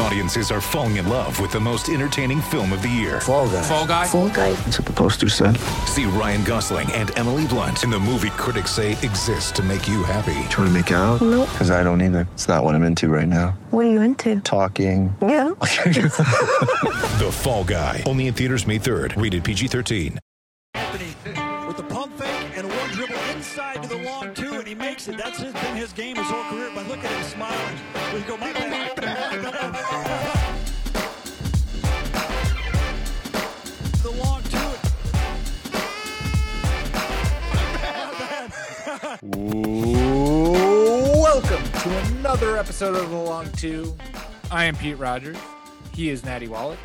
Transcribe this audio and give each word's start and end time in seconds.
Audiences 0.00 0.50
are 0.50 0.60
falling 0.60 0.96
in 0.96 1.08
love 1.08 1.40
with 1.40 1.50
the 1.50 1.60
most 1.60 1.88
entertaining 1.88 2.40
film 2.40 2.72
of 2.72 2.82
the 2.82 2.88
year. 2.88 3.20
Fall 3.20 3.48
guy. 3.48 3.62
Fall 3.62 3.86
guy. 3.86 4.06
Fall 4.06 4.28
guy. 4.28 4.52
That's 4.52 4.78
what 4.78 4.86
the 4.86 4.92
poster 4.92 5.28
said. 5.28 5.56
See 5.86 6.04
Ryan 6.04 6.44
Gosling 6.44 6.90
and 6.92 7.16
Emily 7.18 7.46
Blunt 7.46 7.82
in 7.82 7.90
the 7.90 7.98
movie 7.98 8.30
critics 8.30 8.70
say 8.70 8.92
exists 8.92 9.50
to 9.52 9.62
make 9.62 9.88
you 9.88 10.04
happy. 10.04 10.34
Trying 10.50 10.68
to 10.68 10.70
make 10.70 10.90
it 10.90 10.94
out? 10.94 11.20
Nope. 11.20 11.48
Because 11.52 11.70
I 11.70 11.82
don't 11.82 12.00
either. 12.00 12.28
It's 12.34 12.46
not 12.48 12.62
what 12.64 12.74
I'm 12.74 12.84
into 12.84 13.08
right 13.08 13.26
now. 13.28 13.58
What 13.70 13.86
are 13.86 13.90
you 13.90 14.00
into? 14.02 14.40
Talking. 14.40 15.14
Yeah. 15.20 15.50
The 17.18 17.30
Fall 17.32 17.64
Guy. 17.64 18.04
Only 18.06 18.28
in 18.28 18.34
theaters 18.34 18.64
May 18.66 18.78
3rd. 18.78 19.20
Rated 19.20 19.42
PG-13. 19.42 20.18
With 21.66 21.76
the 21.76 21.82
pump 21.82 22.16
fake 22.16 22.28
and 22.56 22.68
one 22.68 22.90
dribble 22.90 23.16
inside 23.34 23.82
to 23.82 23.88
the 23.88 23.96
long 23.98 24.32
two, 24.34 24.52
and 24.54 24.66
he 24.66 24.74
makes 24.76 25.08
it. 25.08 25.16
That's 25.16 25.38
his, 25.38 25.52
been 25.52 25.76
his 25.76 25.92
game 25.92 26.14
his 26.16 26.26
whole 26.28 26.44
career. 26.44 26.70
But 26.74 26.86
look 26.86 26.98
at 27.04 27.10
him 27.10 27.22
smiling. 27.24 27.76
We 28.14 28.20
go, 28.20 28.36
my 28.36 28.52
bad, 28.52 28.67
Welcome 41.20 41.62
to 41.62 41.98
another 42.08 42.56
episode 42.56 42.96
of 42.96 43.08
The 43.08 43.16
Long 43.16 43.48
Two. 43.52 43.96
I 44.50 44.64
am 44.64 44.74
Pete 44.74 44.98
Rogers. 44.98 45.36
He 45.94 46.08
is 46.08 46.24
Natty 46.24 46.48
Wallet. 46.48 46.80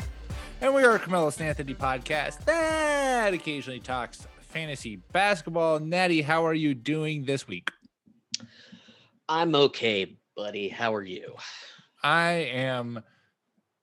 And 0.60 0.72
we 0.72 0.84
are 0.84 0.94
a 0.94 1.00
Carmelo 1.00 1.32
Anthony 1.36 1.74
podcast 1.74 2.44
that 2.44 3.34
occasionally 3.34 3.80
talks 3.80 4.28
fantasy 4.38 5.02
basketball. 5.10 5.80
Natty, 5.80 6.22
how 6.22 6.46
are 6.46 6.54
you 6.54 6.74
doing 6.74 7.24
this 7.24 7.48
week? 7.48 7.72
I'm 9.28 9.56
okay, 9.56 10.16
buddy. 10.36 10.68
How 10.68 10.94
are 10.94 11.02
you? 11.02 11.34
I 12.04 12.30
am 12.52 13.02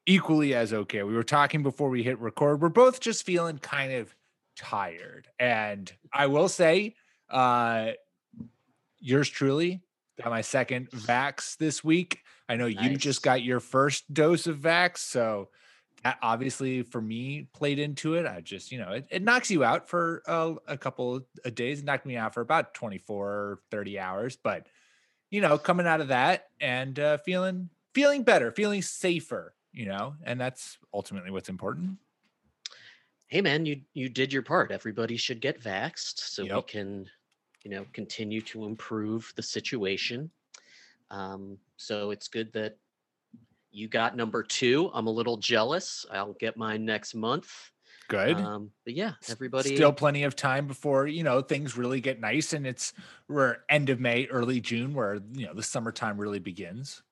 equally 0.06 0.56
as 0.56 0.72
okay. 0.72 1.04
We 1.04 1.14
were 1.14 1.24
talking 1.24 1.62
before 1.62 1.90
we 1.90 2.04
hit 2.04 2.20
record. 2.20 2.62
We're 2.62 2.70
both 2.70 3.02
just 3.02 3.26
feeling 3.26 3.58
kind 3.58 3.92
of 3.92 4.16
tired. 4.56 5.28
And 5.40 5.92
I 6.14 6.28
will 6.28 6.48
say, 6.48 6.96
uh, 7.30 7.92
yours 9.02 9.30
truly 9.30 9.82
got 10.22 10.30
my 10.30 10.42
second 10.42 10.90
vax 10.92 11.58
this 11.58 11.84
week. 11.84 12.20
I 12.48 12.56
know 12.56 12.66
you 12.66 12.96
just 12.98 13.24
got 13.24 13.44
your 13.44 13.60
first 13.60 14.14
dose 14.14 14.48
of 14.48 14.58
vax. 14.58 15.00
So 15.00 15.50
that 16.04 16.18
obviously 16.22 16.84
for 16.84 17.02
me 17.02 17.48
played 17.54 17.80
into 17.80 18.16
it. 18.16 18.26
I 18.26 18.42
just, 18.42 18.72
you 18.72 18.80
know, 18.80 18.92
it, 18.92 19.08
it 19.10 19.24
knocks 19.24 19.52
you 19.52 19.64
out 19.64 19.88
for 19.88 20.22
a, 20.26 20.56
a 20.68 20.78
couple 20.78 21.22
of 21.46 21.56
days. 21.56 21.80
It 21.80 21.86
knocked 21.86 22.06
me 22.06 22.18
out 22.18 22.34
for 22.34 22.42
about 22.42 22.74
24, 22.74 23.60
30 23.70 24.00
hours. 24.00 24.38
But, 24.38 24.68
you 25.30 25.42
know, 25.42 25.58
coming 25.58 25.88
out 25.88 26.02
of 26.02 26.10
that 26.10 26.48
and 26.60 27.00
uh, 27.00 27.18
feeling 27.18 27.70
feeling 27.94 28.24
better, 28.24 28.52
feeling 28.52 28.82
safer, 28.82 29.54
you 29.72 29.86
know, 29.86 30.16
and 30.24 30.40
that's 30.40 30.78
ultimately 30.94 31.32
what's 31.32 31.50
important. 31.50 31.98
Hey, 33.28 33.42
man, 33.42 33.66
you 33.66 33.82
you 33.94 34.10
did 34.10 34.34
your 34.34 34.42
part. 34.42 34.72
Everybody 34.72 35.16
should 35.16 35.40
get 35.40 35.62
vaxxed 35.62 36.20
so 36.20 36.44
we 36.44 36.62
can, 36.64 37.10
you 37.64 37.72
know, 37.72 37.86
continue 37.94 38.42
to 38.42 38.66
improve 38.66 39.32
the 39.36 39.44
situation. 39.44 40.30
Um, 41.10 41.58
so 41.78 42.12
it's 42.12 42.28
good 42.28 42.52
that 42.54 42.78
you 43.72 43.88
got 43.88 44.16
number 44.16 44.44
two. 44.44 44.92
I'm 44.94 45.08
a 45.08 45.12
little 45.12 45.38
jealous. 45.38 46.06
I'll 46.12 46.34
get 46.34 46.58
mine 46.58 46.86
next 46.86 47.16
month. 47.16 47.72
Good. 48.08 48.38
Um, 48.38 48.72
but 48.84 48.94
yeah, 48.94 49.14
everybody. 49.30 49.76
still 49.76 49.94
plenty 49.94 50.24
of 50.24 50.36
time 50.36 50.68
before 50.68 51.08
you 51.08 51.24
know 51.24 51.42
things 51.42 51.78
really 51.78 52.02
get 52.02 52.20
nice 52.20 52.52
and 52.52 52.68
it's 52.68 52.92
we're 53.30 53.58
end 53.70 53.90
of 53.90 54.02
may 54.02 54.26
early 54.26 54.60
june 54.60 54.94
where 54.94 55.22
you 55.34 55.46
know 55.46 55.54
the 55.54 55.64
summertime 55.64 56.18
really 56.18 56.40
begins 56.40 57.04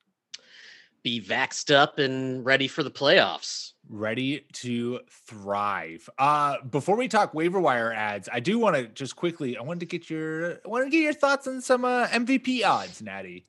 be 1.03 1.21
vaxxed 1.21 1.73
up 1.73 1.99
and 1.99 2.45
ready 2.45 2.67
for 2.67 2.83
the 2.83 2.91
playoffs. 2.91 3.73
ready 3.87 4.45
to 4.53 4.99
thrive. 5.09 6.09
Uh 6.17 6.57
before 6.69 6.95
we 6.95 7.07
talk 7.07 7.33
waiver 7.33 7.59
wire 7.59 7.91
ads 7.93 8.29
i 8.31 8.39
do 8.39 8.59
want 8.59 8.75
to 8.75 8.87
just 8.87 9.15
quickly 9.15 9.57
i 9.57 9.61
wanted 9.61 9.79
to 9.79 9.85
get 9.85 10.09
your 10.09 10.53
i 10.63 10.67
wanted 10.67 10.85
to 10.85 10.91
get 10.91 11.01
your 11.01 11.13
thoughts 11.13 11.47
on 11.47 11.61
some 11.61 11.85
uh, 11.85 12.07
mvp 12.07 12.63
odds 12.65 13.01
natty. 13.01 13.47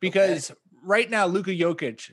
Because 0.00 0.52
right 0.82 1.08
now 1.08 1.26
Luka 1.26 1.50
Jokic 1.50 2.10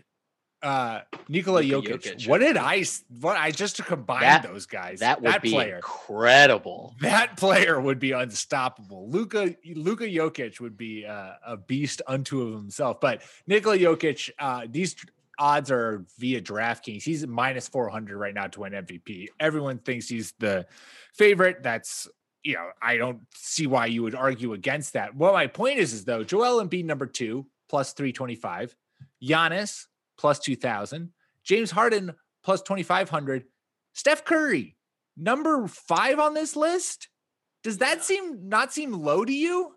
uh 0.63 1.01
Nikola 1.27 1.63
Jokic, 1.63 2.01
Jokic, 2.03 2.27
what 2.27 2.39
did 2.39 2.55
I 2.57 2.83
what 3.19 3.35
I 3.37 3.51
just 3.51 3.77
to 3.77 3.83
combine 3.83 4.21
That- 4.21 4.43
those 4.43 4.65
guys 4.65 4.99
That 4.99 5.21
would 5.21 5.31
that 5.31 5.41
be 5.41 5.51
player 5.51 5.75
incredible. 5.77 6.95
that 7.01 7.37
player 7.37 7.79
would 7.79 7.99
be 7.99 8.11
unstoppable. 8.11 9.09
Luka 9.09 9.55
Luka 9.75 10.03
Jokic 10.05 10.59
would 10.59 10.77
be 10.77 11.05
uh, 11.05 11.33
a 11.45 11.57
beast 11.57 12.01
unto 12.07 12.41
of 12.41 12.53
himself. 12.53 12.99
But 13.01 13.23
Nikola 13.47 13.77
Jokic, 13.77 14.29
uh, 14.37 14.67
these 14.69 14.95
odds 15.39 15.71
are 15.71 16.05
via 16.19 16.39
DraftKings. 16.41 17.01
He's 17.01 17.25
minus 17.25 17.67
four 17.67 17.89
hundred 17.89 18.17
right 18.17 18.33
now 18.33 18.45
to 18.47 18.59
win 18.59 18.73
MVP. 18.73 19.27
Everyone 19.39 19.79
thinks 19.79 20.07
he's 20.09 20.33
the 20.37 20.67
favorite. 21.13 21.63
That's 21.63 22.07
you 22.43 22.53
know 22.55 22.69
I 22.81 22.97
don't 22.97 23.21
see 23.35 23.65
why 23.65 23.87
you 23.87 24.03
would 24.03 24.13
argue 24.15 24.53
against 24.53 24.93
that. 24.93 25.15
Well, 25.15 25.33
my 25.33 25.47
point 25.47 25.79
is 25.79 25.93
is 25.93 26.05
though 26.05 26.23
Joel 26.23 26.63
Embiid 26.63 26.85
number 26.85 27.07
two 27.07 27.47
plus 27.69 27.93
three 27.93 28.11
twenty 28.13 28.35
five, 28.35 28.75
Giannis 29.23 29.87
plus 30.21 30.39
two 30.39 30.55
thousand, 30.55 31.09
James 31.43 31.71
Harden 31.71 32.13
plus 32.43 32.61
twenty 32.61 32.83
five 32.83 33.09
hundred, 33.09 33.43
Steph 33.93 34.23
Curry 34.23 34.77
number 35.17 35.67
five 35.67 36.19
on 36.19 36.33
this 36.33 36.55
list 36.55 37.09
does 37.63 37.79
that 37.79 38.01
seem 38.03 38.47
not 38.47 38.71
seem 38.71 38.93
low 38.93 39.25
to 39.25 39.33
you 39.33 39.75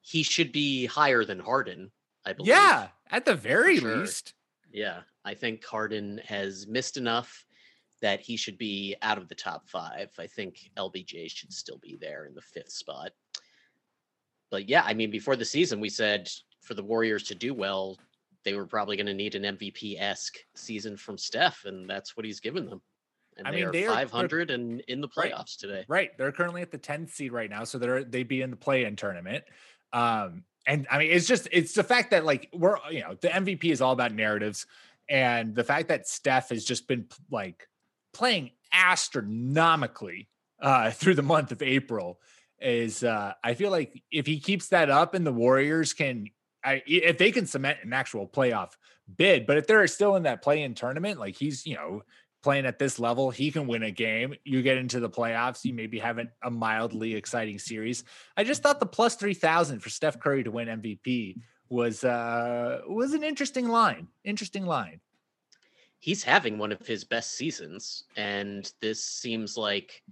He 0.00 0.22
should 0.22 0.52
be 0.52 0.86
higher 0.86 1.24
than 1.24 1.38
Harden, 1.38 1.90
I 2.24 2.32
believe. 2.32 2.48
yeah 2.48 2.88
at 3.10 3.24
the 3.24 3.34
very 3.34 3.78
sure. 3.78 3.98
least 3.98 4.32
Yeah, 4.72 5.00
I 5.24 5.34
think 5.34 5.64
Harden 5.64 6.20
has 6.24 6.66
missed 6.66 6.96
enough 6.96 7.44
that 8.00 8.20
he 8.20 8.36
should 8.36 8.58
be 8.58 8.96
out 9.02 9.18
of 9.18 9.28
the 9.28 9.34
top 9.34 9.68
five. 9.68 10.10
I 10.18 10.26
think 10.26 10.70
LBJ 10.76 11.30
should 11.30 11.52
still 11.52 11.78
be 11.78 11.96
there 12.00 12.26
in 12.26 12.34
the 12.34 12.42
fifth 12.42 12.72
spot. 12.72 13.10
But 14.50 14.68
yeah, 14.68 14.82
I 14.84 14.94
mean, 14.94 15.10
before 15.10 15.36
the 15.36 15.44
season, 15.44 15.80
we 15.80 15.88
said 15.88 16.28
for 16.62 16.74
the 16.74 16.82
Warriors 16.82 17.24
to 17.24 17.34
do 17.34 17.52
well, 17.54 17.98
they 18.46 18.54
were 18.54 18.66
probably 18.66 18.96
going 18.96 19.06
to 19.08 19.12
need 19.14 19.34
an 19.34 19.42
MVP 19.58 20.00
esque 20.00 20.38
season 20.54 20.96
from 20.96 21.18
Steph, 21.18 21.64
and 21.66 21.90
that's 21.90 22.16
what 22.16 22.24
he's 22.24 22.40
given 22.40 22.64
them. 22.64 22.80
And 23.36 23.46
I 23.46 23.50
they 23.50 23.56
mean, 23.58 23.66
are 23.66 23.72
they 23.72 23.84
are- 23.86 23.94
500 23.94 24.50
and 24.50 24.80
in 24.88 25.02
the 25.02 25.08
Right. 25.14 25.30
playoffs 25.34 25.58
today. 25.58 25.84
right 25.88 26.16
they're 26.16 26.32
currently 26.32 26.62
at 26.62 26.70
the 26.70 26.78
10th 26.78 27.10
seed 27.10 27.32
right 27.32 27.50
now 27.50 27.64
so 27.64 27.76
they're 27.76 28.02
they'd 28.02 28.28
be 28.28 28.40
in 28.40 28.48
the 28.50 28.56
play-in 28.56 28.96
tournament 28.96 29.44
um 29.92 30.42
and 30.66 30.86
i 30.90 30.96
mean 30.98 31.10
it's 31.10 31.26
just 31.26 31.46
it's 31.52 31.74
the 31.74 31.84
fact 31.84 32.12
that 32.12 32.24
like 32.24 32.48
we're 32.54 32.76
you 32.90 33.00
know 33.00 33.14
the 33.20 33.28
mvp 33.28 33.64
is 33.64 33.82
all 33.82 33.92
about 33.92 34.14
narratives 34.14 34.66
and 35.10 35.54
the 35.54 35.62
fact 35.64 35.88
that 35.88 36.08
steph 36.08 36.48
has 36.48 36.64
just 36.64 36.88
been 36.88 37.06
like 37.30 37.68
playing 38.14 38.52
astronomically 38.72 40.28
uh 40.60 40.90
through 40.90 41.14
the 41.14 41.22
month 41.22 41.52
of 41.52 41.60
april 41.62 42.20
is 42.60 43.04
uh 43.04 43.32
i 43.44 43.52
feel 43.54 43.70
like 43.70 44.02
if 44.10 44.26
he 44.26 44.40
keeps 44.40 44.68
that 44.68 44.88
up 44.90 45.12
and 45.14 45.26
the 45.26 45.32
warriors 45.32 45.92
can 45.92 46.26
I, 46.66 46.82
if 46.86 47.16
they 47.18 47.30
can 47.30 47.46
cement 47.46 47.78
an 47.84 47.92
actual 47.92 48.26
playoff 48.26 48.72
bid 49.16 49.46
but 49.46 49.56
if 49.56 49.66
they're 49.66 49.86
still 49.86 50.16
in 50.16 50.24
that 50.24 50.42
play-in 50.42 50.74
tournament 50.74 51.20
like 51.20 51.36
he's 51.36 51.64
you 51.64 51.76
know 51.76 52.02
playing 52.42 52.66
at 52.66 52.78
this 52.78 53.00
level, 53.00 53.32
he 53.32 53.50
can 53.50 53.66
win 53.66 53.82
a 53.82 53.90
game. 53.90 54.32
You 54.44 54.62
get 54.62 54.76
into 54.76 55.00
the 55.00 55.10
playoffs, 55.10 55.64
you 55.64 55.74
maybe 55.74 55.98
have 55.98 56.18
an- 56.18 56.30
a 56.44 56.50
mildly 56.50 57.16
exciting 57.16 57.58
series. 57.58 58.04
I 58.36 58.44
just 58.44 58.62
thought 58.62 58.78
the 58.78 58.86
plus 58.86 59.16
3000 59.16 59.80
for 59.80 59.88
Steph 59.88 60.20
Curry 60.20 60.44
to 60.44 60.52
win 60.52 60.68
MVP 60.68 61.38
was 61.68 62.04
uh 62.04 62.82
was 62.86 63.14
an 63.14 63.24
interesting 63.24 63.66
line. 63.66 64.06
Interesting 64.22 64.64
line. 64.64 65.00
he's 65.98 66.22
having 66.22 66.56
one 66.56 66.70
of 66.70 66.86
his 66.86 67.02
best 67.02 67.32
seasons, 67.36 68.04
and 68.16 68.70
this 68.80 69.02
seems 69.02 69.56
like 69.56 70.04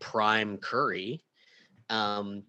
prime 0.00 0.58
Curry. 0.58 1.24
Um, 1.88 2.42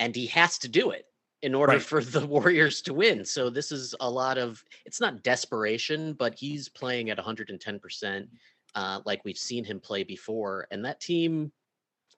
and 0.00 0.16
he 0.16 0.26
has 0.26 0.58
to 0.58 0.68
do 0.68 0.90
it 0.90 1.04
in 1.42 1.54
order 1.54 1.74
Right. 1.74 1.82
for 1.82 2.02
the 2.02 2.26
Warriors 2.26 2.82
to 2.82 2.94
win. 2.94 3.24
So 3.24 3.50
this 3.50 3.70
is 3.72 3.94
a 4.00 4.10
lot 4.10 4.38
of 4.38 4.62
it's 4.84 5.00
not 5.00 5.22
desperation, 5.22 6.12
but 6.14 6.34
he's 6.34 6.68
playing 6.68 7.10
at 7.10 7.18
110%, 7.18 8.28
uh, 8.74 9.00
like 9.04 9.24
we've 9.24 9.38
seen 9.38 9.64
him 9.64 9.80
play 9.80 10.02
before. 10.04 10.66
And 10.70 10.84
that 10.84 11.00
team 11.00 11.52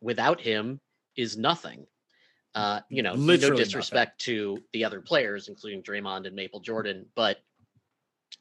without 0.00 0.40
him 0.40 0.80
is 1.16 1.36
nothing. 1.36 1.86
Uh, 2.54 2.80
you 2.88 3.02
know, 3.02 3.12
Literally 3.12 3.40
no 3.40 3.48
nothing. 3.50 3.64
disrespect 3.64 4.20
to 4.22 4.58
the 4.72 4.84
other 4.84 5.00
players, 5.00 5.48
including 5.48 5.82
Draymond 5.82 6.26
and 6.26 6.34
Maple 6.34 6.60
Jordan, 6.60 7.06
but 7.14 7.38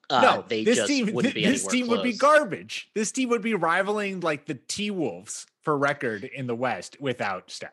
uh, 0.09 0.21
no, 0.21 0.45
they 0.47 0.63
this 0.63 0.77
just 0.77 0.87
team, 0.87 1.13
wouldn't 1.13 1.35
be 1.35 1.45
This 1.45 1.61
anywhere 1.61 1.71
team 1.71 1.87
would 1.89 2.03
be 2.03 2.13
garbage. 2.13 2.89
This 2.95 3.11
team 3.11 3.29
would 3.29 3.43
be 3.43 3.53
rivaling 3.53 4.21
like 4.21 4.45
the 4.47 4.55
T 4.55 4.89
Wolves 4.89 5.45
for 5.61 5.77
record 5.77 6.23
in 6.23 6.47
the 6.47 6.55
West 6.55 6.97
without 6.99 7.51
Steph. 7.51 7.69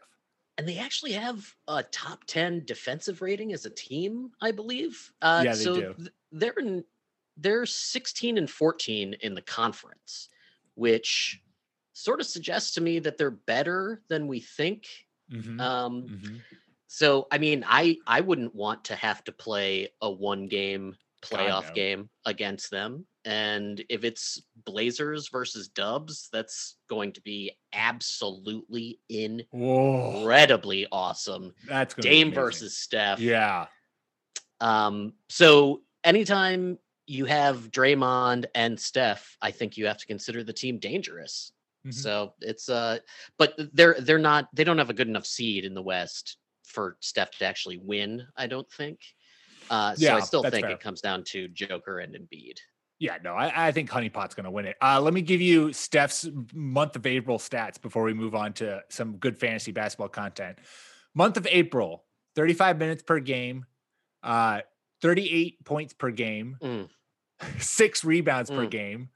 And 0.58 0.69
they 0.69 0.79
actually 0.79 1.12
have 1.12 1.55
a 1.69 1.82
top 1.82 2.25
10 2.25 2.64
defensive 2.64 3.23
rating 3.23 3.53
as 3.53 3.67
a 3.67 3.70
team 3.70 4.32
i 4.41 4.50
believe 4.50 5.12
uh 5.23 5.44
Yeah, 5.44 5.56
they 5.56 5.69
so 5.69 5.70
do. 5.70 5.97
th- 5.99 6.11
they're 6.32 6.53
in 6.58 6.85
they're 7.37 7.67
16 7.67 8.38
and 8.38 8.50
14 8.50 9.14
in 9.20 9.35
the 9.35 9.43
conference 9.43 10.29
which 10.75 11.43
sort 11.93 12.20
of 12.20 12.26
suggests 12.26 12.75
to 12.75 12.81
me 12.81 12.99
that 12.99 13.17
they're 13.17 13.31
better 13.31 14.03
than 14.08 14.26
we 14.26 14.38
think. 14.38 14.87
Mhm, 15.29 15.58
Um, 15.58 16.12
mhm. 16.12 16.44
so 16.88 17.26
I 17.31 17.38
mean, 17.38 17.64
I 17.67 17.99
I 18.06 18.20
wouldn't 18.20 18.55
want 18.55 18.85
to 18.87 18.97
have 18.97 19.25
to 19.25 19.32
play 19.32 19.91
a 20.00 20.11
one 20.11 20.47
game 20.47 20.97
playoff 21.22 21.68
no. 21.68 21.74
game 21.74 22.10
against 22.24 22.70
them. 22.70 23.06
And 23.24 23.82
if 23.88 24.04
it's 24.04 24.40
Blazers 24.64 25.28
versus 25.30 25.68
Dubs, 25.68 26.28
that's 26.32 26.76
going 26.88 27.12
to 27.14 27.20
be 27.22 27.52
absolutely 27.72 29.00
Whoa, 29.50 30.18
incredibly 30.20 30.86
awesome. 30.92 31.52
that's 31.66 31.94
Dame 31.94 32.32
versus 32.32 32.76
Steph. 32.78 33.18
Yeah, 33.18 33.66
Um, 34.60 35.14
so 35.28 35.82
anytime 36.04 36.78
you 37.06 37.24
have 37.24 37.70
Draymond 37.70 38.46
and 38.54 38.78
Steph, 38.78 39.36
I 39.42 39.50
think 39.50 39.76
you 39.76 39.86
have 39.86 39.98
to 39.98 40.06
consider 40.06 40.42
the 40.44 40.52
team 40.52 40.78
dangerous. 40.78 41.52
Mhm. 41.86 41.94
So 41.94 42.34
it's 42.40 42.68
uh 42.68 42.98
but 43.38 43.54
they're 43.72 43.96
they're 44.00 44.18
not 44.18 44.48
they 44.52 44.64
don't 44.64 44.78
have 44.78 44.90
a 44.90 44.94
good 44.94 45.08
enough 45.08 45.26
seed 45.26 45.64
in 45.64 45.74
the 45.74 45.82
West 45.82 46.36
for 46.64 46.96
Steph 47.00 47.30
to 47.38 47.44
actually 47.44 47.78
win, 47.78 48.26
I 48.36 48.46
don't 48.48 48.70
think. 48.72 49.00
Uh 49.70 49.94
so 49.94 50.02
Yeah, 50.04 50.16
I 50.16 50.20
still 50.20 50.42
think 50.42 50.64
fair. 50.66 50.70
it 50.74 50.80
comes 50.80 51.00
down 51.00 51.24
to 51.28 51.48
Joker 51.48 51.98
and 52.00 52.14
Embiid. 52.14 52.58
Yeah, 52.98 53.18
no, 53.22 53.34
I, 53.34 53.68
I 53.68 53.72
think 53.72 53.90
Honeypot's 53.90 54.34
going 54.34 54.44
to 54.44 54.50
win 54.50 54.64
it. 54.64 54.76
Uh, 54.80 54.98
let 55.02 55.12
me 55.12 55.20
give 55.20 55.42
you 55.42 55.70
Steph's 55.74 56.26
month 56.54 56.96
of 56.96 57.04
April 57.04 57.38
stats 57.38 57.78
before 57.80 58.02
we 58.04 58.14
move 58.14 58.34
on 58.34 58.54
to 58.54 58.82
some 58.88 59.18
good 59.18 59.36
fantasy 59.38 59.70
basketball 59.70 60.08
content. 60.08 60.58
Month 61.14 61.36
of 61.36 61.46
April, 61.50 62.04
35 62.36 62.78
minutes 62.78 63.02
per 63.02 63.20
game, 63.20 63.66
uh, 64.22 64.62
38 65.02 65.62
points 65.64 65.92
per 65.92 66.10
game, 66.10 66.56
Mm. 66.62 66.88
six 67.58 68.02
rebounds 68.02 68.48
per 68.48 68.64
Mm. 68.66 68.70
game, 68.70 69.08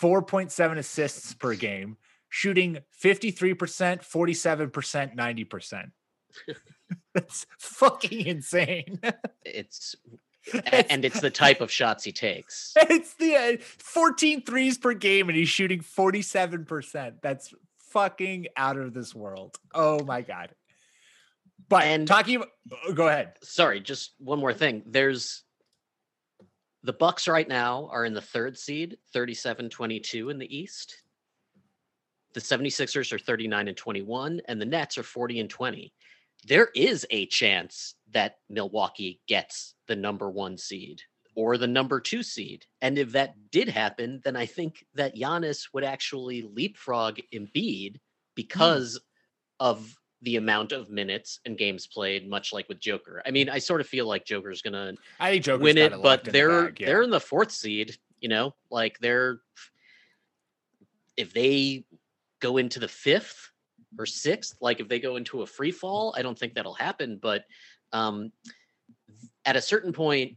4.7 0.00 0.78
assists 0.78 1.34
per 1.34 1.54
game, 1.54 1.98
shooting 2.30 2.78
53%, 3.02 4.02
47%, 4.02 5.14
90%. 5.14 5.92
That's 7.14 7.46
fucking 7.58 8.26
insane. 8.26 9.00
It's 9.44 9.96
and 10.72 11.04
it's 11.04 11.20
the 11.20 11.30
type 11.30 11.60
of 11.60 11.70
shots 11.70 12.04
he 12.04 12.12
takes. 12.12 12.72
It's 12.90 13.14
the 13.14 13.36
uh, 13.36 13.56
14 13.78 14.42
threes 14.44 14.78
per 14.78 14.94
game 14.94 15.28
and 15.28 15.36
he's 15.36 15.48
shooting 15.48 15.80
47%. 15.80 17.14
That's 17.22 17.52
fucking 17.90 18.46
out 18.56 18.76
of 18.76 18.94
this 18.94 19.14
world. 19.14 19.56
Oh 19.74 20.02
my 20.04 20.22
god. 20.22 20.50
But 21.68 21.84
And- 21.84 22.06
talking 22.06 22.36
about, 22.36 22.48
oh, 22.86 22.92
go 22.92 23.08
ahead. 23.08 23.34
Sorry, 23.42 23.80
just 23.80 24.12
one 24.18 24.38
more 24.38 24.54
thing. 24.54 24.82
There's 24.86 25.42
the 26.82 26.92
Bucks 26.92 27.26
right 27.28 27.48
now 27.48 27.88
are 27.92 28.04
in 28.04 28.14
the 28.14 28.20
third 28.22 28.56
seed, 28.56 28.96
37-22 29.14 30.30
in 30.30 30.38
the 30.38 30.56
East. 30.56 31.02
The 32.34 32.40
76ers 32.40 33.12
are 33.12 33.18
39 33.18 33.68
and 33.68 33.76
21 33.76 34.42
and 34.46 34.60
the 34.60 34.66
Nets 34.66 34.96
are 34.98 35.02
40 35.02 35.40
and 35.40 35.50
20. 35.50 35.92
There 36.46 36.68
is 36.74 37.06
a 37.10 37.26
chance 37.26 37.94
that 38.12 38.36
Milwaukee 38.48 39.20
gets 39.26 39.74
the 39.86 39.96
number 39.96 40.30
1 40.30 40.56
seed 40.56 41.02
or 41.34 41.56
the 41.58 41.66
number 41.66 42.00
2 42.00 42.22
seed. 42.22 42.64
And 42.80 42.98
if 42.98 43.12
that 43.12 43.34
did 43.50 43.68
happen, 43.68 44.20
then 44.24 44.36
I 44.36 44.46
think 44.46 44.84
that 44.94 45.16
Giannis 45.16 45.68
would 45.72 45.84
actually 45.84 46.42
leapfrog 46.42 47.20
Embiid 47.32 47.96
because 48.34 49.00
of 49.60 49.94
the 50.22 50.36
amount 50.36 50.72
of 50.72 50.90
minutes 50.90 51.40
and 51.44 51.56
games 51.56 51.86
played, 51.86 52.28
much 52.28 52.52
like 52.52 52.68
with 52.68 52.80
Joker. 52.80 53.22
I 53.24 53.30
mean, 53.30 53.48
I 53.48 53.58
sort 53.58 53.80
of 53.80 53.86
feel 53.86 54.06
like 54.06 54.24
Joker's 54.24 54.62
gonna 54.62 54.94
I 55.20 55.30
think 55.30 55.44
Joker's 55.44 55.62
win 55.62 55.78
it, 55.78 55.92
but 56.02 56.24
they're 56.24 56.66
bag, 56.66 56.80
yeah. 56.80 56.86
they're 56.86 57.02
in 57.02 57.10
the 57.10 57.20
fourth 57.20 57.52
seed. 57.52 57.96
You 58.20 58.28
know, 58.28 58.54
like 58.70 58.98
they're 58.98 59.38
if 61.16 61.32
they 61.32 61.84
go 62.40 62.56
into 62.56 62.80
the 62.80 62.88
fifth 62.88 63.50
or 63.98 64.06
sixth, 64.06 64.56
like 64.60 64.80
if 64.80 64.88
they 64.88 64.98
go 65.00 65.16
into 65.16 65.42
a 65.42 65.46
free 65.46 65.70
fall, 65.72 66.14
I 66.16 66.22
don't 66.22 66.38
think 66.38 66.54
that'll 66.54 66.74
happen. 66.74 67.18
But 67.20 67.44
um, 67.92 68.32
at 69.44 69.56
a 69.56 69.62
certain 69.62 69.92
point, 69.92 70.36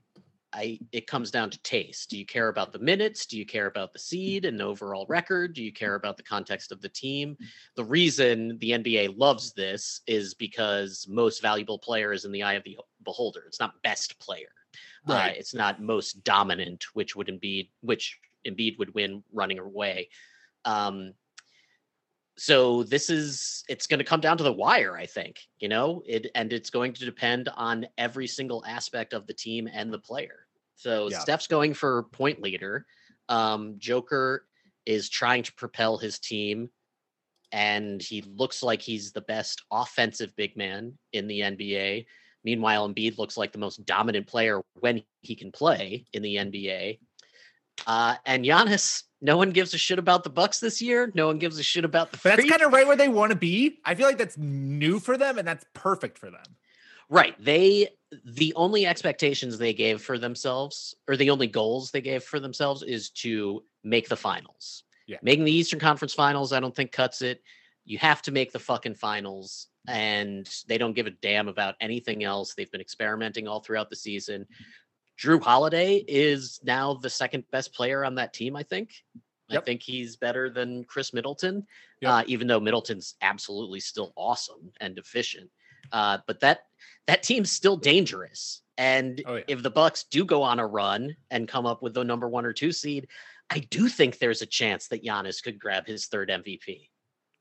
I 0.54 0.80
it 0.92 1.08
comes 1.08 1.32
down 1.32 1.50
to 1.50 1.62
taste. 1.64 2.10
Do 2.10 2.18
you 2.18 2.26
care 2.26 2.50
about 2.50 2.74
the 2.74 2.80
minutes? 2.80 3.26
Do 3.26 3.38
you 3.38 3.46
care 3.46 3.68
about 3.68 3.94
the 3.94 4.00
seed 4.00 4.44
and 4.46 4.60
the 4.60 4.66
overall 4.66 5.06
record? 5.08 5.54
Do 5.54 5.64
you 5.64 5.72
care 5.72 5.96
about 5.96 6.18
the 6.18 6.24
context 6.24 6.72
of 6.72 6.82
the 6.82 6.90
team? 6.90 7.38
The 7.76 7.86
reason 7.86 8.58
the 8.60 8.72
NBA 8.72 9.18
loves 9.18 9.54
this 9.54 10.02
is 10.08 10.34
because 10.34 11.08
most 11.10 11.42
valuable 11.42 11.80
player 11.80 12.12
is 12.12 12.26
in 12.26 12.34
the 12.34 12.44
eye 12.44 12.54
of 12.56 12.64
the 12.66 12.78
beholder. 13.04 13.44
It's 13.48 13.60
not 13.62 13.82
best 13.82 14.20
player. 14.20 14.52
Uh, 15.08 15.14
Right. 15.14 15.38
it's 15.38 15.54
not 15.54 15.82
most 15.82 16.24
dominant, 16.24 16.86
which 16.94 17.16
would 17.16 17.28
Embiid, 17.28 17.70
which 17.82 18.20
Embiid 18.46 18.78
would 18.78 18.94
win 18.94 19.24
running 19.32 19.58
away. 19.60 20.10
Um, 20.66 21.14
so 22.42 22.82
this 22.82 23.12
is 23.12 23.64
it's 23.70 23.86
going 23.86 24.00
to 24.00 24.04
come 24.04 24.20
down 24.20 24.36
to 24.36 24.44
the 24.44 24.52
wire, 24.52 24.98
I 24.98 25.06
think. 25.06 25.42
You 25.60 25.70
know, 25.70 26.02
it 26.08 26.26
and 26.34 26.52
it's 26.52 26.72
going 26.72 26.94
to 26.94 27.06
depend 27.06 27.50
on 27.56 27.86
every 28.00 28.26
single 28.26 28.66
aspect 28.66 29.14
of 29.14 29.28
the 29.28 29.34
team 29.36 29.70
and 29.72 29.94
the 29.94 30.00
player. 30.00 30.48
So 30.74 31.08
Yeah. 31.12 31.20
Steph's 31.20 31.46
going 31.46 31.76
for 31.76 32.02
point 32.12 32.42
leader. 32.42 32.88
Um, 33.30 33.76
Joker 33.78 34.48
is 34.88 35.08
trying 35.08 35.44
to 35.44 35.54
propel 35.54 36.00
his 36.00 36.18
team, 36.18 36.72
and 37.52 38.02
he 38.02 38.24
looks 38.24 38.64
like 38.64 38.82
he's 38.82 39.12
the 39.12 39.22
best 39.22 39.62
offensive 39.72 40.36
big 40.36 40.58
man 40.58 40.98
in 41.14 41.28
the 41.28 41.42
NBA. 41.42 42.08
Meanwhile, 42.44 42.90
Embiid 42.90 43.20
looks 43.20 43.38
like 43.38 43.52
the 43.52 43.60
most 43.60 43.86
dominant 43.86 44.26
player 44.26 44.62
when 44.80 45.04
he 45.22 45.36
can 45.36 45.52
play 45.52 46.08
in 46.12 46.24
the 46.24 46.38
NBA. 46.38 46.98
Uh, 47.88 48.16
and 48.26 48.46
Giannis, 48.46 49.04
no 49.22 49.38
one 49.38 49.52
gives 49.52 49.74
a 49.74 49.78
shit 49.78 50.00
about 50.00 50.24
the 50.24 50.30
Bucks 50.30 50.60
this 50.60 50.82
year. 50.82 51.12
No 51.14 51.28
one 51.28 51.40
gives 51.40 51.60
a 51.60 51.64
shit 51.64 51.86
about 51.86 52.12
the. 52.12 52.18
But 52.18 52.38
that's 52.38 52.50
kind 52.50 52.62
of 52.62 52.74
right 52.74 52.88
where 52.88 52.96
they 52.96 53.08
want 53.08 53.32
to 53.32 53.38
be. 53.38 53.80
I 53.86 53.96
feel 53.96 54.08
like 54.08 54.18
that's 54.18 54.38
new 54.38 55.00
for 55.00 55.18
them 55.18 55.38
and 55.38 55.48
that's 55.48 55.66
perfect 55.74 56.18
for 56.18 56.30
them. 56.32 56.44
Right. 57.10 57.36
They 57.44 57.90
the 58.26 58.54
only 58.56 58.86
expectations 58.86 59.58
they 59.58 59.74
gave 59.74 60.02
for 60.02 60.18
themselves, 60.18 60.96
or 61.08 61.16
the 61.16 61.30
only 61.30 61.48
goals 61.48 61.92
they 61.92 62.02
gave 62.02 62.24
for 62.24 62.40
themselves, 62.40 62.84
is 62.84 63.10
to 63.10 63.64
make 63.84 64.10
the 64.10 64.16
finals. 64.16 64.84
Yeah. 65.08 65.18
Making 65.22 65.46
the 65.46 65.52
Eastern 65.52 65.80
Conference 65.80 66.14
Finals, 66.14 66.54
I 66.54 66.60
don't 66.60 66.76
think 66.76 66.92
cuts 66.92 67.22
it. 67.22 67.42
You 67.84 67.98
have 67.98 68.22
to 68.24 68.32
make 68.32 68.52
the 68.52 68.60
fucking 68.60 68.96
finals, 68.96 69.68
and 69.88 70.50
they 70.68 70.78
don't 70.78 70.94
give 70.94 71.08
a 71.08 71.12
damn 71.12 71.48
about 71.48 71.76
anything 71.82 72.24
else. 72.24 72.54
They've 72.54 72.72
been 72.72 72.82
experimenting 72.82 73.48
all 73.48 73.60
throughout 73.60 73.90
the 73.90 73.96
season. 73.96 74.46
Jrue 75.22 75.42
Holiday 75.42 76.04
is 76.08 76.60
now 76.64 76.96
the 76.96 77.10
second 77.10 77.44
best 77.52 77.74
player 77.74 78.04
on 78.04 78.16
that 78.16 78.34
team. 78.34 78.56
I 78.56 78.64
think. 78.64 78.92
I 79.50 79.60
think 79.60 79.84
he's 79.84 80.16
better 80.16 80.50
than 80.50 80.86
Khris 80.86 81.14
Middleton, 81.14 81.68
Yep. 82.00 82.12
uh, 82.12 82.24
even 82.28 82.48
though 82.48 82.62
Middleton's 82.62 83.16
absolutely 83.22 83.82
still 83.82 84.14
awesome 84.16 84.72
and 84.80 84.98
efficient. 84.98 85.50
Uh, 85.92 86.20
but 86.26 86.40
that 86.40 86.62
that 87.08 87.22
team's 87.22 87.52
still 87.52 87.76
dangerous. 87.76 88.62
And 88.78 89.22
Oh, 89.26 89.36
yeah. 89.36 89.44
if 89.50 89.62
the 89.62 89.70
Bucks 89.70 90.06
do 90.06 90.24
go 90.24 90.42
on 90.42 90.60
a 90.60 90.66
run 90.66 91.16
and 91.30 91.48
come 91.50 91.66
up 91.66 91.82
with 91.84 91.94
the 91.94 92.04
number 92.04 92.30
one 92.30 92.46
or 92.46 92.54
two 92.54 92.72
seed, 92.72 93.08
I 93.50 93.60
do 93.60 93.90
think 93.90 94.18
there's 94.18 94.42
a 94.42 94.46
chance 94.46 94.88
that 94.88 95.04
Giannis 95.04 95.44
could 95.44 95.60
grab 95.60 95.86
his 95.86 96.06
third 96.08 96.30
MVP. 96.30 96.90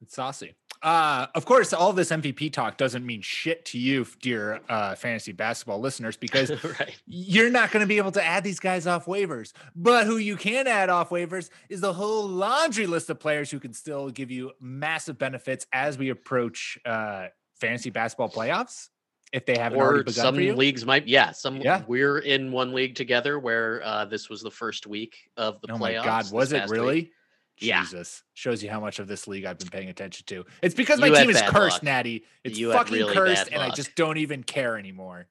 It's 0.03 0.17
saucy. 0.17 0.57
Uh, 0.83 1.27
of 1.35 1.45
course, 1.45 1.75
all 1.75 1.93
this 1.93 2.11
MVP 2.11 2.53
talk 2.53 2.79
doesn't 2.79 3.05
mean 3.05 3.21
shit 3.21 3.67
to 3.67 3.79
you, 3.79 4.07
dear 4.23 4.61
uh, 4.69 4.95
fantasy 4.95 5.33
basketball 5.33 5.79
listeners, 5.79 6.17
because 6.17 6.51
right. 6.81 6.99
you're 7.07 7.51
not 7.51 7.71
going 7.71 7.83
to 7.83 7.87
be 7.87 7.99
able 7.99 8.13
to 8.13 8.25
add 8.25 8.45
these 8.45 8.59
guys 8.59 8.87
off 8.87 9.05
waivers. 9.05 9.53
But 9.77 10.07
who 10.07 10.17
you 10.17 10.37
can 10.37 10.67
add 10.67 10.89
off 10.89 11.11
waivers 11.11 11.51
is 11.69 11.83
the 11.83 11.93
whole 11.93 12.27
laundry 12.27 12.87
list 12.87 13.11
of 13.11 13.21
players 13.21 13.51
who 13.51 13.61
can 13.61 13.75
still 13.75 14.09
give 14.09 14.31
you 14.31 14.53
massive 14.59 15.19
benefits 15.19 15.67
as 15.73 15.99
we 15.99 16.09
approach 16.09 16.79
uh, 16.87 17.27
fantasy 17.57 17.91
basketball 17.91 18.31
playoffs. 18.31 18.89
If 19.33 19.47
they 19.47 19.57
haven't 19.59 19.79
already 19.79 20.05
begun 20.05 20.15
some 20.25 20.35
for 20.35 20.41
you, 20.41 20.55
leagues 20.57 20.85
might, 20.85 21.07
yeah. 21.07 21.31
Some 21.31 21.59
Yeah. 21.59 21.83
we're 21.87 22.19
in 22.19 22.51
one 22.51 22.73
league 22.73 22.97
together 22.97 23.39
where 23.39 23.81
uh, 23.85 24.07
this 24.07 24.29
was 24.29 24.43
the 24.43 24.51
first 24.51 24.87
week 24.89 25.15
of 25.37 25.61
the 25.61 25.73
oh 25.73 25.77
playoffs. 25.77 26.01
Oh 26.01 26.01
my 26.01 26.05
god, 26.05 26.33
was 26.33 26.53
it 26.53 26.69
really? 26.69 26.95
week. 26.95 27.13
Really? 27.61 27.69
Yeah. 27.71 27.83
Jesus, 27.83 28.23
shows 28.35 28.63
you 28.63 28.71
how 28.71 28.81
much 28.81 28.99
of 28.99 29.09
this 29.09 29.27
league 29.29 29.45
I've 29.45 29.59
been 29.59 29.69
paying 29.69 29.89
attention 29.89 30.27
to. 30.27 30.45
It's 30.63 30.75
because 30.75 31.01
my 31.01 31.09
You 31.09 31.15
team 31.17 31.31
is 31.31 31.41
cursed, 31.43 31.77
luck. 31.77 31.83
Natty. 31.83 32.25
It's 32.45 32.59
You 32.59 32.73
fucking 32.73 32.95
really 32.95 33.15
cursed, 33.15 33.49
and 33.53 33.63
I 33.63 33.71
just 33.71 33.95
don't 33.95 34.17
even 34.19 34.43
care 34.43 34.77
anymore. 34.79 35.27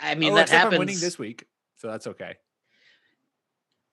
I 0.00 0.14
mean, 0.14 0.32
oh, 0.32 0.36
that 0.36 0.48
happens. 0.48 0.74
I'm 0.74 0.78
winning 0.78 1.00
this 1.00 1.18
week, 1.18 1.44
so 1.76 1.88
that's 1.88 2.06
okay. 2.06 2.36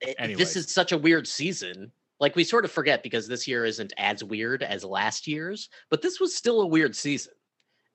Eh, 0.02 0.10
it- 0.12 0.16
Anyways. 0.20 0.38
this 0.38 0.56
is 0.56 0.72
such 0.74 0.92
a 0.92 0.98
weird 0.98 1.28
season. 1.28 1.92
Like 2.20 2.36
we 2.36 2.44
sort 2.44 2.66
of 2.66 2.72
forget 2.72 3.02
because 3.02 3.28
this 3.28 3.48
year 3.48 3.66
isn't 3.66 3.94
as 3.98 4.24
weird 4.24 4.62
as 4.62 4.84
last 4.84 5.26
year's, 5.26 5.70
but 5.90 6.02
this 6.02 6.20
was 6.20 6.36
still 6.36 6.62
a 6.62 6.68
weird 6.68 6.96
season. 6.96 7.34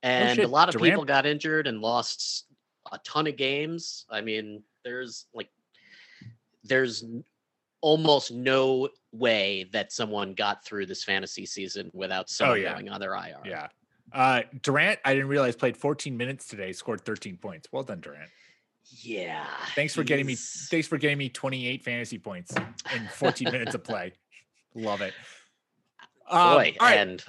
Oh, 0.03 0.09
and 0.09 0.29
a 0.29 0.33
Oh, 0.33 0.35
shit, 0.35 0.51
lot 0.51 0.69
of 0.69 0.75
Durant- 0.75 0.93
people 0.93 1.05
got 1.05 1.27
injured 1.27 1.67
and 1.67 1.81
lost 1.81 2.47
a 2.91 2.99
ton 3.05 3.27
of 3.27 3.37
games. 3.37 4.07
I 4.11 4.21
mean, 4.23 4.63
there's 4.83 5.27
like 5.35 5.51
there's 6.65 7.05
almost 7.83 8.33
no 8.33 8.89
way 9.15 9.65
that 9.73 9.93
someone 9.93 10.35
got 10.35 10.65
through 10.65 10.87
this 10.87 11.05
fantasy 11.05 11.47
season 11.47 11.91
without 11.93 12.29
someone 12.29 12.59
Oh, 12.59 12.61
yeah. 12.61 12.73
going 12.75 12.89
on 12.89 13.01
their 13.01 13.15
IR. 13.15 13.39
Yeah. 13.45 13.69
Uh, 14.13 14.43
Durant, 14.63 14.99
I 15.05 15.15
didn't 15.15 15.29
realize 15.29 15.57
played 15.57 15.77
14 15.77 16.17
minutes 16.17 16.47
today, 16.47 16.73
scored 16.73 17.05
13 17.05 17.37
points. 17.37 17.69
Well 17.73 17.83
done, 17.83 18.01
Durant. 18.01 18.31
Yeah. 19.03 19.47
Thanks 19.75 19.95
for 19.95 20.05
getting 20.05 20.27
me. 20.27 20.35
Thanks 20.35 20.87
for 20.87 20.99
getting 20.99 21.17
me 21.19 21.29
28 21.31 21.83
fantasy 21.83 22.19
points 22.19 22.55
in 22.95 23.09
14 23.15 23.51
minutes 23.51 23.75
of 23.75 23.83
play. 23.83 24.13
Love 24.75 25.01
it. 25.01 25.15
Um, 26.29 26.55
Boy, 26.55 26.77
right. 26.81 26.99
and 26.99 27.25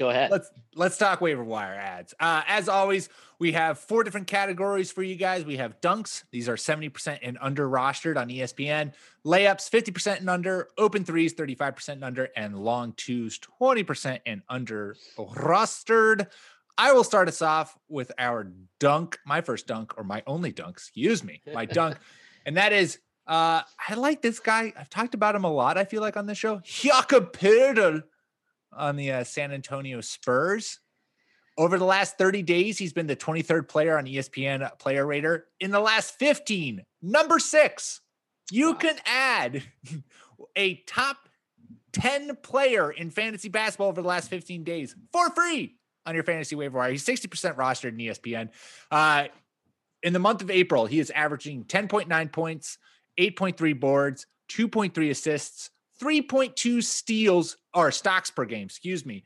go 0.00 0.10
ahead. 0.10 0.30
let's 0.30 0.50
let's 0.74 0.96
talk 0.96 1.20
waiver 1.20 1.44
wire 1.44 1.74
ads. 1.74 2.14
Uh, 2.18 2.42
as 2.46 2.68
always, 2.68 3.08
we 3.38 3.52
have 3.52 3.78
four 3.78 4.02
different 4.02 4.26
categories 4.26 4.90
for 4.90 5.02
you 5.02 5.14
guys. 5.14 5.44
We 5.44 5.58
have 5.58 5.80
dunks; 5.80 6.24
these 6.32 6.48
are 6.48 6.56
seventy 6.56 6.88
percent 6.88 7.20
and 7.22 7.38
under 7.40 7.68
rostered 7.68 8.16
on 8.16 8.28
ESPN. 8.28 8.94
Layups, 9.24 9.68
fifty 9.68 9.92
percent 9.92 10.20
and 10.20 10.30
under. 10.30 10.68
Open 10.78 11.04
threes, 11.04 11.34
thirty-five 11.34 11.76
percent 11.76 11.98
and 11.98 12.04
under, 12.04 12.30
and 12.34 12.58
long 12.58 12.94
twos, 12.96 13.38
twenty 13.38 13.84
percent 13.84 14.22
and 14.26 14.42
under 14.48 14.96
rostered. 15.16 16.26
I 16.78 16.92
will 16.92 17.04
start 17.04 17.28
us 17.28 17.42
off 17.42 17.76
with 17.88 18.10
our 18.18 18.50
dunk, 18.78 19.18
my 19.26 19.42
first 19.42 19.66
dunk, 19.66 19.98
or 19.98 20.04
my 20.04 20.22
only 20.26 20.50
dunk. 20.50 20.76
Excuse 20.76 21.22
me, 21.22 21.42
my 21.52 21.64
dunk, 21.66 21.98
and 22.46 22.56
that 22.56 22.72
is. 22.72 22.98
Uh, 23.26 23.62
I 23.88 23.94
like 23.94 24.22
this 24.22 24.40
guy. 24.40 24.72
I've 24.76 24.90
talked 24.90 25.14
about 25.14 25.36
him 25.36 25.44
a 25.44 25.52
lot. 25.52 25.78
I 25.78 25.84
feel 25.84 26.00
like 26.00 26.16
on 26.16 26.26
this 26.26 26.38
show, 26.38 26.60
Jakob 26.64 27.32
Poeltl 27.32 28.02
on 28.72 28.96
the 28.96 29.12
uh, 29.12 29.24
San 29.24 29.52
Antonio 29.52 30.00
Spurs. 30.00 30.80
Over 31.58 31.78
the 31.78 31.84
last 31.84 32.16
30 32.16 32.42
days, 32.42 32.78
he's 32.78 32.92
been 32.92 33.06
the 33.06 33.16
23rd 33.16 33.68
player 33.68 33.98
on 33.98 34.06
ESPN 34.06 34.78
Player 34.78 35.06
Rater. 35.06 35.46
In 35.58 35.70
the 35.70 35.80
last 35.80 36.18
15, 36.18 36.84
number 37.02 37.38
six. 37.38 38.00
You 38.50 38.72
Wow. 38.72 38.78
can 38.78 38.96
add 39.04 39.62
a 40.56 40.76
top 40.86 41.28
10 41.92 42.36
player 42.36 42.90
in 42.90 43.10
fantasy 43.10 43.48
basketball 43.48 43.88
over 43.88 44.00
the 44.00 44.08
last 44.08 44.30
15 44.30 44.64
days 44.64 44.94
for 45.12 45.28
free 45.30 45.76
on 46.06 46.14
your 46.14 46.24
fantasy 46.24 46.54
waiver 46.56 46.78
wire. 46.78 46.92
He's 46.92 47.04
60% 47.04 47.56
rostered 47.56 47.90
in 47.90 47.96
ESPN. 47.98 48.48
Uh, 48.90 49.26
in 50.02 50.12
the 50.12 50.18
month 50.18 50.40
of 50.40 50.50
April, 50.50 50.86
he 50.86 50.98
is 50.98 51.10
averaging 51.10 51.64
10.9 51.64 52.32
points, 52.32 52.78
8.3 53.18 53.78
boards, 53.78 54.26
2.3 54.50 55.10
assists, 55.10 55.70
3.2 56.00 56.82
steals 56.82 57.56
or 57.74 57.90
stocks 57.90 58.30
per 58.30 58.44
game, 58.44 58.66
excuse 58.66 59.04
me. 59.04 59.24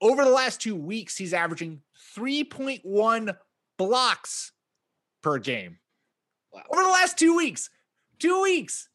Over 0.00 0.24
the 0.24 0.30
last 0.30 0.60
two 0.60 0.76
weeks, 0.76 1.16
he's 1.16 1.34
averaging 1.34 1.82
3.1 2.16 3.36
blocks 3.76 4.52
per 5.22 5.38
game. 5.38 5.78
Wow. 6.52 6.62
Over 6.70 6.82
the 6.82 6.88
last 6.88 7.18
two 7.18 7.36
weeks, 7.36 7.70
two 8.18 8.42
weeks. 8.42 8.88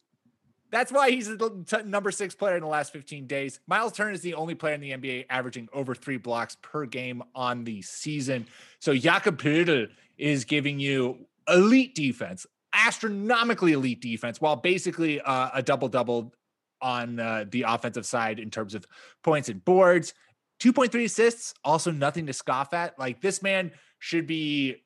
That's 0.70 0.90
why 0.90 1.12
he's 1.12 1.28
the 1.28 1.82
number 1.86 2.10
six 2.10 2.34
player 2.34 2.56
in 2.56 2.62
the 2.62 2.68
last 2.68 2.92
15 2.92 3.28
days. 3.28 3.60
Myles 3.68 3.92
Turner 3.92 4.10
is 4.10 4.22
the 4.22 4.34
only 4.34 4.56
player 4.56 4.74
in 4.74 4.80
the 4.80 4.90
NBA 4.90 5.26
averaging 5.30 5.68
over 5.72 5.94
three 5.94 6.16
blocks 6.16 6.56
per 6.62 6.84
game 6.84 7.22
on 7.32 7.62
the 7.62 7.80
season. 7.82 8.46
So 8.80 8.92
Jakob 8.92 9.40
Poeltl 9.40 9.88
is 10.18 10.44
giving 10.44 10.80
you 10.80 11.26
elite 11.48 11.94
defense, 11.94 12.44
astronomically 12.72 13.72
elite 13.72 14.00
defense, 14.00 14.40
while 14.40 14.56
basically 14.56 15.20
uh, 15.20 15.50
a 15.54 15.62
double 15.62 15.86
double 15.86 16.34
on 16.84 17.18
uh, 17.18 17.46
the 17.50 17.64
offensive 17.66 18.06
side 18.06 18.38
in 18.38 18.50
terms 18.50 18.74
of 18.74 18.86
points 19.22 19.48
and 19.48 19.64
boards. 19.64 20.14
2.3 20.60 21.04
assists, 21.04 21.54
also 21.64 21.90
nothing 21.90 22.26
to 22.26 22.32
scoff 22.32 22.72
at. 22.74 22.96
Like 22.98 23.20
this 23.20 23.42
man 23.42 23.72
should 23.98 24.26
be 24.26 24.84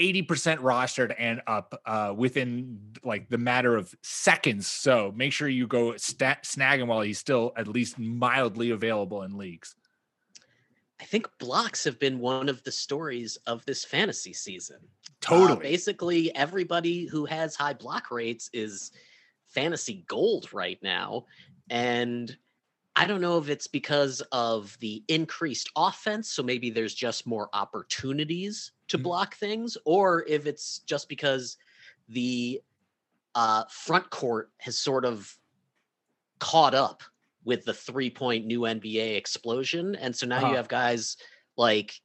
80% 0.00 0.26
rostered 0.58 1.14
and 1.18 1.42
up 1.46 1.80
uh, 1.84 2.14
within 2.16 2.78
like 3.02 3.28
the 3.28 3.38
matter 3.38 3.76
of 3.76 3.94
seconds. 4.02 4.66
So 4.66 5.12
make 5.14 5.32
sure 5.32 5.48
you 5.48 5.66
go 5.66 5.96
sta 5.96 6.36
snag 6.42 6.80
him 6.80 6.88
while 6.88 7.00
he's 7.00 7.18
still 7.18 7.52
at 7.56 7.66
least 7.66 7.98
mildly 7.98 8.70
available 8.70 9.22
in 9.22 9.36
leagues. 9.36 9.74
I 11.00 11.04
think 11.04 11.26
blocks 11.38 11.84
have 11.84 11.98
been 11.98 12.18
one 12.18 12.48
of 12.48 12.62
the 12.62 12.72
stories 12.72 13.36
of 13.46 13.64
this 13.66 13.84
fantasy 13.84 14.32
season. 14.32 14.78
Uh, 14.80 15.10
Totally. 15.20 15.60
basically, 15.60 16.34
everybody 16.34 17.06
who 17.06 17.24
has 17.24 17.54
high 17.54 17.72
block 17.72 18.10
rates 18.10 18.48
is 18.52 18.92
fantasy 19.54 20.04
gold 20.08 20.52
right 20.52 20.82
now. 20.82 21.26
And 21.70 22.36
I 22.96 23.06
don't 23.06 23.20
know 23.20 23.38
if 23.38 23.48
it's 23.48 23.66
because 23.66 24.20
of 24.32 24.78
the 24.80 25.04
increased 25.08 25.70
offense. 25.76 26.30
So 26.30 26.42
maybe 26.42 26.70
there's 26.70 26.94
just 26.94 27.26
more 27.26 27.48
opportunities 27.52 28.72
to 28.88 28.98
Mhm. 28.98 29.02
block 29.04 29.36
things, 29.36 29.76
or 29.84 30.24
if 30.28 30.46
it's 30.46 30.80
just 30.80 31.08
because 31.08 31.56
the 32.08 32.62
uh, 33.34 33.64
front 33.70 34.10
court 34.10 34.52
has 34.58 34.78
sort 34.78 35.04
of 35.04 35.38
caught 36.38 36.74
up 36.74 37.02
with 37.44 37.64
the 37.64 37.74
three 37.74 38.10
point 38.10 38.46
new 38.46 38.60
NBA 38.66 39.16
explosion. 39.16 39.94
And 39.96 40.14
so 40.14 40.26
now 40.26 40.40
Uh-huh. 40.40 40.48
you 40.50 40.56
have 40.56 40.68
guys 40.68 41.16
like 41.56 42.00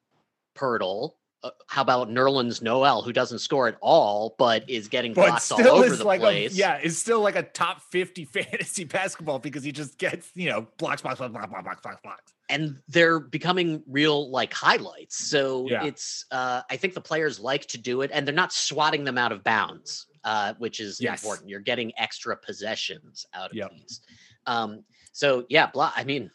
Poeltl. 0.56 1.15
Uh, 1.41 1.51
how 1.67 1.81
about 1.81 2.10
Nerlens 2.10 2.62
Noel, 2.62 3.01
who 3.01 3.13
doesn't 3.13 3.39
score 3.39 3.69
at 3.69 3.77
all, 3.79 4.36
but 4.38 4.69
is 4.69 4.89
getting 4.89 5.13
but 5.13 5.27
blocks 5.29 5.50
all 5.53 5.65
over 5.65 5.86
is 5.86 6.00
the 6.00 6.03
like 6.03 6.19
a, 6.19 6.24
place? 6.24 6.53
yeah, 6.53 6.75
it's 6.84 6.98
still 6.98 7.22
like 7.22 7.38
a 7.38 7.43
top 7.43 7.81
50 7.91 8.25
fantasy 8.34 8.84
basketball 8.84 9.39
because 9.39 9.63
he 9.63 9.72
just 9.72 9.98
gets, 9.98 10.29
you 10.36 10.50
know, 10.50 10.67
blocks, 10.77 11.01
blocks, 11.01 11.17
blocks, 11.19 11.31
blocks, 11.31 11.48
blocks, 11.50 11.81
blocks, 11.81 12.01
blocks. 12.03 12.34
and 12.50 12.75
they're 12.89 13.22
becoming 13.22 13.81
real 13.88 14.29
like 14.29 14.53
highlights. 14.53 15.15
So 15.15 15.65
Yeah. 15.69 15.86
it's 15.86 16.25
uh 16.31 16.62
I 16.69 16.75
think 16.75 16.93
the 16.93 17.00
players 17.01 17.39
like 17.39 17.65
to 17.67 17.77
do 17.77 18.01
it 18.01 18.12
and 18.13 18.27
they're 18.27 18.36
not 18.36 18.51
swatting 18.51 19.05
them 19.05 19.17
out 19.17 19.31
of 19.31 19.41
bounds, 19.41 20.08
uh, 20.25 20.55
which 20.58 20.81
is 20.81 21.00
Yes. 21.00 21.22
important. 21.24 21.48
You're 21.48 21.62
getting 21.62 21.93
extra 21.98 22.36
possessions 22.36 23.25
out 23.34 23.51
of 23.51 23.55
Yep. 23.55 23.72
these. 23.72 24.01
Um, 24.46 24.84
so 25.13 25.46
yeah, 25.48 25.67
blah, 25.72 25.93
I 25.96 26.03
mean, 26.03 26.31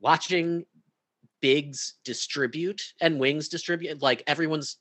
watching 0.00 0.66
bigs 1.40 1.94
distribute 2.04 2.82
and 3.00 3.18
wings 3.18 3.48
distribute, 3.48 4.02
like 4.02 4.22
everyone's 4.26 4.78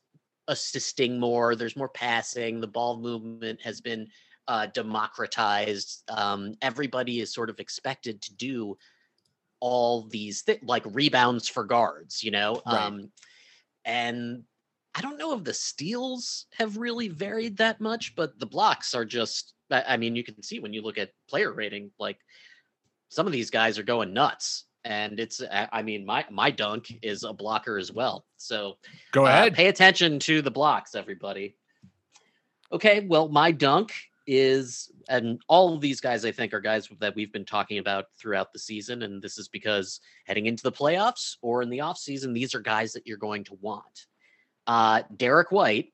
assisting 0.47 1.19
more, 1.19 1.55
there's 1.55 1.75
more 1.75 1.89
passing, 1.89 2.61
the 2.61 2.67
ball 2.67 2.99
movement 2.99 3.61
has 3.61 3.81
been 3.81 4.07
uh 4.47 4.65
democratized. 4.67 6.03
Um, 6.09 6.55
everybody 6.61 7.19
is 7.19 7.33
sort 7.33 7.49
of 7.49 7.59
expected 7.59 8.21
to 8.21 8.35
do 8.35 8.77
all 9.59 10.07
these 10.07 10.43
thi- 10.43 10.59
like 10.63 10.83
rebounds 10.85 11.49
for 11.49 11.63
guards, 11.65 12.23
you 12.23 12.31
know. 12.31 12.61
Right. 12.65 12.85
Um 12.85 13.11
and 13.85 14.43
I 14.95 15.01
don't 15.01 15.17
know 15.17 15.37
if 15.37 15.43
the 15.43 15.53
steals 15.53 16.47
have 16.57 16.77
really 16.77 17.07
varied 17.07 17.57
that 17.57 17.79
much, 17.79 18.15
but 18.15 18.39
the 18.39 18.45
blocks 18.45 18.95
are 18.95 19.05
just 19.05 19.53
I 19.69 19.97
mean, 19.97 20.15
you 20.15 20.23
can 20.23 20.41
see 20.41 20.59
when 20.59 20.73
you 20.73 20.81
look 20.81 20.97
at 20.97 21.11
player 21.29 21.51
rating, 21.51 21.91
like 21.99 22.19
some 23.09 23.27
of 23.27 23.33
these 23.33 23.49
guys 23.49 23.77
are 23.77 23.83
going 23.83 24.13
nuts. 24.13 24.65
And 24.87 25.19
it's 25.19 25.41
I 25.41 25.67
I 25.71 25.81
mean, 25.81 26.05
my 26.05 26.25
my 26.31 26.49
dunk 26.49 26.97
is 27.01 27.23
a 27.23 27.33
blocker 27.33 27.77
as 27.77 27.91
well. 27.91 28.25
So 28.37 28.77
Go 29.11 29.25
uh, 29.25 29.29
ahead. 29.29 29.53
pay 29.53 29.67
attention 29.67 30.17
to 30.19 30.41
the 30.41 30.49
blocks, 30.51 30.95
everybody. 30.95 31.55
Okay, 32.71 33.05
well, 33.07 33.27
my 33.29 33.51
dunk 33.51 33.91
is, 34.25 34.91
and 35.07 35.39
all 35.47 35.73
of 35.73 35.79
these 35.81 36.01
guys 36.01 36.25
I 36.25 36.31
think 36.31 36.53
are 36.53 36.59
guys 36.59 36.89
that 36.99 37.15
we've 37.15 37.31
been 37.31 37.45
talking 37.45 37.79
about 37.79 38.05
throughout 38.17 38.51
the 38.53 38.59
season. 38.59 39.03
And 39.03 39.21
this 39.21 39.37
is 39.37 39.47
because 39.47 39.99
heading 40.25 40.45
into 40.47 40.63
the 40.63 40.71
playoffs 40.71 41.37
or 41.41 41.61
in 41.61 41.69
the 41.69 41.77
offseason, 41.79 42.33
these 42.33 42.53
are 42.55 42.59
guys 42.59 42.93
that 42.93 43.05
you're 43.07 43.17
going 43.17 43.43
to 43.45 43.57
want. 43.61 44.07
Uh, 44.67 45.03
Derrick 45.15 45.51
White, 45.51 45.93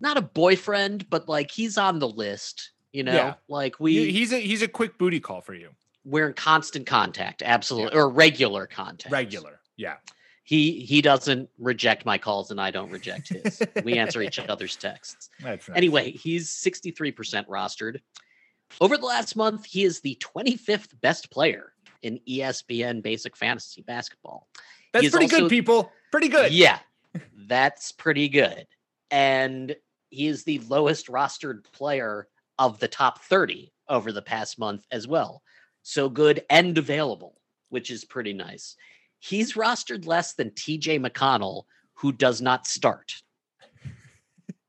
not 0.00 0.16
a 0.16 0.22
boyfriend, 0.22 1.08
but 1.10 1.28
like 1.28 1.50
he's 1.50 1.78
on 1.78 1.98
the 1.98 2.08
list, 2.08 2.70
you 2.92 3.02
know, 3.02 3.12
Yeah. 3.14 3.34
like 3.48 3.78
we 3.80 4.10
he's 4.10 4.32
a 4.32 4.38
he's 4.38 4.62
a 4.62 4.68
quick 4.68 4.98
booty 4.98 5.18
call 5.20 5.40
for 5.40 5.54
you. 5.54 5.70
We're 6.04 6.28
in 6.28 6.34
constant 6.34 6.86
contact, 6.86 7.42
absolutely, 7.44 7.96
or 7.98 8.08
regular 8.08 8.66
contact. 8.66 9.12
Regular. 9.12 9.60
Yeah. 9.76 9.96
He 10.44 10.80
he 10.80 11.00
doesn't 11.00 11.48
reject 11.58 12.04
my 12.04 12.18
calls 12.18 12.50
and 12.50 12.60
I 12.60 12.70
don't 12.70 12.90
reject 12.90 13.28
his. 13.28 13.62
we 13.84 13.96
answer 13.98 14.20
each 14.22 14.38
other's 14.48 14.76
texts. 14.76 15.30
That's. 15.40 15.68
Anyway, 15.74 16.10
he's 16.10 16.50
63% 16.50 17.46
rostered. 17.46 18.00
Over 18.80 18.96
the 18.96 19.06
last 19.06 19.36
month, 19.36 19.66
he 19.66 19.84
is 19.84 20.00
the 20.00 20.18
25th 20.20 21.00
best 21.00 21.30
player 21.30 21.72
in 22.02 22.18
ESPN 22.28 23.02
basic 23.02 23.36
fantasy 23.36 23.82
basketball. 23.82 24.48
That's 24.92 25.10
pretty 25.10 25.26
also- 25.26 25.40
good, 25.42 25.50
people. 25.50 25.92
Pretty 26.10 26.28
good. 26.28 26.52
Yeah, 26.52 26.78
that's 27.46 27.92
pretty 27.92 28.28
good. 28.28 28.66
And 29.10 29.76
he 30.10 30.26
is 30.26 30.44
the 30.44 30.58
lowest 30.60 31.06
rostered 31.06 31.64
player 31.72 32.28
of 32.58 32.78
the 32.80 32.88
top 32.88 33.22
30 33.22 33.72
over 33.88 34.12
the 34.12 34.22
past 34.22 34.58
month 34.58 34.84
as 34.90 35.06
well. 35.06 35.42
So 35.82 36.08
good 36.08 36.44
and 36.48 36.76
available, 36.78 37.40
which 37.68 37.90
is 37.90 38.04
pretty 38.04 38.32
nice. 38.32 38.76
He's 39.18 39.54
rostered 39.54 40.06
less 40.06 40.34
than 40.34 40.50
TJ 40.50 41.04
McConnell, 41.04 41.64
who 41.94 42.12
does 42.12 42.40
not 42.40 42.66
start. 42.66 43.14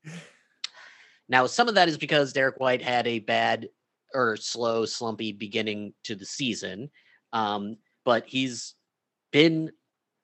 now, 1.28 1.46
some 1.46 1.68
of 1.68 1.74
that 1.74 1.88
is 1.88 1.98
because 1.98 2.32
Derrick 2.32 2.60
White 2.60 2.82
had 2.82 3.06
a 3.06 3.18
bad 3.18 3.68
or 4.14 4.36
slow, 4.36 4.84
slumpy 4.84 5.32
beginning 5.32 5.92
to 6.04 6.14
the 6.14 6.24
season. 6.24 6.90
Um, 7.32 7.76
but 8.04 8.26
he's 8.26 8.74
been 9.32 9.72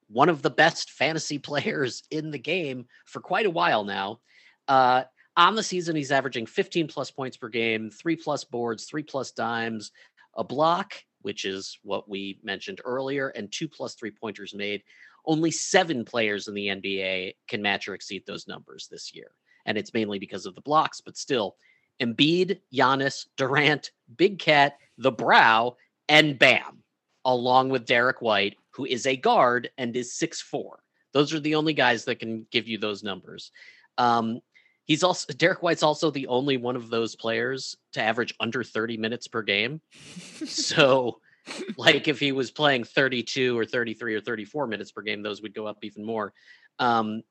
one 0.09 0.29
of 0.29 0.43
the 0.43 0.51
best 0.51 0.91
fantasy 0.91 1.39
players 1.41 2.03
in 2.11 2.31
the 2.31 2.39
game 2.39 2.87
for 3.07 3.21
quite 3.21 3.47
a 3.47 3.51
while 3.51 3.85
now. 3.85 4.21
Uh, 4.69 5.05
on 5.37 5.55
the 5.55 5.63
season, 5.63 5.97
he's 5.97 6.13
averaging 6.13 6.47
15 6.47 6.89
plus 6.89 7.11
points 7.11 7.37
per 7.37 7.49
game, 7.49 7.91
three 7.91 8.17
plus 8.17 8.45
boards, 8.45 8.85
three 8.85 9.03
plus 9.03 9.31
dimes, 9.31 9.91
a 10.37 10.45
block, 10.45 10.95
which 11.23 11.45
is 11.45 11.79
what 11.83 12.09
we 12.09 12.39
mentioned 12.43 12.81
earlier, 12.85 13.29
and 13.29 13.51
two 13.51 13.69
plus 13.69 13.95
three 13.95 14.11
pointers 14.11 14.55
made. 14.55 14.83
Only 15.27 15.51
seven 15.51 16.05
players 16.05 16.49
in 16.49 16.55
the 16.55 16.69
NBA 16.69 17.35
can 17.49 17.63
match 17.63 17.89
or 17.89 17.95
exceed 17.95 18.25
those 18.27 18.49
numbers 18.49 18.89
this 18.91 19.15
year. 19.15 19.33
And 19.67 19.77
it's 19.77 19.93
mainly 19.93 20.19
because 20.19 20.47
of 20.47 20.55
the 20.55 20.63
blocks, 20.63 21.01
but 21.01 21.19
still, 21.19 21.57
Embiid, 22.01 22.61
Giannis, 22.73 23.27
Durant, 23.37 23.91
Big 24.17 24.39
Cat, 24.39 24.79
the 24.97 25.13
Brow, 25.13 25.77
and 26.09 26.39
Bam, 26.39 26.83
along 27.25 27.69
with 27.69 27.85
Derrick 27.85 28.23
White, 28.23 28.57
who 28.71 28.87
is 28.87 29.07
a 29.07 29.17
guard 29.17 29.71
and 29.77 29.95
is 29.95 30.15
six 30.15 30.41
four. 30.41 30.81
Those 31.13 31.35
are 31.35 31.41
the 31.41 31.57
only 31.57 31.75
guys 31.75 32.05
that 32.07 32.19
can 32.21 32.47
give 32.51 32.69
you 32.69 32.79
those 32.79 33.03
numbers. 33.03 33.51
Um, 33.99 34.41
he's 34.91 35.05
also 35.05 35.33
Derrick 35.33 35.63
White's 35.63 35.85
also 35.85 36.11
the 36.11 36.27
only 36.27 36.57
one 36.57 36.75
of 36.75 36.91
those 36.91 37.15
players 37.15 37.77
to 37.93 38.03
average 38.03 38.35
under 38.41 38.65
30 38.65 38.97
minutes 38.97 39.29
per 39.29 39.41
game. 39.41 39.81
so, 40.47 41.21
like 41.77 42.09
if 42.09 42.19
he 42.19 42.33
was 42.33 42.51
playing 42.51 42.83
32 42.83 43.57
or 43.57 43.65
33 43.65 44.17
or 44.17 44.21
34 44.21 44.67
minutes 44.67 44.91
per 44.91 45.03
game, 45.03 45.23
those 45.23 45.43
would 45.43 45.55
go 45.55 45.69
up 45.69 45.79
even 45.85 46.05
more. 46.05 46.33
Um, 46.81 47.23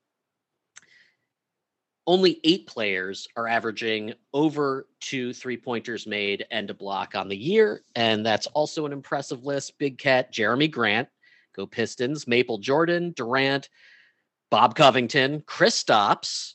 only 2.06 2.40
eight 2.44 2.66
players 2.66 3.28
are 3.36 3.46
averaging 3.46 4.14
over 4.32 4.88
two 4.98 5.34
three 5.34 5.58
pointers 5.58 6.06
made 6.06 6.46
and 6.50 6.70
a 6.70 6.74
block 6.74 7.14
on 7.14 7.28
the 7.28 7.36
year. 7.36 7.82
And 7.94 8.24
that's 8.24 8.46
also 8.46 8.86
an 8.86 8.92
impressive 8.92 9.44
list. 9.44 9.78
Big 9.78 9.98
Cat, 9.98 10.32
Jerami 10.32 10.70
Grant, 10.70 11.08
go 11.54 11.66
Pistons, 11.66 12.26
Maple 12.26 12.56
Jordan, 12.56 13.12
Durant, 13.14 13.68
Bob 14.50 14.74
Covington, 14.74 15.42
Kristaps, 15.42 16.54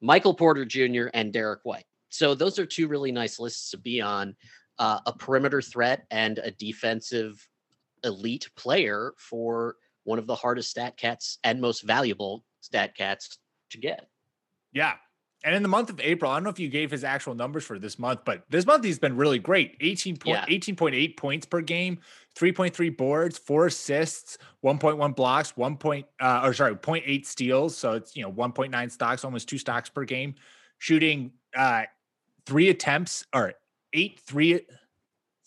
Michael 0.00 0.34
Porter 0.34 0.64
Jr., 0.64 1.06
and 1.14 1.32
Derrick 1.32 1.60
White. 1.64 1.84
So 2.08 2.34
those 2.34 2.58
are 2.58 2.66
two 2.66 2.88
really 2.88 3.12
nice 3.12 3.38
lists 3.38 3.70
to 3.70 3.78
be 3.78 4.00
on. 4.00 4.36
Uh, 4.78 5.00
a 5.06 5.12
perimeter 5.12 5.60
threat 5.60 6.06
and 6.12 6.38
a 6.38 6.52
defensive 6.52 7.44
elite 8.04 8.48
player 8.56 9.12
for 9.18 9.74
one 10.04 10.20
of 10.20 10.26
the 10.26 10.36
hardest 10.36 10.70
stat 10.70 10.96
cats 10.96 11.38
and 11.42 11.60
most 11.60 11.82
valuable 11.82 12.44
stat 12.60 12.96
cats 12.96 13.38
to 13.70 13.78
get. 13.78 14.08
Yeah. 14.72 14.94
And 15.44 15.54
in 15.54 15.62
the 15.62 15.68
month 15.68 15.88
of 15.88 16.00
April, 16.00 16.30
I 16.30 16.36
don't 16.36 16.44
know 16.44 16.50
if 16.50 16.58
you 16.58 16.68
gave 16.68 16.90
his 16.90 17.04
actual 17.04 17.34
numbers 17.34 17.64
for 17.64 17.78
this 17.78 17.98
month, 17.98 18.20
but 18.24 18.42
this 18.50 18.66
month 18.66 18.84
he's 18.84 18.98
been 18.98 19.16
really 19.16 19.38
great. 19.38 19.76
18 19.80 20.16
point, 20.16 20.36
Yeah. 20.36 20.44
18.8 20.48 21.16
points 21.16 21.46
per 21.46 21.60
game, 21.60 22.00
3.3 22.34 22.90
boards, 22.96 23.38
four 23.38 23.66
assists, 23.66 24.38
1.1 24.64 25.14
blocks, 25.14 25.56
1 25.56 25.76
point, 25.76 26.06
uh, 26.20 26.40
or 26.44 26.52
sorry, 26.54 26.74
0.8 26.74 27.24
steals. 27.24 27.76
So 27.76 27.92
it's, 27.92 28.16
you 28.16 28.22
know, 28.22 28.32
1.9 28.32 28.90
stocks, 28.90 29.24
almost 29.24 29.48
two 29.48 29.58
stocks 29.58 29.88
per 29.88 30.04
game, 30.04 30.34
shooting 30.78 31.32
uh, 31.56 31.84
three 32.44 32.68
attempts 32.70 33.24
or 33.32 33.54
eight, 33.92 34.18
three, 34.20 34.66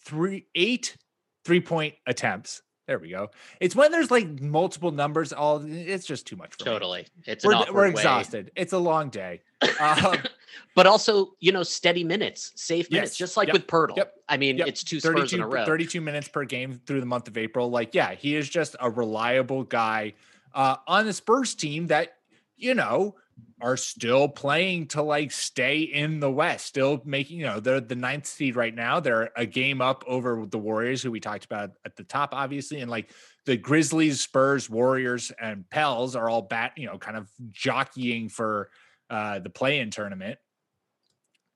three, 0.06 0.48
eight 0.56 0.96
three 1.44 1.62
point 1.62 1.96
attempts. 2.06 2.62
There 2.92 3.00
we 3.00 3.08
go. 3.08 3.32
It's 3.62 3.74
when 3.74 3.90
there's 3.94 4.12
like 4.12 4.42
multiple 4.42 4.92
numbers, 4.92 5.32
all 5.32 5.64
it's 5.66 6.06
just 6.06 6.28
too 6.28 6.36
much 6.36 6.56
for 6.58 6.66
me. 6.66 6.72
Totally. 6.74 7.08
It's 7.26 7.46
We're, 7.46 7.64
we're 7.72 7.84
way. 7.86 7.90
exhausted. 7.92 8.52
It's 8.58 8.74
a 8.74 8.78
long 8.78 9.08
day. 9.08 9.40
Um, 9.80 10.18
but 10.76 10.88
also, 10.88 11.32
you 11.40 11.54
know, 11.54 11.64
steady 11.64 12.04
minutes, 12.04 12.52
safe 12.56 12.92
minutes, 12.92 13.12
Yes. 13.12 13.18
just 13.18 13.38
like 13.38 13.48
Yep. 13.48 13.54
with 13.54 13.68
Poeltl. 13.68 13.96
Yep. 13.96 14.14
I 14.28 14.36
mean, 14.36 14.58
Yep. 14.58 14.68
it's 14.68 14.84
two 14.84 15.00
Spurs 15.00 15.14
32, 15.32 15.36
in 15.38 15.42
a 15.42 15.48
row. 15.48 15.64
32 15.66 16.02
minutes 16.02 16.28
per 16.28 16.44
game 16.44 16.82
through 16.86 17.00
the 17.00 17.06
month 17.06 17.30
of 17.30 17.38
April. 17.38 17.70
Like, 17.70 17.96
yeah, 17.96 18.14
he 18.14 18.36
is 18.36 18.50
just 18.50 18.76
a 18.82 18.90
reliable 18.90 19.64
guy 19.64 20.12
uh, 20.54 20.76
on 20.86 21.06
the 21.06 21.14
Spurs 21.14 21.56
team 21.56 21.88
that, 21.88 22.18
you 22.62 22.76
know, 22.76 23.16
are 23.62 23.78
still 23.78 24.28
playing 24.28 24.88
to 24.88 25.02
like 25.02 25.32
stay 25.32 25.80
in 25.80 26.20
the 26.20 26.32
West, 26.32 26.66
still 26.66 27.02
making, 27.06 27.40
you 27.40 27.46
know, 27.46 27.60
they're 27.60 27.80
the 27.80 27.96
ninth 27.96 28.26
seed 28.26 28.56
right 28.56 28.74
now. 28.74 29.00
They're 29.00 29.32
a 29.36 29.46
game 29.46 29.82
up 29.82 30.04
over 30.08 30.46
the 30.46 30.58
Warriors, 30.58 31.02
who 31.02 31.12
we 31.12 31.20
talked 31.20 31.46
about 31.46 31.72
at 31.86 31.96
the 31.96 32.04
top, 32.04 32.34
obviously. 32.34 32.82
And 32.82 32.90
like 32.90 33.12
the 33.46 33.58
Grizzlies, 33.58 34.22
Spurs, 34.22 34.70
Warriors, 34.70 35.32
and 35.40 35.70
Pels 35.70 36.16
are 36.16 36.30
all 36.30 36.42
bat, 36.42 36.74
you 36.78 36.88
know, 36.88 36.98
kind 36.98 37.18
of 37.18 37.30
jockeying 37.52 38.30
for 38.30 38.70
uh, 39.10 39.40
the 39.40 39.50
play 39.50 39.80
in 39.80 39.92
tournament. 39.92 40.40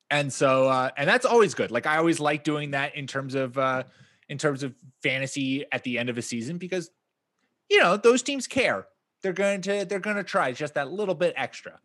And 0.10 0.32
so, 0.32 0.68
uh, 0.68 0.90
and 0.98 1.10
that's 1.10 1.26
always 1.26 1.56
good. 1.56 1.72
Like 1.72 1.88
I 1.88 1.98
always 1.98 2.20
like 2.20 2.44
doing 2.44 2.72
that 2.72 2.96
in 2.96 3.08
terms 3.08 3.36
of, 3.36 3.58
uh, 3.58 3.84
in 4.30 4.38
terms 4.38 4.64
of 4.64 4.76
fantasy 5.02 5.66
at 5.72 5.84
the 5.84 5.98
end 5.98 6.10
of 6.10 6.18
a 6.18 6.22
season 6.22 6.58
because, 6.58 6.90
you 7.70 7.80
know, 7.80 7.98
those 7.98 8.22
teams 8.22 8.48
care. 8.48 8.88
They're 9.26 9.34
going 9.34 9.62
to, 9.62 9.86
they're 9.86 9.98
going 9.98 10.18
to 10.18 10.24
try 10.24 10.52
just 10.52 10.76
that 10.76 10.92
little 10.92 11.16
bit 11.16 11.34
extra. 11.36 11.80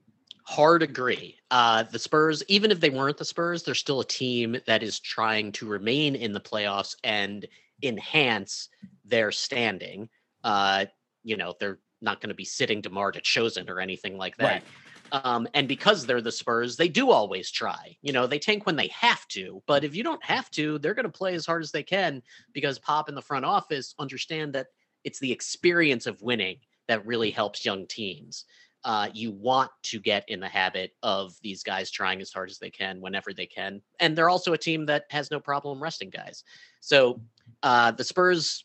Hard 0.44 0.82
agree. 0.82 1.38
Uh, 1.50 1.84
the 1.84 1.98
Spurs, 1.98 2.42
even 2.48 2.70
if 2.70 2.80
they 2.80 2.90
weren't 2.90 3.16
the 3.16 3.24
Spurs, 3.24 3.62
they're 3.62 3.74
still 3.74 4.00
a 4.00 4.04
team 4.04 4.58
that 4.66 4.82
is 4.82 5.00
trying 5.00 5.50
to 5.52 5.66
remain 5.66 6.14
in 6.16 6.34
the 6.34 6.40
playoffs 6.40 6.96
and 7.02 7.48
enhance 7.82 8.68
their 9.06 9.32
standing. 9.32 10.10
Uh, 10.44 10.84
you 11.24 11.38
know, 11.38 11.54
they're 11.58 11.78
not 12.02 12.20
going 12.20 12.28
to 12.28 12.34
be 12.34 12.44
sitting 12.44 12.82
DeMar 12.82 13.10
DeRozan 13.12 13.70
or 13.70 13.80
anything 13.80 14.18
like 14.18 14.36
that. 14.36 14.62
Um, 15.10 15.48
and 15.54 15.66
because 15.66 16.04
they're 16.04 16.20
the 16.20 16.30
Spurs, 16.30 16.76
they 16.76 16.88
do 16.88 17.10
always 17.10 17.50
try. 17.50 17.96
You 18.02 18.12
know, 18.12 18.26
they 18.26 18.38
tank 18.38 18.66
when 18.66 18.76
they 18.76 18.88
have 18.88 19.26
to, 19.28 19.62
but 19.66 19.82
if 19.82 19.94
you 19.94 20.02
don't 20.02 20.22
have 20.22 20.50
to, 20.50 20.78
they're 20.78 20.92
going 20.92 21.10
to 21.10 21.10
play 21.10 21.32
as 21.32 21.46
hard 21.46 21.62
as 21.62 21.72
they 21.72 21.84
can 21.84 22.22
because 22.52 22.78
Pop 22.78 23.08
in 23.08 23.14
the 23.14 23.22
front 23.22 23.46
office 23.46 23.94
understand 23.98 24.52
that 24.52 24.66
it's 25.04 25.20
the 25.20 25.32
experience 25.32 26.06
of 26.06 26.20
winning 26.20 26.58
that 26.90 27.06
really 27.06 27.30
helps 27.30 27.64
young 27.64 27.86
teams. 27.86 28.44
Uh, 28.84 29.08
you 29.12 29.30
want 29.30 29.70
to 29.82 30.00
get 30.00 30.24
in 30.28 30.40
the 30.40 30.48
habit 30.48 30.92
of 31.02 31.34
these 31.42 31.62
guys 31.62 31.90
trying 31.90 32.20
as 32.20 32.32
hard 32.32 32.48
as 32.50 32.58
they 32.58 32.70
can 32.70 33.00
whenever 33.00 33.32
they 33.32 33.46
can, 33.46 33.80
and 34.00 34.16
they're 34.16 34.30
also 34.30 34.52
a 34.54 34.58
team 34.58 34.86
that 34.86 35.04
has 35.10 35.30
no 35.30 35.38
problem 35.38 35.82
resting 35.82 36.10
guys. 36.10 36.44
So 36.80 37.20
uh, 37.62 37.90
the 37.92 38.04
Spurs 38.04 38.64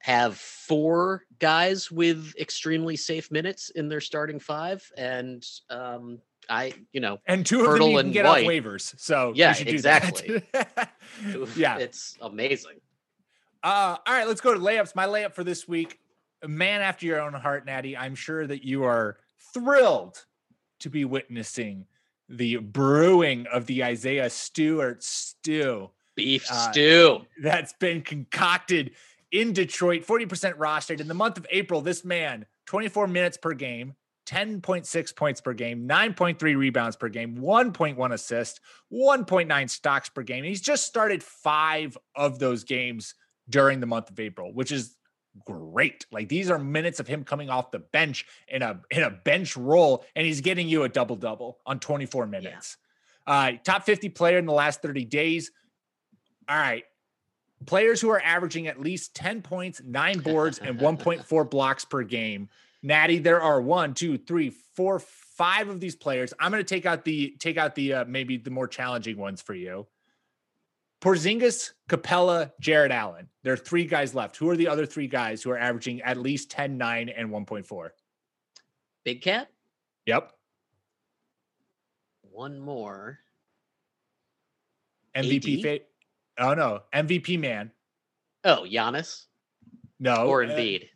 have 0.00 0.36
four 0.36 1.24
guys 1.38 1.90
with 1.90 2.34
extremely 2.38 2.96
safe 2.96 3.30
minutes 3.30 3.70
in 3.70 3.88
their 3.88 4.00
starting 4.00 4.38
five, 4.40 4.82
and 4.96 5.42
um, 5.70 6.18
I, 6.50 6.74
you 6.92 7.00
know, 7.00 7.18
And 7.26 7.44
two 7.46 7.64
of 7.64 7.78
them 7.78 7.88
you 7.90 7.96
can 7.98 8.12
get 8.12 8.24
White. 8.26 8.44
off 8.44 8.50
waivers. 8.50 8.94
So 9.00 9.32
Yeah, 9.34 9.50
you 9.50 9.54
should 9.54 9.66
do 9.68 9.80
that. 9.80 10.04
exactly. 10.20 10.42
yeah. 11.56 11.78
it's 11.78 12.18
amazing. 12.20 12.80
Uh, 13.62 13.96
all 14.06 14.14
right, 14.14 14.26
let's 14.26 14.40
go 14.40 14.52
to 14.52 14.60
layups. 14.60 14.94
My 14.94 15.06
layup 15.06 15.32
for 15.34 15.44
this 15.44 15.68
week, 15.68 15.98
a 16.42 16.48
man 16.48 16.80
after 16.80 17.06
your 17.06 17.20
own 17.20 17.32
heart, 17.34 17.66
Natty. 17.66 17.96
I'm 17.96 18.14
sure 18.14 18.46
that 18.46 18.64
you 18.64 18.84
are 18.84 19.18
thrilled 19.52 20.24
to 20.80 20.88
be 20.90 21.04
witnessing 21.04 21.86
the 22.28 22.56
brewing 22.56 23.46
of 23.52 23.66
the 23.66 23.82
Isaiah 23.84 24.30
Stewart 24.30 25.02
stew 25.02 25.90
Beef 26.16 26.46
Uh, 26.50 26.70
stew. 26.70 27.26
that's 27.42 27.72
been 27.74 28.02
concocted 28.02 28.92
in 29.32 29.52
Detroit, 29.52 30.04
40% 30.04 30.54
rostered. 30.56 31.00
In 31.00 31.08
the 31.08 31.14
month 31.14 31.38
of 31.38 31.46
April, 31.50 31.80
this 31.80 32.04
man, 32.04 32.46
24 32.66 33.06
minutes 33.06 33.36
per 33.36 33.52
game, 33.54 33.94
10.6 34.26 35.12
points 35.16 35.40
per 35.40 35.52
game, 35.52 35.88
9.3 35.88 36.56
rebounds 36.56 36.96
per 36.96 37.08
game, 37.08 37.36
1.1 37.38 38.12
assists, 38.12 38.60
1.9 38.92 39.68
stocks 39.70 40.08
per 40.08 40.22
game. 40.22 40.44
He's 40.44 40.60
just 40.60 40.86
started 40.86 41.22
five 41.22 41.96
of 42.14 42.38
those 42.38 42.64
games 42.64 43.14
during 43.48 43.80
the 43.80 43.86
month 43.86 44.10
of 44.10 44.20
April, 44.20 44.52
which 44.52 44.70
is 44.72 44.96
great. 45.44 46.06
Like 46.10 46.28
these 46.28 46.50
are 46.50 46.58
minutes 46.58 47.00
of 47.00 47.08
him 47.08 47.24
coming 47.24 47.50
off 47.50 47.70
the 47.70 47.78
bench 47.78 48.26
in 48.48 48.62
a 48.62 48.80
in 48.90 49.02
a 49.02 49.10
bench 49.10 49.56
role, 49.56 50.04
and 50.14 50.26
he's 50.26 50.40
getting 50.40 50.68
you 50.68 50.84
a 50.84 50.88
double 50.88 51.16
double 51.16 51.58
on 51.66 51.80
24 51.80 52.26
minutes. 52.26 52.76
Uh, 53.26 53.52
top 53.64 53.84
50 53.84 54.08
player 54.10 54.38
in 54.38 54.46
the 54.46 54.52
last 54.52 54.82
30 54.82 55.04
days. 55.04 55.52
All 56.48 56.56
right. 56.56 56.84
Players 57.66 58.00
who 58.00 58.08
are 58.08 58.20
averaging 58.20 58.66
at 58.66 58.80
least 58.80 59.14
10 59.14 59.42
points, 59.42 59.82
nine 59.84 60.18
boards, 60.18 60.58
and 60.58 60.78
1.4 60.80 61.50
blocks 61.50 61.84
per 61.84 62.02
game. 62.02 62.48
Natty, 62.82 63.18
there 63.18 63.42
are 63.42 63.60
one, 63.60 63.92
two, 63.92 64.16
three, 64.16 64.50
four, 64.74 64.98
five 64.98 65.68
of 65.68 65.80
these 65.80 65.94
players. 65.94 66.32
I'm 66.40 66.50
going 66.50 66.64
to 66.64 66.68
take 66.68 66.86
out 66.86 67.04
the 67.04 67.36
take 67.38 67.58
out 67.58 67.74
the 67.74 67.92
uh, 67.92 68.04
maybe 68.06 68.38
the 68.38 68.50
more 68.50 68.66
challenging 68.66 69.18
ones 69.18 69.42
for 69.42 69.54
you. 69.54 69.86
Porzingis, 71.00 71.72
Capela, 71.88 72.52
Jarrett 72.60 72.92
Allen. 72.92 73.28
There 73.42 73.52
are 73.54 73.56
three 73.56 73.86
guys 73.86 74.14
left. 74.14 74.36
Who 74.36 74.48
are 74.50 74.56
the 74.56 74.68
other 74.68 74.84
three 74.84 75.06
guys 75.06 75.42
who 75.42 75.50
are 75.50 75.58
averaging 75.58 76.02
at 76.02 76.18
least 76.18 76.50
10, 76.50 76.76
9, 76.76 77.08
and 77.08 77.30
1.4? 77.30 77.90
Big 79.04 79.22
Cat. 79.22 79.48
Yep. 80.06 80.32
One 82.22 82.58
more. 82.58 83.18
MVP. 85.16 85.58
AD? 85.58 85.62
Fa- 85.62 85.84
oh 86.38 86.54
no, 86.54 86.80
MVP 86.94 87.38
man. 87.38 87.72
Oh, 88.44 88.64
Giannis 88.70 89.26
No, 89.98 90.26
or 90.26 90.44
uh, 90.44 90.48
Embiid. 90.48 90.88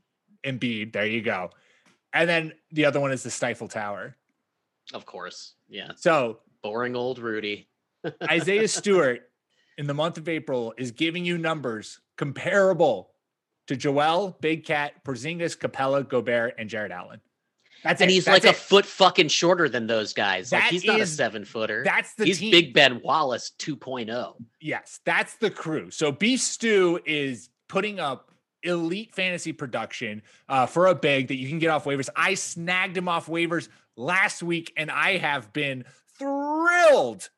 Embiid. 0.44 0.92
There 0.92 1.06
you 1.06 1.22
go. 1.22 1.50
And 2.12 2.28
then 2.28 2.52
the 2.70 2.84
other 2.84 3.00
one 3.00 3.12
is 3.12 3.22
the 3.22 3.30
Stifle 3.30 3.68
Tower. 3.68 4.16
Of 4.92 5.04
course. 5.04 5.54
Yeah. 5.68 5.92
So 5.96 6.40
Boring 6.62 6.94
old 6.94 7.18
Rudy. 7.18 7.68
Isaiah 8.30 8.68
Stewart 8.68 9.22
in 9.78 9.86
the 9.86 9.94
month 9.94 10.18
of 10.18 10.28
April 10.28 10.74
is 10.76 10.90
giving 10.90 11.24
you 11.24 11.38
numbers 11.38 12.00
comparable 12.16 13.10
to 13.66 13.76
Joel, 13.76 14.36
Big 14.40 14.64
Cat, 14.64 14.92
Porzingis, 15.04 15.56
Capela, 15.56 16.06
Gobert, 16.06 16.54
and 16.58 16.68
Jarrett 16.68 16.92
Allen. 16.92 17.20
That's 17.82 18.00
and 18.00 18.10
it. 18.10 18.14
he's 18.14 18.24
That's 18.24 18.44
like 18.44 18.54
a 18.54 18.56
foot 18.56 18.86
fucking 18.86 19.28
shorter 19.28 19.68
than 19.68 19.86
those 19.86 20.14
guys. 20.14 20.50
like 20.52 20.64
he's 20.64 20.84
not 20.84 21.00
a 21.00 21.06
seven 21.06 21.44
footer. 21.44 21.84
That's 21.84 22.14
the 22.14 22.24
he's 22.24 22.38
team. 22.38 22.50
Big 22.50 22.72
Ben 22.72 23.00
Wallace 23.02 23.52
oh. 23.60 23.76
2.0. 23.76 24.34
Yes, 24.60 25.00
that's 25.04 25.36
the 25.36 25.50
crew. 25.50 25.90
So 25.90 26.10
Beef 26.10 26.40
Stew 26.40 27.00
is 27.04 27.50
putting 27.68 28.00
up 28.00 28.30
elite 28.62 29.14
fantasy 29.14 29.52
production 29.52 30.22
uh, 30.48 30.64
for 30.64 30.86
a 30.86 30.94
big 30.94 31.28
that 31.28 31.36
you 31.36 31.48
can 31.48 31.58
get 31.58 31.68
off 31.68 31.84
waivers. 31.84 32.08
I 32.16 32.34
snagged 32.34 32.96
him 32.96 33.08
off 33.08 33.26
waivers 33.26 33.68
last 33.96 34.42
week, 34.42 34.72
and 34.78 34.90
I 34.90 35.18
have 35.18 35.52
been 35.52 35.84
thrilled 36.18 37.28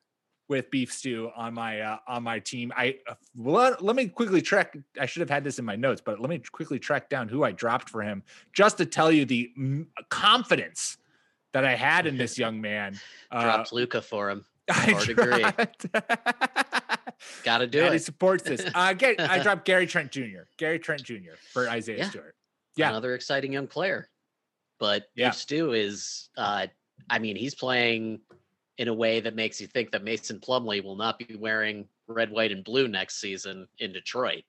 with 0.49 0.69
beef 0.71 0.91
stew 0.91 1.29
on 1.35 1.53
my 1.53 1.81
uh, 1.81 1.97
on 2.07 2.23
my 2.23 2.39
team. 2.39 2.71
I 2.75 2.97
uh, 3.09 3.15
let, 3.35 3.83
let 3.83 3.95
me 3.95 4.07
quickly 4.07 4.41
track. 4.41 4.77
I 4.99 5.05
should 5.05 5.19
have 5.21 5.29
had 5.29 5.43
this 5.43 5.59
in 5.59 5.65
my 5.65 5.75
notes, 5.75 6.01
but 6.03 6.19
let 6.19 6.29
me 6.29 6.39
quickly 6.51 6.79
track 6.79 7.09
down 7.09 7.27
who 7.27 7.43
I 7.43 7.51
dropped 7.51 7.89
for 7.89 8.01
him 8.01 8.23
just 8.53 8.77
to 8.77 8.85
tell 8.85 9.11
you 9.11 9.25
the 9.25 9.51
mm, 9.57 9.87
confidence 10.09 10.97
that 11.53 11.65
I 11.65 11.75
had 11.75 12.05
in 12.07 12.17
this 12.17 12.37
young 12.37 12.61
man. 12.61 12.99
Uh, 13.29 13.43
Dropped 13.43 13.73
Luka 13.73 14.01
for 14.01 14.29
him. 14.29 14.45
I 14.71 14.91
agree. 15.09 15.41
dropped- 15.41 15.85
Got 17.43 17.57
to 17.57 17.67
do 17.67 17.83
it. 17.83 17.91
he 17.91 17.99
supports 17.99 18.43
this. 18.43 18.65
Uh, 18.73 18.93
get, 18.93 19.19
I 19.19 19.39
dropped 19.39 19.65
Gary 19.65 19.85
Trent 19.85 20.11
Jr. 20.11 20.43
Gary 20.57 20.79
Trent 20.79 21.03
Jr. 21.03 21.35
for 21.51 21.67
Isaiah 21.69 21.97
Yeah. 21.97 22.09
Stewart. 22.09 22.35
Yeah. 22.77 22.89
Another 22.89 23.15
exciting 23.15 23.51
young 23.51 23.67
player. 23.67 24.07
But 24.79 25.09
Yeah. 25.15 25.29
Beef 25.29 25.35
Stew 25.35 25.73
is, 25.73 26.29
uh, 26.37 26.67
I 27.09 27.19
mean, 27.19 27.35
he's 27.35 27.53
playing 27.55 28.21
in 28.77 28.87
a 28.87 28.93
way 28.93 29.19
that 29.19 29.35
makes 29.35 29.59
you 29.59 29.67
think 29.67 29.91
that 29.91 30.03
Mason 30.03 30.39
Plumlee 30.39 30.83
will 30.83 30.95
not 30.95 31.17
be 31.17 31.35
wearing 31.35 31.87
red, 32.07 32.29
white, 32.29 32.51
and 32.51 32.63
blue 32.63 32.87
next 32.87 33.19
season 33.19 33.67
in 33.79 33.91
Detroit. 33.91 34.43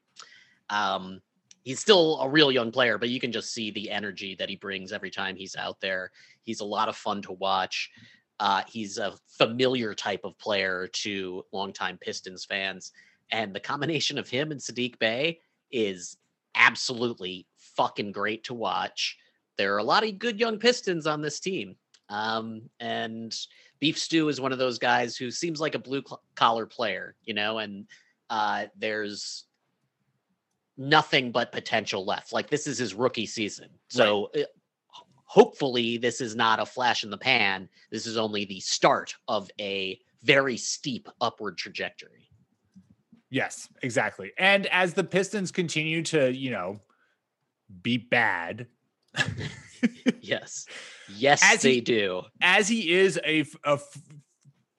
Um, 0.71 1.21
he's 1.65 1.81
still 1.81 2.21
a 2.21 2.29
real 2.29 2.53
young 2.53 2.71
player, 2.71 2.99
but 2.99 3.09
you 3.09 3.21
can 3.21 3.33
just 3.33 3.53
see 3.53 3.71
the 3.71 3.91
energy 3.91 4.35
that 4.39 4.49
he 4.49 4.57
brings 4.57 4.93
every 4.93 5.11
time 5.11 5.37
he's 5.37 5.57
out 5.57 5.81
there. 5.81 6.11
He's 6.43 6.61
a 6.61 6.65
lot 6.65 6.89
of 6.89 6.97
fun 6.97 7.23
to 7.23 7.33
watch. 7.33 7.91
Uh, 8.41 8.63
he's 8.69 8.99
a 8.99 9.15
familiar 9.27 9.95
type 9.95 10.21
of 10.25 10.39
player 10.39 10.89
to 10.93 11.45
longtime 11.53 11.99
Pistons 11.99 12.45
fans. 12.45 12.93
And 13.31 13.55
the 13.55 13.61
combination 13.61 14.19
of 14.19 14.29
him 14.29 14.53
and 14.53 14.61
Saddiq 14.61 14.99
Bey 14.99 15.41
is 15.71 16.17
absolutely 16.55 17.47
fucking 17.57 18.13
great 18.13 18.45
to 18.45 18.55
watch. 18.55 19.19
There 19.57 19.75
are 19.75 19.79
a 19.79 19.85
lot 19.85 20.05
of 20.07 20.19
good 20.19 20.39
young 20.39 20.59
Pistons 20.59 21.07
on 21.07 21.21
this 21.21 21.41
team. 21.41 21.77
Um, 22.09 22.63
and 22.81 23.35
Beef 23.81 23.99
Stew 23.99 24.29
is 24.29 24.41
one 24.41 24.53
of 24.53 24.59
those 24.59 24.79
guys 24.79 25.17
who 25.17 25.31
seems 25.31 25.61
like 25.61 25.75
a 25.75 25.79
blue 25.79 26.03
collar 26.35 26.67
player, 26.67 27.15
you 27.25 27.35
know, 27.35 27.59
and 27.59 27.87
uh, 28.31 28.67
there's 28.77 29.45
nothing 30.77 31.33
but 31.33 31.53
potential 31.53 32.05
left. 32.05 32.33
Like 32.33 32.51
this 32.51 32.67
is 32.67 32.79
his 32.79 32.95
rookie 32.95 33.27
season. 33.27 33.69
So 33.89 34.31
uh, 34.37 34.43
hopefully 35.25 35.97
this 35.97 36.21
is 36.21 36.35
not 36.35 36.61
a 36.61 36.67
flash 36.67 37.05
in 37.05 37.11
the 37.11 37.19
pan. 37.19 37.69
This 37.91 38.07
is 38.07 38.17
only 38.17 38.45
the 38.45 38.61
start 38.61 39.15
of 39.27 39.51
a 39.61 39.99
very 40.23 40.57
steep 40.57 41.09
upward 41.21 41.57
trajectory. 41.57 42.29
Yes, 43.31 43.69
exactly. 43.83 44.33
And 44.39 44.67
as 44.69 44.95
the 44.95 45.05
Pistons 45.05 45.53
continue 45.53 46.03
to, 46.05 46.33
you 46.33 46.51
know, 46.51 46.81
be 47.83 47.99
bad, 47.99 48.67
Yes. 50.21 50.67
Yes, 51.17 51.41
As 51.45 51.63
they 51.63 51.75
he- 51.75 51.81
do. 51.81 52.23
as 52.41 52.69
he 52.69 52.93
is 52.93 53.19
a, 53.25 53.45
a 53.65 53.79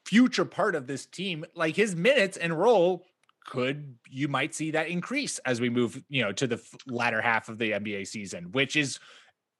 future 0.05 0.45
part 0.45 0.75
of 0.75 0.87
this 0.87 1.05
team, 1.05 1.45
like 1.55 1.75
his 1.75 1.95
minutes 1.95 2.37
and 2.37 2.57
role 2.57 3.05
could 3.45 3.95
you 4.09 4.27
might 4.27 4.53
see 4.53 4.71
that 4.71 4.89
increase 4.89 5.39
as 5.39 5.59
we 5.59 5.69
move, 5.69 6.01
you 6.09 6.23
know, 6.23 6.31
to 6.31 6.45
the 6.47 6.61
latter 6.87 7.21
half 7.21 7.49
of 7.49 7.57
the 7.57 7.71
NBA 7.71 8.07
season, 8.07 8.51
which 8.51 8.75
is 8.75 8.99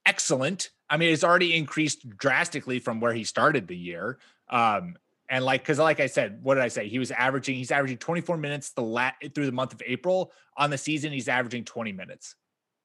excellent. 0.06 0.70
I 0.90 0.98
mean, 0.98 1.12
it's 1.14 1.24
already 1.24 1.56
increased 1.56 2.08
drastically 2.18 2.80
from 2.80 3.00
where 3.00 3.14
he 3.14 3.24
started 3.24 3.68
the 3.68 3.78
year. 3.78 4.20
Um, 4.50 4.96
and 5.30 5.46
like, 5.46 5.62
because 5.62 5.78
like 5.80 6.00
I 6.00 6.08
said, 6.08 6.40
what 6.42 6.56
did 6.56 6.64
I 6.64 6.68
say? 6.68 6.88
He 6.88 6.98
was 7.00 7.12
averaging, 7.12 7.56
he's 7.56 7.72
averaging 7.72 7.98
24 7.98 8.38
minutes 8.38 8.72
the 8.72 8.82
lat 8.82 9.16
through 9.36 9.46
the 9.46 9.52
month 9.52 9.74
of 9.74 9.82
April. 9.86 10.32
On 10.58 10.70
the 10.70 10.78
season, 10.78 11.12
he's 11.12 11.28
averaging 11.28 11.66
20 11.66 11.92
minutes. 11.92 12.36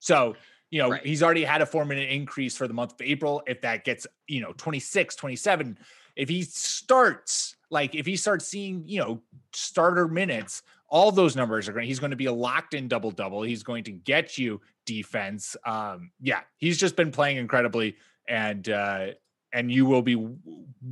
So, 0.01 0.37
you 0.71 0.83
know, 0.83 0.91
Right. 0.91 1.07
he's 1.07 1.23
already 1.23 1.45
had 1.45 1.63
a 1.63 1.67
four 1.67 1.85
minute 1.85 2.11
increase 2.11 2.57
for 2.57 2.67
the 2.67 2.75
month 2.75 2.93
of 2.93 3.01
April. 3.03 3.43
If 3.47 3.61
that 3.63 3.85
gets, 3.85 4.07
you 4.27 4.41
know, 4.41 4.53
26, 4.57 5.15
27, 5.17 5.79
if 6.17 6.29
he 6.29 6.43
starts, 6.43 7.57
like 7.71 7.95
if 7.95 8.07
he 8.07 8.17
starts 8.17 8.47
seeing, 8.47 8.83
you 8.87 9.01
know, 9.01 9.23
starter 9.53 10.09
minutes, 10.09 10.63
all 10.89 11.11
those 11.11 11.35
numbers 11.35 11.69
are 11.69 11.73
going, 11.73 11.87
he's 11.87 11.99
going 11.99 12.11
to 12.11 12.17
be 12.17 12.27
a 12.27 12.33
locked 12.33 12.75
in 12.75 12.89
double 12.89 13.11
double. 13.11 13.43
He's 13.43 13.63
going 13.63 13.85
to 13.85 13.93
get 13.93 14.39
you 14.39 14.61
defense. 14.87 15.57
Um, 15.67 16.11
yeah, 16.21 16.41
he's 16.59 16.79
just 16.79 16.95
been 16.97 17.11
playing 17.11 17.37
incredibly 17.39 17.97
and, 18.29 18.69
uh, 18.69 19.07
and 19.53 19.71
you 19.71 19.87
will 19.87 20.03
be 20.03 20.17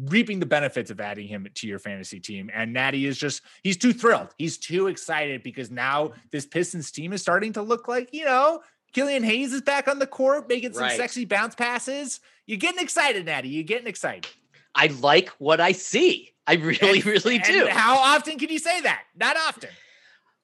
reaping 0.05 0.39
the 0.39 0.47
benefits 0.47 0.91
of 0.93 1.01
adding 1.01 1.27
him 1.27 1.49
to 1.53 1.67
your 1.67 1.81
fantasy 1.81 2.21
team. 2.21 2.49
And 2.55 2.73
Natty 2.73 3.07
is 3.07 3.19
just, 3.19 3.43
he's 3.65 3.77
too 3.77 3.93
thrilled. 3.93 4.29
He's 4.39 4.57
too 4.57 4.87
excited 4.87 5.43
because 5.43 5.71
now 5.73 6.13
this 6.31 6.47
Pistons 6.47 6.93
team 6.93 7.13
is 7.13 7.21
starting 7.21 7.53
to 7.55 7.63
look 7.63 7.89
like, 7.89 8.11
you 8.13 8.25
know, 8.25 8.61
Killian 8.93 9.23
Hayes 9.25 9.53
is 9.53 9.63
back 9.63 9.89
on 9.89 9.99
the 9.99 10.07
court 10.07 10.49
making 10.49 10.73
some 10.75 10.83
Right. 10.83 10.97
sexy 10.97 11.25
bounce 11.25 11.55
passes. 11.55 12.21
You're 12.47 12.59
getting 12.59 12.83
excited, 12.83 13.25
Natty. 13.27 13.49
You're 13.49 13.63
getting 13.65 13.87
excited. 13.87 14.27
I 14.75 14.87
like 14.87 15.29
what 15.39 15.61
I 15.61 15.73
see. 15.73 16.31
I 16.47 16.55
really, 16.55 16.97
And- 16.99 17.07
really 17.07 17.37
and 17.37 17.45
do. 17.45 17.67
How 17.69 17.97
often 17.97 18.39
can 18.39 18.49
you 18.49 18.59
say 18.59 18.81
that? 18.83 19.05
Not 19.15 19.37
often. 19.37 19.71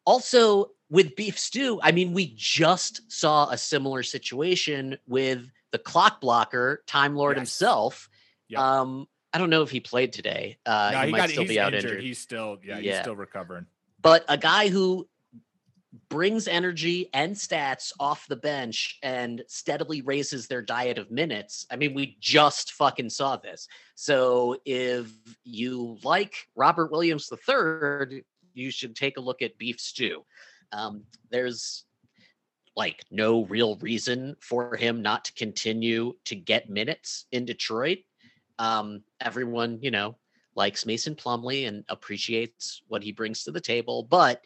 also 0.06 0.70
with 0.88 1.14
beef 1.16 1.38
stew 1.38 1.78
i 1.82 1.92
mean 1.92 2.14
we 2.14 2.32
just 2.34 3.02
saw 3.12 3.50
a 3.50 3.58
similar 3.58 4.02
situation 4.02 4.96
with 5.06 5.44
the 5.70 5.78
clock 5.78 6.18
blocker 6.18 6.82
time 6.87 7.14
lord 7.14 7.37
Yes. 7.37 7.40
himself 7.40 8.08
Yep. 8.48 8.58
um 8.61 9.08
i 9.34 9.38
don't 9.38 9.50
know 9.50 9.61
if 9.61 9.70
he 9.70 9.80
played 9.80 10.14
today 10.14 10.56
uh 10.64 10.90
no, 10.94 11.00
he, 11.00 11.06
he 11.06 11.12
might 11.12 11.18
got 11.18 11.28
still 11.30 11.44
be 11.44 11.61
out 11.61 11.74
injured. 11.74 11.90
injured, 11.90 12.04
He's 12.04 12.18
still, 12.18 12.58
yeah, 12.64 12.78
he's 12.78 12.98
still 13.00 13.16
recovering. 13.16 13.66
but 14.00 14.24
a 14.28 14.38
guy 14.38 14.68
who 14.68 15.06
brings 16.08 16.48
energy 16.48 17.08
and 17.12 17.34
stats 17.34 17.92
off 18.00 18.26
the 18.28 18.37
bench 18.37 18.98
and 19.02 19.42
steadily 19.46 20.02
raises 20.02 20.46
their 20.46 20.62
diet 20.62 20.98
of 20.98 21.11
minutes. 21.11 21.66
I 21.70 21.76
mean, 21.76 21.94
we 21.94 22.16
just 22.20 22.72
fucking 22.72 23.11
saw 23.11 23.37
this. 23.37 23.68
So 23.94 24.58
if 24.64 25.11
you 25.44 25.98
like 26.02 26.48
Robert 26.56 26.90
Williams 26.90 27.30
III, 27.32 28.24
you 28.54 28.70
should 28.70 28.96
take 28.96 29.16
a 29.16 29.20
look 29.22 29.42
at 29.42 29.58
Beef 29.58 29.80
Stew. 29.80 30.24
Um, 30.72 31.04
there's 31.30 31.84
like 32.76 33.04
no 33.11 33.44
real 33.46 33.76
reason 33.76 34.37
for 34.40 34.76
him 34.76 35.02
not 35.02 35.24
to 35.24 35.32
continue 35.32 36.14
to 36.24 36.37
get 36.37 36.70
minutes 36.70 37.26
in 37.32 37.44
Detroit. 37.44 37.98
Um, 38.58 39.02
everyone, 39.20 39.78
you 39.82 39.90
know, 39.90 40.16
likes 40.54 40.87
Mason 40.87 41.14
Plumlee 41.14 41.66
and 41.68 41.84
appreciates 41.88 42.82
what 42.88 43.02
he 43.02 43.12
brings 43.12 43.44
to 43.44 43.50
the 43.50 43.61
table, 43.61 44.02
but 44.02 44.42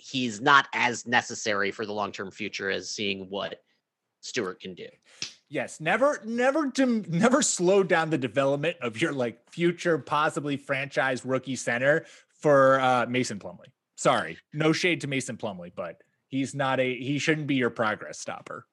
he's 0.00 0.40
not 0.40 0.66
as 0.74 1.06
necessary 1.06 1.70
for 1.70 1.86
the 1.86 1.92
long-term 1.92 2.30
future 2.30 2.70
as 2.70 2.90
seeing 2.90 3.28
what 3.28 3.62
Stewart 4.20 4.60
can 4.60 4.74
do. 4.74 4.86
Yes, 5.48 5.80
never, 5.80 6.20
never, 6.24 6.70
to, 6.70 6.86
never 7.08 7.42
slow 7.42 7.82
down 7.82 8.10
the 8.10 8.18
development 8.18 8.76
of 8.80 9.00
your 9.00 9.12
like 9.12 9.50
future, 9.50 9.98
possibly 9.98 10.56
franchise 10.56 11.24
rookie 11.24 11.56
center 11.56 12.06
for 12.28 12.80
uh, 12.80 13.06
Mason 13.08 13.38
Plumlee. 13.38 13.66
Sorry, 13.96 14.38
no 14.52 14.72
shade 14.72 15.00
to 15.02 15.08
Mason 15.08 15.36
Plumlee, 15.36 15.72
but 15.74 16.02
he's 16.28 16.54
not 16.54 16.80
a 16.80 16.94
he 16.94 17.18
shouldn't 17.18 17.46
be 17.46 17.56
your 17.56 17.68
progress 17.68 18.18
stopper. 18.18 18.64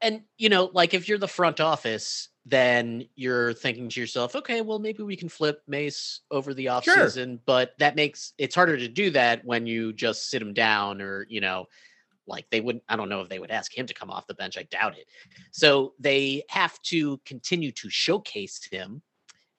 And 0.00 0.22
you 0.38 0.48
know, 0.48 0.70
like 0.72 0.94
if 0.94 1.08
you're 1.08 1.18
the 1.18 1.28
front 1.28 1.60
office, 1.60 2.30
then 2.46 3.06
you're 3.14 3.54
thinking 3.54 3.88
to 3.88 4.00
yourself, 4.00 4.36
okay, 4.36 4.60
well 4.60 4.78
maybe 4.78 5.02
we 5.02 5.16
can 5.16 5.28
flip 5.28 5.62
Mace 5.66 6.20
over 6.30 6.52
the 6.52 6.66
offseason, 6.66 7.38
but 7.46 7.72
that 7.78 7.96
makes 7.96 8.34
it's 8.38 8.54
harder 8.54 8.76
to 8.76 8.88
do 8.88 9.10
that 9.10 9.44
when 9.44 9.66
you 9.66 9.92
just 9.92 10.28
sit 10.28 10.42
him 10.42 10.52
down 10.52 11.00
or, 11.00 11.26
you 11.28 11.40
know, 11.40 11.66
like 12.26 12.46
they 12.50 12.60
wouldn't 12.60 12.84
I 12.88 12.96
don't 12.96 13.08
know 13.08 13.20
if 13.20 13.28
they 13.28 13.38
would 13.38 13.50
ask 13.50 13.76
him 13.76 13.86
to 13.86 13.94
come 13.94 14.10
off 14.10 14.26
the 14.26 14.34
bench. 14.34 14.58
I 14.58 14.64
doubt 14.64 14.98
it. 14.98 15.06
So 15.52 15.94
they 15.98 16.42
have 16.48 16.80
to 16.82 17.18
continue 17.24 17.72
to 17.72 17.88
showcase 17.88 18.66
him 18.70 19.02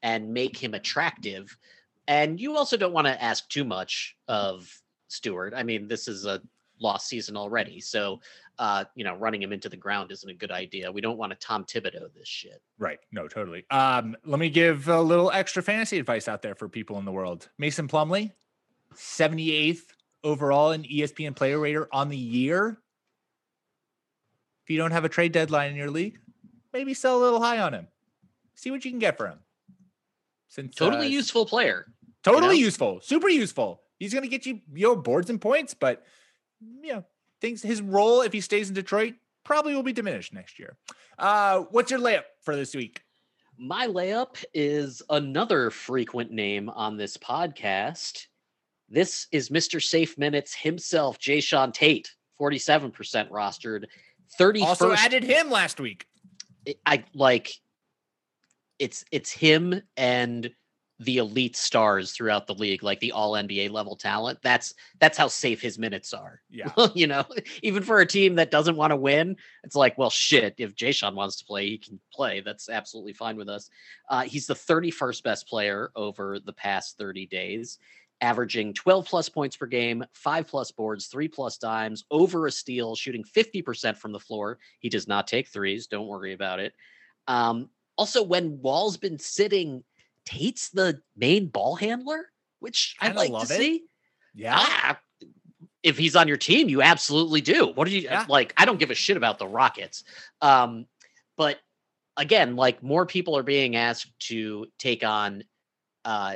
and 0.03 0.31
make 0.33 0.55
him 0.55 0.75
attractive. 0.75 1.57
And 2.07 2.39
you 2.39 2.55
also 2.55 2.77
don't 2.77 2.93
want 2.93 3.07
to 3.07 3.23
ask 3.23 3.49
too 3.49 3.63
much 3.63 4.15
of 4.27 4.71
Stewart. 5.07 5.53
I 5.55 5.63
mean, 5.63 5.87
this 5.87 6.07
is 6.07 6.25
a 6.25 6.41
lost 6.79 7.07
season 7.07 7.37
already. 7.37 7.79
So 7.79 8.19
uh, 8.57 8.85
you 8.95 9.03
know, 9.03 9.15
running 9.17 9.41
him 9.41 9.51
into 9.51 9.69
the 9.69 9.77
ground 9.77 10.11
isn't 10.11 10.29
a 10.29 10.33
good 10.33 10.51
idea. 10.51 10.91
We 10.91 11.01
don't 11.01 11.17
want 11.17 11.31
to 11.31 11.37
Tom 11.37 11.65
Thibodeau 11.65 12.13
this 12.13 12.27
shit. 12.27 12.61
Right. 12.79 12.99
No, 13.11 13.27
totally. 13.27 13.65
Um, 13.69 14.15
let 14.25 14.39
me 14.39 14.49
give 14.49 14.87
a 14.87 15.01
little 15.01 15.31
extra 15.31 15.61
fantasy 15.61 15.99
advice 15.99 16.27
out 16.27 16.41
there 16.41 16.55
for 16.55 16.69
people 16.69 16.97
in 16.97 17.05
the 17.05 17.11
world. 17.11 17.49
Mason 17.57 17.87
Plumlee, 17.87 18.31
78th 18.95 19.81
overall 20.23 20.71
in 20.71 20.83
ESPN 20.83 21.35
player 21.35 21.59
rater 21.59 21.87
on 21.91 22.09
the 22.09 22.17
year. 22.17 22.79
If 24.63 24.69
you 24.69 24.77
don't 24.77 24.91
have 24.91 25.05
a 25.05 25.09
trade 25.09 25.31
deadline 25.31 25.71
in 25.71 25.75
your 25.75 25.91
league, 25.91 26.17
maybe 26.73 26.93
sell 26.93 27.17
a 27.17 27.21
little 27.21 27.41
high 27.41 27.59
on 27.59 27.73
him. 27.73 27.87
See 28.55 28.71
what 28.71 28.85
you 28.85 28.91
can 28.91 28.99
get 28.99 29.17
for 29.17 29.27
him. 29.27 29.39
Since 30.47 30.75
Totally 30.75 31.07
uh, 31.07 31.09
useful 31.09 31.45
player. 31.45 31.87
totally 32.23 32.47
know? 32.47 32.51
useful, 32.65 33.01
super 33.01 33.27
useful. 33.27 33.81
He's 33.99 34.13
going 34.13 34.23
to 34.23 34.29
get 34.29 34.45
you 34.45 34.61
your 34.73 34.95
boards 34.95 35.29
and 35.29 35.39
points, 35.39 35.73
but 35.73 36.03
you 36.81 36.93
know, 36.93 37.03
things 37.41 37.61
his 37.61 37.81
role 37.81 38.21
if 38.21 38.33
he 38.33 38.41
stays 38.41 38.69
in 38.69 38.75
Detroit 38.75 39.13
probably 39.43 39.75
will 39.75 39.83
be 39.83 39.93
diminished 39.93 40.33
next 40.33 40.57
year. 40.59 40.75
Uh, 41.19 41.61
what's 41.71 41.91
your 41.91 41.99
layup 41.99 42.23
for 42.41 42.55
this 42.55 42.75
week? 42.75 43.01
My 43.57 43.87
layup 43.87 44.43
is 44.53 45.01
another 45.09 45.69
frequent 45.69 46.31
name 46.31 46.69
on 46.69 46.97
this 46.97 47.15
podcast. 47.17 48.25
This 48.89 49.27
is 49.31 49.49
Mr. 49.49 49.81
Safe 49.81 50.17
Minutes 50.17 50.53
himself, 50.53 51.17
Jae'Sean 51.19 51.73
Tate, 51.73 52.11
47% 52.39 52.91
rostered. 53.29 53.85
31st 54.39 54.61
Also 54.65 54.91
added 54.91 55.23
him 55.23 55.49
last 55.49 55.79
week. 55.79 56.05
I- 56.67 56.75
I 56.85 57.03
like 57.13 57.51
it's 58.79 59.05
it's 59.11 59.31
him 59.31 59.81
and 59.95 60.49
the 60.99 61.17
elite 61.17 61.57
stars 61.57 62.11
throughout 62.11 62.47
the 62.47 62.53
league, 62.53 62.81
like 62.81 62.99
the 62.99 63.11
all 63.11 63.33
NBA 63.33 63.69
level 63.69 63.95
talent. 63.95 64.39
That's 64.41 64.73
that's 64.99 65.17
how 65.17 65.27
safe 65.27 65.61
his 65.61 65.77
minutes 65.77 66.13
are. 66.13 66.41
Yeah. 66.49 66.71
you 66.95 67.07
know, 67.07 67.25
even 67.61 67.83
for 67.83 67.99
a 67.99 68.05
team 68.05 68.35
that 68.35 68.51
doesn't 68.51 68.77
want 68.77 68.91
to 68.91 68.95
win, 68.95 69.35
it's 69.63 69.75
like, 69.75 69.97
well, 69.97 70.09
shit. 70.09 70.55
If 70.57 70.75
Jae'Sean 70.75 71.13
wants 71.13 71.37
to 71.37 71.45
play, 71.45 71.67
he 71.67 71.77
can 71.77 71.99
play. 72.13 72.39
That's 72.39 72.69
absolutely 72.69 73.13
fine 73.13 73.35
with 73.35 73.49
us. 73.49 73.69
Uh, 74.09 74.21
he's 74.21 74.47
the 74.47 74.53
31st 74.53 75.23
best 75.23 75.47
player 75.47 75.91
over 75.95 76.39
the 76.39 76.53
past 76.53 76.97
30 76.97 77.25
days, 77.25 77.77
averaging 78.21 78.73
12 78.73 79.05
plus 79.05 79.27
points 79.27 79.57
per 79.57 79.65
game, 79.65 80.05
five 80.13 80.47
plus 80.47 80.71
boards, 80.71 81.07
three 81.07 81.27
plus 81.27 81.57
dimes, 81.57 82.05
over 82.09 82.47
a 82.47 82.51
steal, 82.51 82.95
shooting 82.95 83.23
50% 83.23 83.97
from 83.97 84.13
the 84.13 84.19
floor. 84.19 84.59
He 84.79 84.87
does 84.87 85.09
not 85.09 85.27
take 85.27 85.49
threes. 85.49 85.87
Don't 85.87 86.07
worry 86.07 86.31
about 86.31 86.61
it. 86.61 86.73
Um, 87.27 87.69
also, 87.97 88.23
when 88.23 88.61
Wall's 88.61 88.97
been 88.97 89.19
sitting, 89.19 89.83
Tate's 90.25 90.69
the 90.69 91.01
main 91.15 91.47
ball 91.47 91.75
handler, 91.75 92.29
which 92.59 92.95
I'd 92.99 93.15
Kinda 93.15 93.31
like 93.33 93.47
to 93.47 93.53
it. 93.53 93.57
see. 93.57 93.83
Yeah. 94.33 94.55
Ah, 94.57 94.99
if 95.83 95.97
he's 95.97 96.15
on 96.15 96.27
your 96.27 96.37
team, 96.37 96.67
you 96.67 96.81
absolutely 96.81 97.41
do. 97.41 97.67
What 97.67 97.87
do 97.87 97.93
you 97.95 98.01
Yeah. 98.01 98.25
like? 98.27 98.53
I 98.57 98.65
don't 98.65 98.79
give 98.79 98.91
a 98.91 98.95
shit 98.95 99.17
about 99.17 99.37
the 99.37 99.47
Rockets. 99.47 100.03
Um, 100.41 100.87
but 101.37 101.59
again, 102.17 102.55
like 102.55 102.81
more 102.81 103.05
people 103.05 103.37
are 103.37 103.43
being 103.43 103.75
asked 103.75 104.11
to 104.27 104.67
take 104.79 105.03
on 105.03 105.43
uh 106.05 106.35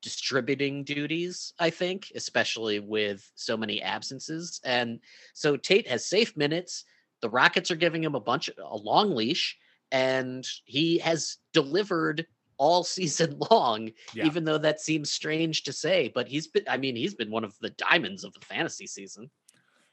distributing 0.00 0.84
duties, 0.84 1.52
I 1.58 1.70
think, 1.70 2.12
especially 2.14 2.78
with 2.78 3.28
so 3.34 3.56
many 3.56 3.82
absences. 3.82 4.60
And 4.64 5.00
so 5.34 5.56
Tate 5.56 5.88
has 5.88 6.06
safe 6.06 6.36
minutes. 6.36 6.84
The 7.20 7.28
Rockets 7.28 7.70
are 7.72 7.76
giving 7.76 8.04
him 8.04 8.14
a 8.14 8.20
bunch 8.20 8.48
a 8.56 8.76
long 8.76 9.14
leash, 9.16 9.58
and 9.90 10.46
he 10.64 10.98
has 10.98 11.38
delivered 11.52 12.26
all 12.58 12.84
season 12.96 13.38
long 13.50 13.90
Yeah. 14.14 14.26
even 14.26 14.44
though 14.44 14.58
that 14.58 14.80
seems 14.80 15.10
strange 15.10 15.62
to 15.64 15.72
say 15.72 16.10
but 16.14 16.28
he's 16.28 16.46
been 16.46 16.64
i 16.68 16.76
mean 16.76 16.94
he's 16.96 17.14
been 17.14 17.30
one 17.30 17.44
of 17.44 17.54
the 17.60 17.70
diamonds 17.70 18.24
of 18.24 18.32
the 18.34 18.40
fantasy 18.40 18.86
season 18.86 19.30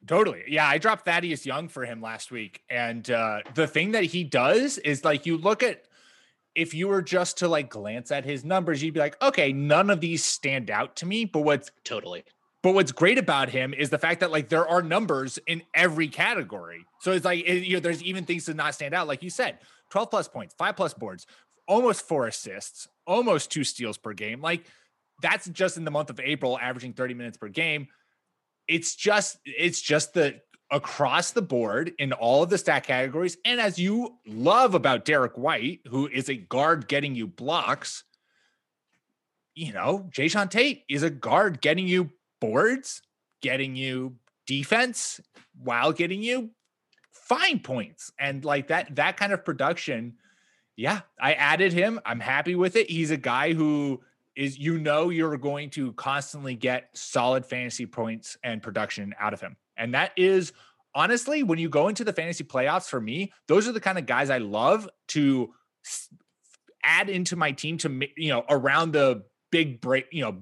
Totally. 0.08 0.43
Yeah, 0.47 0.67
I 0.67 0.78
dropped 0.78 1.06
Thaddeus 1.06 1.47
Young 1.47 1.67
for 1.67 1.84
him 1.84 1.99
last 1.99 2.30
week. 2.30 2.62
And 2.69 3.10
uh 3.10 3.39
the 3.56 3.65
thing 3.65 3.93
that 3.93 4.04
he 4.04 4.23
does 4.23 4.78
is 4.78 5.04
like 5.04 5.25
you 5.25 5.36
look 5.36 5.63
at 5.63 5.82
if 6.54 6.75
you 6.75 6.88
were 6.89 7.01
just 7.01 7.39
to 7.39 7.47
like 7.47 7.69
glance 7.71 8.12
at 8.12 8.23
his 8.23 8.45
numbers, 8.45 8.84
you'd 8.84 8.93
be 8.93 8.99
like, 8.99 9.19
okay, 9.21 9.51
none 9.51 9.89
of 9.89 10.01
these 10.01 10.23
stand 10.23 10.69
out 10.69 10.95
to 10.97 11.08
me. 11.08 11.25
But 11.25 11.41
what's 11.41 11.71
totally 11.84 12.23
but 12.62 12.73
what's 12.75 12.91
great 12.91 13.17
about 13.17 13.49
him 13.49 13.73
is 13.73 13.89
the 13.89 13.97
fact 13.97 14.19
that 14.19 14.32
like 14.32 14.49
there 14.49 14.67
are 14.67 14.84
numbers 14.84 15.39
in 15.47 15.63
every 15.73 16.08
category. 16.08 16.86
So 17.01 17.12
it's 17.12 17.25
like 17.25 17.43
it- 17.45 17.63
you 17.65 17.73
know, 17.75 17.80
there's 17.80 18.04
even 18.04 18.25
things 18.25 18.45
to 18.45 18.54
not 18.54 18.75
stand 18.75 18.93
out, 18.93 19.08
like 19.08 19.23
you 19.23 19.30
said, 19.32 19.58
12 19.89 20.10
plus 20.12 20.28
points, 20.28 20.54
five 20.58 20.75
plus 20.75 20.93
boards, 20.93 21.25
almost 21.67 22.08
four 22.08 22.28
assists, 22.28 22.88
almost 23.06 23.51
two 23.51 23.63
steals 23.63 23.97
per 23.97 24.13
game. 24.13 24.41
Like 24.41 24.65
that's 25.21 25.47
just 25.49 25.78
in 25.78 25.86
the 25.86 25.91
month 25.91 26.10
of 26.10 26.19
April, 26.19 26.58
averaging 26.60 26.93
30 26.93 27.13
minutes 27.13 27.38
per 27.38 27.47
game. 27.47 27.88
It's 28.67 28.95
just 28.95 29.38
it's 29.45 29.82
just 29.82 30.13
the 30.13 30.41
across 30.71 31.32
the 31.32 31.41
board 31.41 31.93
in 31.99 32.12
all 32.13 32.43
of 32.43 32.49
the 32.49 32.58
stat 32.58 32.84
categories. 32.86 33.38
And 33.45 33.60
as 33.60 33.78
you 33.78 34.17
love 34.25 34.73
about 34.73 35.06
Derrick 35.06 35.38
White, 35.38 35.82
who 35.88 36.08
is 36.08 36.30
a 36.30 36.36
guard 36.36 36.88
getting 36.88 37.15
you 37.15 37.28
blocks, 37.28 38.04
you 39.54 39.73
know, 39.73 40.10
Jae'Sean 40.12 40.49
Tate 40.49 40.84
is 40.89 41.04
a 41.04 41.10
guard 41.10 41.62
getting 41.62 41.88
you 41.88 42.12
boards, 42.41 43.01
getting 43.41 43.75
you 43.75 44.15
defense 44.47 45.21
while 45.58 45.91
getting 45.91 46.21
you 46.21 46.49
fine 47.12 47.60
points. 47.60 48.12
And 48.19 48.43
like 48.43 48.67
that, 48.67 48.95
that 48.95 49.17
kind 49.17 49.34
of 49.34 49.45
production. 49.45 50.15
Yeah, 50.77 51.01
I 51.19 51.33
added 51.33 51.73
him. 51.73 51.99
I'm 52.05 52.19
happy 52.19 52.55
with 52.55 52.75
it. 52.75 52.89
He's 52.89 53.11
a 53.11 53.17
guy 53.17 53.53
who 53.53 54.01
is, 54.35 54.57
you 54.57 54.77
know, 54.77 55.09
you're 55.09 55.38
going 55.38 55.69
to 55.71 55.93
constantly 55.93 56.55
get 56.55 56.89
solid 56.93 57.45
fantasy 57.45 57.85
points 57.85 58.38
and 58.43 58.61
production 58.61 59.15
out 59.19 59.33
of 59.33 59.39
him. 59.39 59.55
And 59.77 59.93
that 59.93 60.11
is 60.17 60.51
honestly, 60.93 61.43
when 61.43 61.59
you 61.59 61.69
go 61.69 61.88
into 61.88 62.03
the 62.03 62.13
fantasy 62.13 62.43
playoffs 62.43 62.89
for 62.89 62.99
me, 62.99 63.31
those 63.47 63.67
are 63.67 63.71
the 63.71 63.79
kind 63.79 63.97
of 63.97 64.05
guys 64.05 64.29
I 64.29 64.39
love 64.39 64.89
to 65.09 65.53
add 66.83 67.09
into 67.09 67.35
my 67.35 67.51
team 67.51 67.77
to, 67.79 68.01
you 68.17 68.29
know, 68.29 68.43
around 68.49 68.91
the 68.91 69.23
big 69.51 69.79
break, 69.79 70.07
you 70.11 70.21
know, 70.21 70.38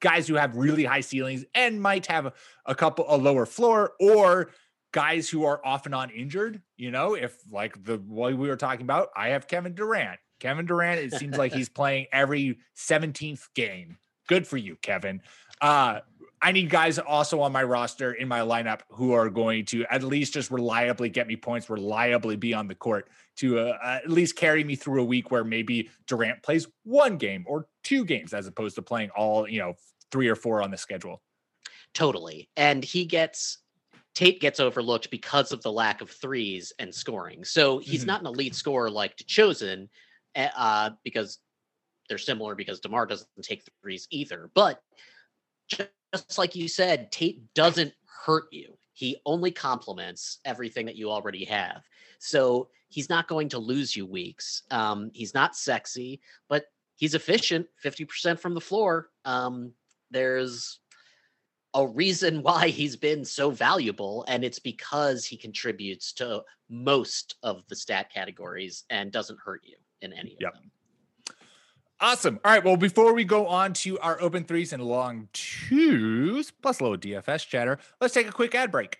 guys 0.00 0.26
who 0.26 0.34
have 0.34 0.56
really 0.56 0.84
high 0.84 1.00
ceilings 1.00 1.44
and 1.54 1.80
might 1.80 2.06
have 2.06 2.32
a 2.66 2.74
couple, 2.74 3.04
a 3.08 3.16
lower 3.16 3.46
floor 3.46 3.92
or 4.00 4.50
guys 4.92 5.28
who 5.28 5.44
are 5.44 5.64
off 5.66 5.86
and 5.86 5.94
on 5.94 6.10
injured, 6.10 6.62
you 6.76 6.90
know, 6.90 7.14
if 7.14 7.36
like 7.50 7.82
the 7.82 8.00
way 8.06 8.34
we 8.34 8.48
were 8.48 8.56
talking 8.56 8.82
about, 8.82 9.08
I 9.16 9.30
have 9.30 9.48
Kevin 9.48 9.74
Durant. 9.74 10.20
Kevin 10.38 10.66
Durant, 10.66 11.00
it 11.00 11.14
seems 11.14 11.36
like 11.36 11.52
he's 11.52 11.68
playing 11.70 12.06
every 12.12 12.58
17th 12.76 13.48
game. 13.54 13.96
Good 14.28 14.46
for 14.46 14.56
you, 14.56 14.76
Kevin. 14.82 15.22
Uh, 15.60 16.00
I 16.44 16.50
need 16.50 16.70
guys 16.70 16.98
also 16.98 17.40
on 17.40 17.52
my 17.52 17.62
roster 17.62 18.12
in 18.12 18.26
my 18.26 18.40
lineup 18.40 18.80
who 18.90 19.12
are 19.12 19.30
going 19.30 19.64
to 19.66 19.84
at 19.88 20.02
least 20.02 20.34
just 20.34 20.50
reliably 20.50 21.08
get 21.08 21.28
me 21.28 21.36
points, 21.36 21.70
reliably 21.70 22.34
be 22.34 22.52
on 22.52 22.66
the 22.66 22.74
court 22.74 23.08
to 23.36 23.60
uh, 23.60 23.78
at 23.82 24.10
least 24.10 24.34
carry 24.34 24.64
me 24.64 24.74
through 24.74 25.00
a 25.00 25.04
week 25.04 25.30
where 25.30 25.44
maybe 25.44 25.88
Durant 26.08 26.42
plays 26.42 26.66
one 26.82 27.16
game 27.16 27.44
or 27.46 27.68
two 27.84 28.04
games 28.04 28.34
as 28.34 28.48
opposed 28.48 28.74
to 28.74 28.82
playing 28.82 29.10
all, 29.10 29.48
you 29.48 29.60
know, 29.60 29.74
three 30.10 30.26
or 30.28 30.34
four 30.34 30.62
on 30.62 30.72
the 30.72 30.76
schedule. 30.76 31.22
totally 31.94 32.48
and 32.56 32.84
he 32.84 33.04
gets 33.04 33.58
tate 34.14 34.40
gets 34.40 34.60
overlooked 34.60 35.10
because 35.10 35.52
of 35.52 35.62
the 35.62 35.72
lack 35.72 36.00
of 36.00 36.10
threes 36.10 36.72
and 36.78 36.94
scoring. 36.94 37.44
So 37.44 37.78
he's 37.78 38.04
Mhm. 38.04 38.06
not 38.06 38.20
an 38.20 38.26
elite 38.26 38.54
scorer 38.54 38.90
like 38.90 39.16
chosen 39.26 39.88
uh 40.36 40.90
because 41.04 41.38
they're 42.08 42.18
similar 42.18 42.54
because 42.54 42.80
demar 42.80 43.06
doesn't 43.06 43.28
take 43.42 43.64
threes 43.82 44.06
either. 44.10 44.50
But 44.54 44.82
just 45.68 46.38
like 46.38 46.56
you 46.56 46.68
said 46.68 47.12
tate 47.12 47.54
doesn't 47.54 47.94
hurt 48.26 48.46
you. 48.52 48.78
He 48.94 49.18
only 49.26 49.50
complements 49.50 50.40
everything 50.44 50.86
that 50.86 50.96
you 50.96 51.10
already 51.10 51.44
have. 51.46 51.84
So 52.18 52.70
he's 52.88 53.08
not 53.08 53.28
going 53.28 53.48
to 53.50 53.58
lose 53.58 53.96
you 53.96 54.06
weeks. 54.06 54.64
Um 54.70 55.10
he's 55.14 55.34
not 55.34 55.56
sexy 55.56 56.20
but 56.48 56.66
he's 56.96 57.14
efficient 57.14 57.68
50% 57.82 58.40
from 58.40 58.54
the 58.54 58.60
floor. 58.60 59.10
Um 59.24 59.74
there's 60.10 60.80
a 61.74 61.86
reason 61.86 62.42
why 62.42 62.68
he's 62.68 62.96
been 62.96 63.24
so 63.24 63.50
valuable 63.50 64.24
and 64.28 64.44
it's 64.44 64.58
because 64.58 65.24
he 65.24 65.36
contributes 65.36 66.12
to 66.12 66.42
most 66.68 67.36
of 67.42 67.62
the 67.68 67.76
stat 67.76 68.10
categories 68.12 68.84
and 68.90 69.10
doesn't 69.10 69.38
hurt 69.44 69.62
you 69.64 69.76
in 70.02 70.12
any 70.12 70.32
of 70.34 70.38
Yep. 70.40 70.54
them 70.54 70.70
Awesome. 72.00 72.40
All 72.44 72.50
right. 72.50 72.64
Well, 72.64 72.76
before 72.76 73.14
we 73.14 73.22
go 73.22 73.46
on 73.46 73.74
to 73.74 73.96
our 74.00 74.20
open 74.20 74.42
threes 74.42 74.72
and 74.72 74.82
long 74.82 75.28
twos, 75.32 76.50
plus 76.50 76.80
a 76.80 76.82
little 76.82 76.98
DFS 76.98 77.46
chatter, 77.46 77.78
let's 78.00 78.12
take 78.12 78.28
a 78.28 78.32
quick 78.32 78.56
ad 78.56 78.72
break. 78.72 78.98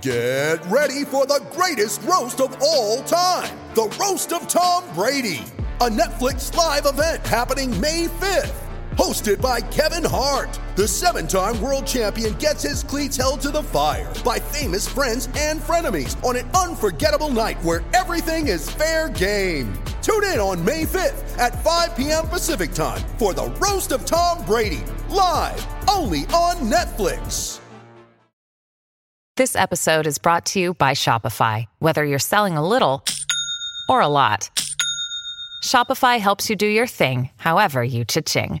Get 0.00 0.64
ready 0.66 1.04
for 1.04 1.26
the 1.26 1.44
greatest 1.52 2.00
roast 2.02 2.40
of 2.40 2.56
all 2.62 3.02
time 3.02 3.50
the 3.74 3.88
Roast 4.00 4.32
of 4.32 4.46
Tom 4.46 4.84
Brady, 4.94 5.42
a 5.80 5.88
Netflix 5.88 6.54
live 6.56 6.86
event 6.86 7.26
happening 7.26 7.78
May 7.80 8.06
5th. 8.06 8.69
Hosted 9.00 9.40
by 9.40 9.62
Kevin 9.62 10.04
Hart, 10.04 10.60
the 10.76 10.86
seven 10.86 11.26
time 11.26 11.58
world 11.62 11.86
champion 11.86 12.34
gets 12.34 12.62
his 12.62 12.84
cleats 12.84 13.16
held 13.16 13.40
to 13.40 13.50
the 13.50 13.62
fire 13.62 14.12
by 14.22 14.38
famous 14.38 14.86
friends 14.86 15.26
and 15.38 15.58
frenemies 15.58 16.22
on 16.22 16.36
an 16.36 16.46
unforgettable 16.50 17.30
night 17.30 17.56
where 17.62 17.82
everything 17.94 18.48
is 18.48 18.68
fair 18.68 19.08
game. 19.08 19.72
Tune 20.02 20.24
in 20.24 20.38
on 20.38 20.62
May 20.62 20.84
5th 20.84 21.38
at 21.38 21.64
5 21.64 21.96
p.m. 21.96 22.28
Pacific 22.28 22.72
time 22.72 23.00
for 23.16 23.32
the 23.32 23.46
Roast 23.52 23.92
of 23.92 24.04
Tom 24.04 24.44
Brady, 24.44 24.84
live 25.08 25.66
only 25.88 26.26
on 26.34 26.56
Netflix. 26.70 27.58
This 29.38 29.56
episode 29.56 30.06
is 30.06 30.18
brought 30.18 30.44
to 30.52 30.60
you 30.60 30.74
by 30.74 30.90
Shopify. 30.90 31.64
Whether 31.78 32.04
you're 32.04 32.18
selling 32.18 32.58
a 32.58 32.68
little 32.68 33.02
or 33.88 34.02
a 34.02 34.08
lot, 34.08 34.50
Shopify 35.64 36.18
helps 36.18 36.50
you 36.50 36.56
do 36.56 36.66
your 36.66 36.86
thing, 36.86 37.30
however 37.38 37.82
you 37.82 38.04
cha-ching. 38.04 38.60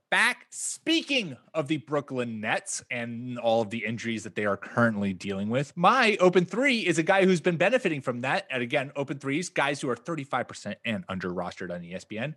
back. 0.11 0.45
Speaking 0.51 1.37
of 1.55 1.67
the 1.67 1.77
Brooklyn 1.77 2.39
Nets 2.39 2.83
and 2.91 3.39
all 3.39 3.61
of 3.61 3.71
the 3.71 3.85
injuries 3.85 4.23
that 4.25 4.35
they 4.35 4.45
are 4.45 4.57
currently 4.57 5.13
dealing 5.13 5.49
with, 5.49 5.73
my 5.75 6.17
open 6.19 6.45
three 6.45 6.79
is 6.85 6.99
a 6.99 7.03
guy 7.03 7.25
who's 7.25 7.41
been 7.41 7.57
benefiting 7.57 8.01
from 8.01 8.21
that. 8.21 8.45
And 8.51 8.61
again, 8.61 8.91
open 8.95 9.17
threes, 9.17 9.49
guys 9.49 9.81
who 9.81 9.89
are 9.89 9.95
35% 9.95 10.75
and 10.85 11.03
under 11.09 11.29
rostered 11.31 11.73
on 11.73 11.81
ESPN. 11.81 12.35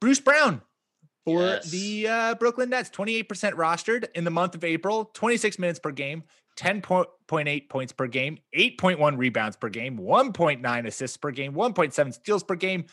Bruce 0.00 0.18
Brown 0.20 0.62
for 1.24 1.42
Yes. 1.42 1.70
the 1.70 2.08
uh, 2.08 2.34
Brooklyn 2.36 2.70
Nets, 2.70 2.90
28% 2.90 3.26
rostered 3.52 4.06
in 4.14 4.24
the 4.24 4.30
month 4.30 4.54
of 4.54 4.64
April, 4.64 5.04
26 5.14 5.58
minutes 5.58 5.78
per 5.78 5.92
game, 5.92 6.24
10.8 6.56 7.68
points 7.68 7.92
per 7.92 8.06
game, 8.06 8.38
8.1 8.56 9.18
rebounds 9.18 9.56
per 9.56 9.68
game, 9.68 9.98
1.9 9.98 10.86
assists 10.86 11.16
per 11.18 11.30
game, 11.30 11.52
1.7 11.52 12.14
steals 12.14 12.42
per 12.42 12.54
game. 12.54 12.86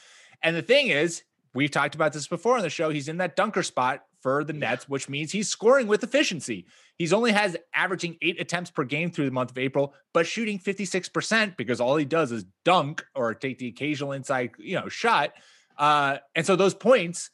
And 0.44 0.56
the 0.56 0.62
thing 0.62 0.88
is, 0.88 1.24
we've 1.58 1.72
talked 1.72 1.96
about 1.96 2.14
this 2.14 2.28
before 2.28 2.56
on 2.56 2.62
the 2.62 2.70
show. 2.70 2.92
He's 2.92 3.08
in 3.08 3.18
that 3.18 3.36
dunker 3.36 3.64
spot 3.64 4.04
for 4.22 4.44
the 4.44 4.54
Nets, 4.54 4.88
which 4.88 5.10
means 5.10 5.32
he's 5.32 5.50
scoring 5.50 5.88
with 5.88 6.04
efficiency. 6.04 6.68
He's 7.00 7.14
only 7.14 7.32
has 7.32 7.58
averaging 7.74 8.16
eight 8.22 8.40
attempts 8.40 8.70
per 8.70 8.84
game 8.84 9.10
through 9.10 9.26
the 9.26 9.32
month 9.32 9.50
of 9.50 9.58
April, 9.58 9.96
but 10.14 10.28
shooting 10.28 10.60
56% 10.60 11.58
because 11.58 11.82
all 11.82 11.96
he 11.98 12.06
does 12.06 12.32
is 12.32 12.46
dunk 12.64 13.04
or 13.16 13.34
take 13.34 13.58
the 13.58 13.68
occasional 13.70 14.12
inside, 14.12 14.52
you 14.60 14.80
know, 14.80 14.88
shot. 14.88 15.34
Uh, 15.80 16.18
and 16.36 16.46
so 16.46 16.56
those 16.56 16.76
points, 16.76 17.32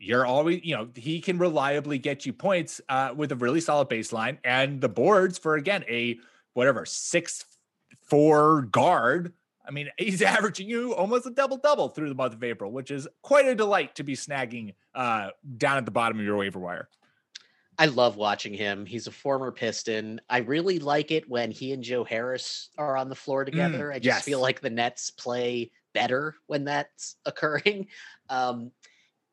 you're 0.00 0.26
always, 0.26 0.60
you 0.64 0.74
know, 0.74 0.88
he 0.96 1.20
can 1.20 1.38
reliably 1.38 1.98
get 1.98 2.26
you 2.26 2.32
points 2.32 2.80
uh, 2.88 3.14
with 3.14 3.30
a 3.30 3.36
really 3.36 3.60
solid 3.60 3.88
baseline 3.88 4.38
and 4.42 4.80
the 4.80 4.88
boards 4.88 5.38
for 5.38 5.54
again 5.54 5.84
a 5.88 6.18
whatever 6.54 6.84
six 6.84 7.44
four 8.02 8.62
guard. 8.62 9.32
I 9.66 9.70
mean, 9.70 9.88
he's 9.98 10.22
averaging 10.22 10.68
you 10.68 10.94
almost 10.94 11.26
a 11.26 11.30
double 11.30 11.56
double 11.56 11.88
through 11.88 12.08
the 12.08 12.14
month 12.14 12.34
of 12.34 12.44
April, 12.44 12.70
which 12.70 12.90
is 12.90 13.08
quite 13.22 13.46
a 13.46 13.54
delight 13.54 13.96
to 13.96 14.04
be 14.04 14.14
snagging 14.14 14.74
uh, 14.94 15.30
down 15.56 15.78
at 15.78 15.84
the 15.84 15.90
bottom 15.90 16.18
of 16.18 16.24
your 16.24 16.36
waiver 16.36 16.58
wire. 16.58 16.88
I 17.78 17.86
love 17.86 18.16
watching 18.16 18.52
him. 18.52 18.84
He's 18.84 19.06
a 19.06 19.12
former 19.12 19.50
Piston. 19.50 20.20
I 20.28 20.38
really 20.38 20.78
like 20.78 21.10
it 21.10 21.28
when 21.28 21.50
he 21.50 21.72
and 21.72 21.82
Joe 21.82 22.04
Harris 22.04 22.68
are 22.76 22.96
on 22.96 23.08
the 23.08 23.14
floor 23.14 23.44
together. 23.44 23.90
I 23.90 23.96
just 23.96 24.04
yes. 24.04 24.24
feel 24.24 24.40
like 24.40 24.60
the 24.60 24.70
Nets 24.70 25.10
play 25.10 25.70
better 25.94 26.36
when 26.46 26.64
that's 26.64 27.16
occurring. 27.24 27.88
Um, 28.28 28.72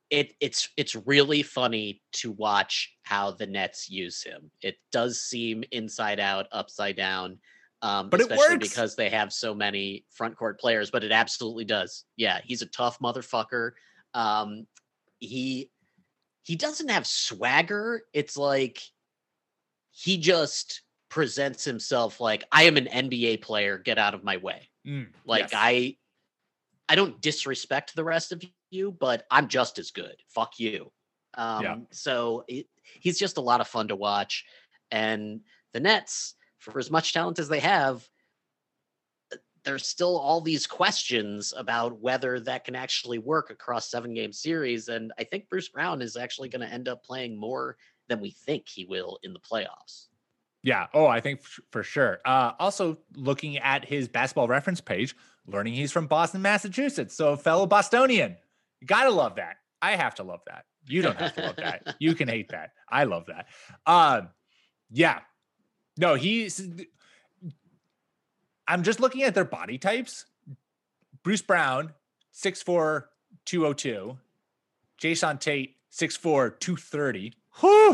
it 0.09 0.33
it's 0.39 0.69
it's 0.75 0.95
really 0.95 1.43
funny 1.43 2.01
to 2.13 2.31
watch 2.31 2.95
how 3.03 3.31
the 3.31 3.45
Nets 3.45 3.89
use 3.89 4.23
him. 4.23 4.49
It 4.61 4.77
does 4.91 5.21
seem 5.21 5.63
inside 5.71 6.19
out, 6.19 6.47
upside 6.51 6.95
down. 6.95 7.37
Um, 7.81 8.09
But 8.09 8.19
it 8.19 8.23
especially 8.31 8.55
works. 8.57 8.69
because 8.69 8.95
they 8.95 9.09
have 9.09 9.31
so 9.31 9.53
many 9.55 10.05
front 10.11 10.35
court 10.35 10.59
players, 10.59 10.91
but 10.91 11.03
it 11.03 11.11
absolutely 11.11 11.63
does. 11.65 12.03
Yeah, 12.17 12.41
he's 12.43 12.61
a 12.61 12.65
tough 12.65 12.99
motherfucker. 12.99 13.71
Um, 14.13 14.67
he 15.19 15.69
he 16.43 16.55
doesn't 16.55 16.89
have 16.89 17.05
swagger. 17.07 18.01
It's 18.13 18.35
like 18.35 18.81
he 19.91 20.17
just 20.17 20.81
presents 21.09 21.63
himself 21.63 22.19
like 22.19 22.43
I 22.51 22.63
am 22.63 22.77
an 22.77 22.85
NBA 22.87 23.41
player. 23.41 23.77
Get 23.77 23.97
out 23.97 24.13
of 24.13 24.23
my 24.23 24.37
way. 24.37 24.69
Mm, 24.87 25.07
Like 25.25 25.43
yes. 25.43 25.51
I 25.53 25.97
I 26.87 26.95
don't 26.95 27.21
disrespect 27.21 27.95
the 27.95 28.03
rest 28.03 28.31
of 28.31 28.43
you, 28.71 28.91
but 28.91 29.25
I'm 29.31 29.47
just 29.47 29.79
as 29.79 29.91
good. 29.91 30.15
Fuck 30.27 30.59
you. 30.59 30.91
Um 31.35 31.63
Yeah. 31.63 31.75
so 31.91 32.43
it, 32.47 32.67
he's 32.99 33.19
just 33.19 33.37
a 33.37 33.41
lot 33.41 33.61
of 33.61 33.67
fun 33.67 33.87
to 33.89 33.95
watch. 33.95 34.45
And 34.91 35.41
the 35.73 35.79
Nets, 35.79 36.35
for 36.59 36.77
as 36.77 36.91
much 36.91 37.13
talent 37.13 37.39
as 37.39 37.49
they 37.49 37.59
have, 37.59 38.07
uh, 39.33 39.37
there's 39.63 39.87
still 39.87 40.17
all 40.17 40.41
these 40.41 40.67
questions 40.67 41.53
about 41.57 41.99
whether 41.99 42.39
that 42.41 42.65
can 42.65 42.75
actually 42.75 43.17
work 43.17 43.49
across 43.49 43.89
seven 43.89 44.13
game 44.13 44.31
series. 44.31 44.87
And 44.87 45.11
I 45.17 45.23
think 45.23 45.49
Bruce 45.49 45.69
Brown 45.69 46.01
is 46.01 46.15
actually 46.15 46.49
going 46.49 46.67
to 46.67 46.73
end 46.73 46.87
up 46.87 47.03
playing 47.03 47.39
more 47.39 47.77
than 48.07 48.19
we 48.19 48.31
think 48.31 48.67
he 48.67 48.85
will 48.85 49.19
in 49.23 49.33
the 49.33 49.39
playoffs. 49.39 50.07
Yeah. 50.63 50.87
Oh, 50.93 51.05
I 51.05 51.21
think 51.21 51.41
for 51.71 51.83
sure. 51.83 52.19
Uh, 52.25 52.51
also, 52.59 52.97
looking 53.15 53.57
at 53.57 53.85
his 53.85 54.07
basketball 54.07 54.47
reference 54.47 54.81
page, 54.81 55.15
learning 55.47 55.73
he's 55.73 55.91
from 55.91 56.07
Boston, 56.07 56.41
Massachusetts. 56.41 57.15
So, 57.15 57.37
fellow 57.37 57.65
Bostonian. 57.65 58.35
You 58.81 58.87
got 58.87 59.05
to 59.05 59.11
love 59.11 59.35
that. 59.35 59.57
I 59.81 59.95
have 59.95 60.15
to 60.15 60.23
love 60.23 60.41
that. 60.47 60.65
You 60.85 61.01
don't 61.01 61.17
have 61.17 61.35
to 61.35 61.41
love 61.41 61.55
that. 61.57 61.95
You 61.99 62.15
can 62.15 62.27
hate 62.27 62.49
that. 62.49 62.71
I 62.89 63.03
love 63.03 63.27
that. 63.27 63.47
Um, 63.85 64.29
yeah. 64.91 65.19
No, 65.99 66.15
he's. 66.15 66.61
I'm 68.67 68.83
just 68.83 68.99
looking 68.99 69.23
at 69.23 69.35
their 69.35 69.45
body 69.45 69.77
types. 69.77 70.25
Bruce 71.23 71.41
Brown, 71.41 71.93
6'4, 72.33 73.03
202. 73.45 74.17
Jae'Sean 75.01 75.39
Tate, 75.39 75.75
6'4, 75.91 76.59
230. 76.59 77.33
Whew. 77.59 77.93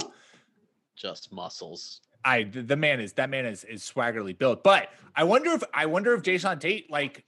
Just 0.96 1.34
muscles. 1.34 2.02
I 2.24 2.44
the 2.44 2.62
the 2.62 2.76
man 2.76 3.00
is 3.00 3.14
that 3.14 3.30
man 3.30 3.46
is 3.46 3.64
is 3.64 3.82
swaggerly 3.82 4.38
built. 4.38 4.64
But 4.64 4.90
I 5.16 5.24
wonder 5.24 5.52
if 5.52 5.64
I 5.74 5.88
wonder 5.88 6.14
if 6.14 6.24
Jae'Sean 6.24 6.60
Tate 6.60 6.90
like 6.92 7.26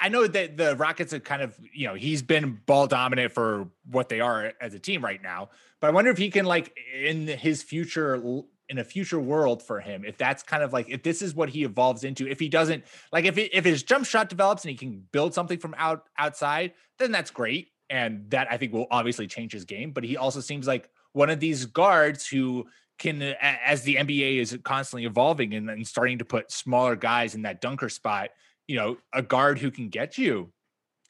I 0.00 0.08
know 0.08 0.26
that 0.26 0.56
the 0.56 0.76
Rockets 0.76 1.12
are 1.12 1.20
kind 1.20 1.42
of 1.42 1.58
you 1.72 1.86
know 1.86 1.94
he's 1.94 2.22
been 2.22 2.60
ball 2.66 2.86
dominant 2.86 3.32
for 3.32 3.68
what 3.90 4.08
they 4.08 4.20
are 4.20 4.52
as 4.60 4.74
a 4.74 4.78
team 4.78 5.04
right 5.04 5.22
now. 5.22 5.50
But 5.80 5.88
I 5.88 5.90
wonder 5.90 6.10
if 6.10 6.18
he 6.18 6.30
can 6.30 6.46
like 6.46 6.76
in 7.00 7.26
his 7.28 7.62
future 7.62 8.20
in 8.68 8.78
a 8.78 8.84
future 8.84 9.18
world 9.18 9.62
for 9.62 9.80
him 9.80 10.04
if 10.04 10.18
that's 10.18 10.42
kind 10.42 10.62
of 10.62 10.72
like 10.72 10.88
if 10.90 11.02
this 11.02 11.22
is 11.22 11.34
what 11.34 11.48
he 11.48 11.64
evolves 11.64 12.04
into 12.04 12.26
if 12.28 12.38
he 12.38 12.48
doesn't 12.48 12.84
like 13.12 13.24
if 13.24 13.38
it, 13.38 13.50
if 13.54 13.64
his 13.64 13.82
jump 13.82 14.04
shot 14.04 14.28
develops 14.28 14.64
and 14.64 14.70
he 14.70 14.76
can 14.76 15.02
build 15.10 15.32
something 15.32 15.58
from 15.58 15.74
out 15.78 16.04
outside 16.18 16.72
then 16.98 17.12
that's 17.12 17.30
great. 17.30 17.68
And 17.90 18.30
that 18.30 18.48
I 18.50 18.58
think 18.58 18.72
will 18.72 18.86
obviously 18.90 19.26
change 19.26 19.52
his 19.52 19.64
game. 19.64 19.92
But 19.92 20.04
he 20.04 20.16
also 20.16 20.40
seems 20.40 20.66
like 20.66 20.90
one 21.12 21.30
of 21.30 21.40
these 21.40 21.64
guards 21.64 22.26
who 22.26 22.66
can 22.98 23.22
as 23.22 23.82
the 23.82 23.96
NBA 23.96 24.38
is 24.38 24.58
constantly 24.64 25.06
evolving 25.06 25.54
and, 25.54 25.70
and 25.70 25.86
starting 25.86 26.18
to 26.18 26.24
put 26.24 26.50
smaller 26.50 26.96
guys 26.96 27.34
in 27.34 27.42
that 27.42 27.60
dunker 27.60 27.88
spot 27.88 28.30
you 28.66 28.74
know 28.74 28.96
a 29.14 29.22
guard 29.22 29.56
who 29.56 29.70
can 29.70 29.88
get 29.88 30.18
you 30.18 30.52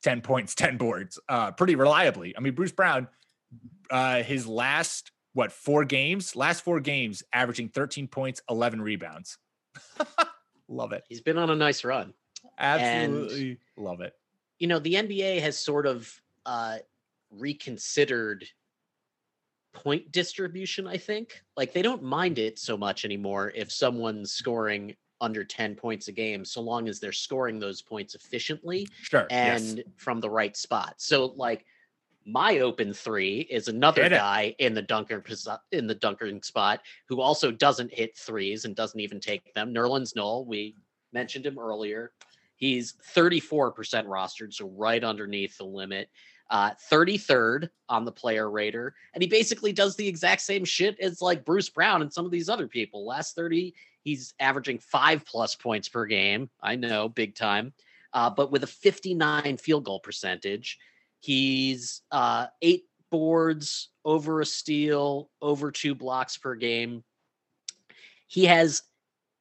10 0.03 0.21
points 0.21 0.55
10 0.55 0.77
boards 0.77 1.19
uh 1.29 1.51
pretty 1.53 1.75
reliably. 1.75 2.37
I 2.37 2.41
mean 2.41 2.55
Bruce 2.55 2.73
Brown 2.73 3.09
uh 3.91 4.23
his 4.23 4.47
last 4.47 5.11
what 5.39 5.53
four 5.53 5.85
games? 5.85 6.35
Last 6.35 6.65
four 6.65 6.81
games 6.81 7.23
averaging 7.33 7.69
13 7.69 8.09
points 8.09 8.43
11 8.51 8.83
rebounds. 8.83 9.39
Love 10.69 10.93
it. 10.93 11.05
He's 11.09 11.21
been 11.21 11.39
on 11.39 11.49
a 11.49 11.55
nice 11.55 11.85
run. 11.85 12.13
absolutely. 12.59 13.59
Love 13.77 14.01
it. 14.01 14.15
you 14.59 14.67
know 14.67 14.81
the 14.81 14.95
nba 14.95 15.41
has 15.41 15.57
sort 15.57 15.87
of 15.87 16.13
uh 16.45 16.79
reconsidered 17.31 18.45
point 19.73 20.11
distribution 20.11 20.89
i 20.89 20.97
think. 20.97 21.41
Like 21.57 21.73
they 21.73 21.83
don't 21.83 22.03
mind 22.03 22.41
it 22.41 22.59
so 22.59 22.77
much 22.77 23.05
anymore 23.05 23.53
if 23.55 23.71
someone's 23.71 24.33
scoring 24.33 24.97
under 25.21 25.45
10 25.45 25.77
points 25.77 26.09
a 26.09 26.13
game 26.13 26.45
so 26.45 26.61
long 26.61 26.89
as 26.89 26.99
they're 26.99 27.13
scoring 27.13 27.61
those 27.61 27.81
points 27.81 28.17
efficiently 28.17 28.89
sure 29.03 29.27
and 29.31 29.79
yes. 29.79 29.87
from 29.97 30.21
the 30.21 30.31
right 30.31 30.57
spot. 30.57 30.95
So 30.99 31.27
like 31.37 31.65
my 32.29 32.59
open 32.59 32.93
three 32.93 33.41
is 33.51 33.69
another 33.69 34.03
Hit 34.03 34.13
it. 34.13 34.17
guy 34.17 34.55
in 34.59 34.75
the 34.75 34.83
dunker 34.83 35.25
in 35.73 35.87
the 35.87 35.95
dunkering 35.95 36.45
spot 36.45 36.81
who 37.09 37.21
also 37.21 37.51
doesn't 37.51 37.93
hit 37.93 38.17
threes 38.17 38.67
and 38.67 38.77
doesn't 38.77 39.01
even 39.01 39.19
take 39.19 39.55
them. 39.55 39.73
Nerlens 39.73 40.15
Noel, 40.15 40.45
we 40.45 40.75
mentioned 41.13 41.47
him 41.47 41.59
earlier. 41.59 42.13
He's 42.57 42.95
34% 43.15 43.73
rostered, 44.07 44.53
so 44.53 44.69
right 44.77 45.03
underneath 45.03 45.57
the 45.57 45.65
limit. 45.65 46.11
Uh, 46.51 46.71
33rd 46.91 47.69
on 47.91 48.07
the 48.07 48.13
player 48.13 48.51
rater, 48.51 48.95
and 49.13 49.23
he 49.23 49.29
basically 49.29 49.71
does 49.71 49.97
the 49.97 50.09
exact 50.09 50.41
same 50.41 50.65
shit 50.65 50.99
as 50.99 51.21
like 51.21 51.45
Bruce 51.45 51.69
Brown 51.69 52.01
and 52.01 52.11
some 52.13 52.25
of 52.25 52.31
these 52.31 52.49
other 52.49 52.67
people. 52.67 53.07
Last 53.07 53.37
30, 53.37 53.75
he's 54.03 54.33
averaging 54.41 54.79
five 54.79 55.27
plus 55.27 55.55
points 55.55 55.91
per 55.91 56.07
game. 56.07 56.49
I 56.63 56.75
know, 56.75 57.11
big 57.11 57.35
time, 57.35 57.75
uh, 58.15 58.31
but 58.31 58.51
with 58.51 58.65
a 58.65 58.67
59 58.67 59.59
field 59.59 59.85
goal 59.85 60.01
percentage. 60.01 60.79
He's 61.21 62.03
uh, 62.11 62.47
eight 62.63 62.85
boards, 63.11 63.89
over 64.05 64.41
a 64.41 64.47
steal, 64.47 65.31
over 65.43 65.71
two 65.71 65.95
blocks 65.95 66.37
per 66.37 66.55
game. 66.55 67.03
He 68.27 68.45
has 68.47 68.83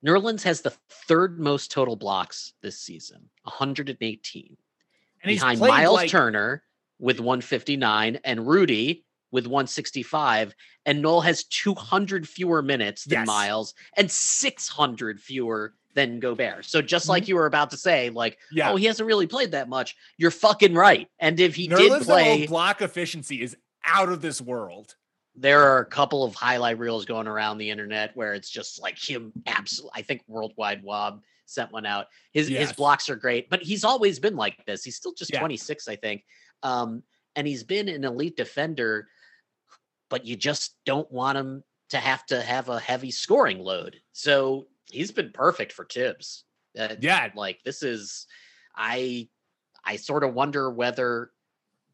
Nerlens 0.05 0.43
has 0.43 0.61
the 0.61 0.73
third 0.89 1.39
most 1.39 1.71
total 1.71 1.95
blocks 1.95 2.53
this 2.61 2.79
season, 2.79 3.29
118. 3.43 4.57
and 5.23 5.29
behind 5.29 5.59
Myles 5.59 5.95
like, 5.95 6.09
Turner 6.09 6.63
with 6.99 7.19
159 7.19 8.19
and 8.23 8.47
Rudy 8.47 9.05
with 9.31 9.45
165. 9.45 10.53
And 10.85 11.01
Noel 11.01 11.21
has 11.21 11.43
200 11.45 12.27
fewer 12.27 12.61
minutes 12.61 13.03
than 13.05 13.19
Yes. 13.19 13.27
Myles 13.27 13.73
and 13.97 14.09
600 14.09 15.19
fewer 15.19 15.73
than 15.97 16.19
Gobert. 16.19 16.63
So 16.65 16.81
just 16.81 17.09
like 17.09 17.27
you 17.27 17.35
were 17.35 17.47
about 17.47 17.71
to 17.71 17.77
say, 17.77 18.09
like, 18.09 18.35
Mm-hmm. 18.35 18.57
yeah 18.57 18.71
oh, 18.71 18.75
he 18.77 18.85
hasn't 18.85 19.07
really 19.07 19.27
played 19.27 19.51
that 19.51 19.67
much. 19.67 19.95
You're 20.17 20.31
fucking 20.31 20.73
right. 20.75 21.09
And 21.19 21.39
if 21.39 21.55
he 21.55 21.67
Nerlens 21.67 21.99
did 21.99 22.03
play, 22.03 22.47
block 22.47 22.81
efficiency 22.81 23.41
is 23.41 23.57
out 23.83 24.09
of 24.09 24.21
this 24.21 24.39
world 24.39 24.95
there 25.39 25.61
are 25.61 25.79
a 25.81 25.85
couple 25.85 26.23
of 26.23 26.33
highlight 26.33 26.79
reels 26.79 27.05
going 27.05 27.27
around 27.27 27.59
the 27.59 27.69
internet 27.69 28.09
where 28.15 28.33
it's 28.33 28.49
just 28.49 28.81
like 28.81 28.97
him 28.97 29.31
absolutely 29.45 29.91
I 29.93 30.01
think 30.01 30.23
Worldwide 30.27 30.81
Wob 30.81 31.21
sent 31.45 31.71
one 31.71 31.85
out. 31.85 32.07
His 32.33 32.47
his 32.47 32.73
blocks 32.73 33.07
are 33.07 33.15
great, 33.15 33.47
but 33.47 33.61
he's 33.61 33.83
always 33.83 34.17
been 34.19 34.35
like 34.35 34.65
this. 34.65 34.83
He's 34.83 34.95
still 34.95 35.13
just 35.13 35.31
Yeah. 35.31 35.39
26, 35.39 35.87
I 35.87 35.95
think. 35.95 36.23
Um, 36.63 37.03
and 37.35 37.45
he's 37.45 37.63
been 37.63 37.87
an 37.87 38.03
elite 38.03 38.35
defender, 38.35 39.07
but 40.09 40.25
you 40.25 40.35
just 40.35 40.73
don't 40.85 41.09
want 41.11 41.37
him 41.37 41.63
to 41.89 41.97
have 41.97 42.25
to 42.27 42.41
have 42.41 42.69
a 42.69 42.79
heavy 42.79 43.11
scoring 43.11 43.59
load. 43.59 43.97
So 44.13 44.65
he's 44.89 45.11
been 45.11 45.31
perfect 45.33 45.71
for 45.71 45.85
Thibs. 45.85 46.43
Uh, 46.77 46.95
yeah 46.99 47.29
like 47.35 47.57
this 47.63 47.81
is 47.81 48.27
i 48.75 49.27
i 49.83 49.95
sort 49.95 50.23
of 50.23 50.35
wonder 50.35 50.69
whether 50.69 51.31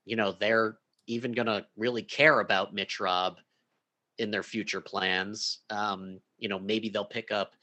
you 0.03 0.17
know 0.17 0.33
they're 0.33 0.77
even 1.07 1.31
gonna 1.31 1.65
really 1.77 2.03
care 2.03 2.41
about 2.41 2.73
mitch 2.73 2.99
rob 2.99 3.37
in 4.17 4.29
their 4.29 4.43
future 4.43 4.81
plans 4.81 5.59
um 5.69 6.19
you 6.43 6.49
know, 6.49 6.59
maybe 6.59 6.89
they'll 6.89 7.05
pick 7.05 7.31
up 7.31 7.55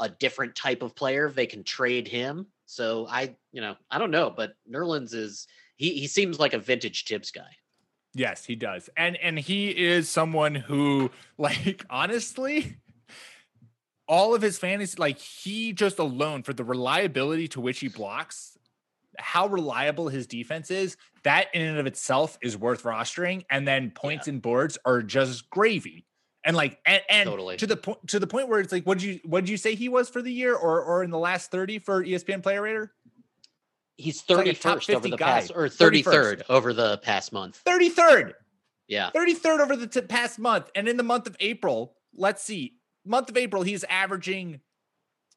a 0.00 0.08
different 0.08 0.56
type 0.56 0.82
of 0.82 0.96
player. 0.96 1.30
They 1.30 1.46
can 1.46 1.62
trade 1.62 2.08
him. 2.08 2.46
So 2.64 3.06
I, 3.06 3.36
you 3.52 3.60
know, 3.60 3.76
I 3.90 3.98
don't 3.98 4.10
know, 4.10 4.32
but 4.34 4.54
Nerlens 4.68 5.12
is 5.12 5.46
he 5.76 5.90
he 5.90 6.06
seems 6.06 6.40
like 6.40 6.54
a 6.54 6.58
vintage 6.58 7.04
Thibs 7.04 7.30
guy. 7.30 7.50
Yes, 8.14 8.46
he 8.46 8.56
does. 8.56 8.88
And 8.96 9.18
and 9.18 9.38
he 9.38 9.68
is 9.68 10.08
someone 10.08 10.54
who 10.54 11.10
like 11.38 11.84
honestly 11.90 12.78
all 14.06 14.34
of 14.34 14.42
his 14.42 14.58
fantasy 14.58 14.96
like 14.98 15.18
he 15.18 15.72
just 15.72 15.98
alone 15.98 16.42
for 16.42 16.52
the 16.52 16.64
reliability 16.64 17.48
to 17.48 17.60
which 17.60 17.80
he 17.80 17.88
blocks 17.88 18.58
how 19.18 19.46
reliable 19.46 20.08
his 20.08 20.26
defense 20.26 20.70
is 20.70 20.96
that 21.22 21.46
in 21.54 21.62
and 21.62 21.78
of 21.78 21.86
itself 21.86 22.36
is 22.42 22.56
worth 22.56 22.82
rostering 22.82 23.44
and 23.50 23.66
then 23.66 23.90
points 23.90 24.26
and 24.28 24.42
boards 24.42 24.76
are 24.84 25.02
just 25.02 25.48
gravy 25.50 26.04
and 26.44 26.56
like 26.56 26.78
and, 26.86 27.00
and 27.08 27.28
Totally. 27.28 27.56
to 27.56 27.66
the 27.66 27.76
point 27.76 28.06
to 28.08 28.18
the 28.18 28.26
point 28.26 28.48
where 28.48 28.60
it's 28.60 28.72
like 28.72 28.84
what 28.84 28.98
did 28.98 29.06
you 29.06 29.20
what 29.24 29.40
did 29.44 29.48
you 29.50 29.56
say 29.56 29.74
he 29.74 29.88
was 29.88 30.08
for 30.08 30.20
the 30.20 30.32
year 30.32 30.54
or 30.54 30.82
or 30.82 31.02
in 31.02 31.10
the 31.10 31.18
last 31.18 31.50
30 31.50 31.78
for 31.78 32.04
espn 32.04 32.42
player 32.42 32.60
rater 32.62 32.92
He's 33.96 34.28
like 34.28 34.60
top 34.60 34.78
first 34.78 34.90
over 34.90 35.08
the 35.08 35.16
guy. 35.16 35.24
past 35.40 35.52
or 35.54 35.68
33rd, 35.68 36.02
31st. 36.02 36.42
over 36.48 36.72
the 36.72 36.98
past 36.98 37.32
month. 37.32 37.62
33rd 37.64 38.32
Yeah. 38.88 39.10
33rd 39.14 39.60
over 39.60 39.76
the 39.76 39.86
t- 39.86 40.00
past 40.00 40.40
month. 40.40 40.68
And 40.74 40.88
in 40.88 40.96
the 40.96 41.04
month 41.04 41.28
of 41.28 41.36
April, 41.38 41.94
let's 42.12 42.42
see, 42.42 42.74
month 43.04 43.28
of 43.30 43.36
April, 43.36 43.62
he's 43.62 43.84
averaging 43.84 44.60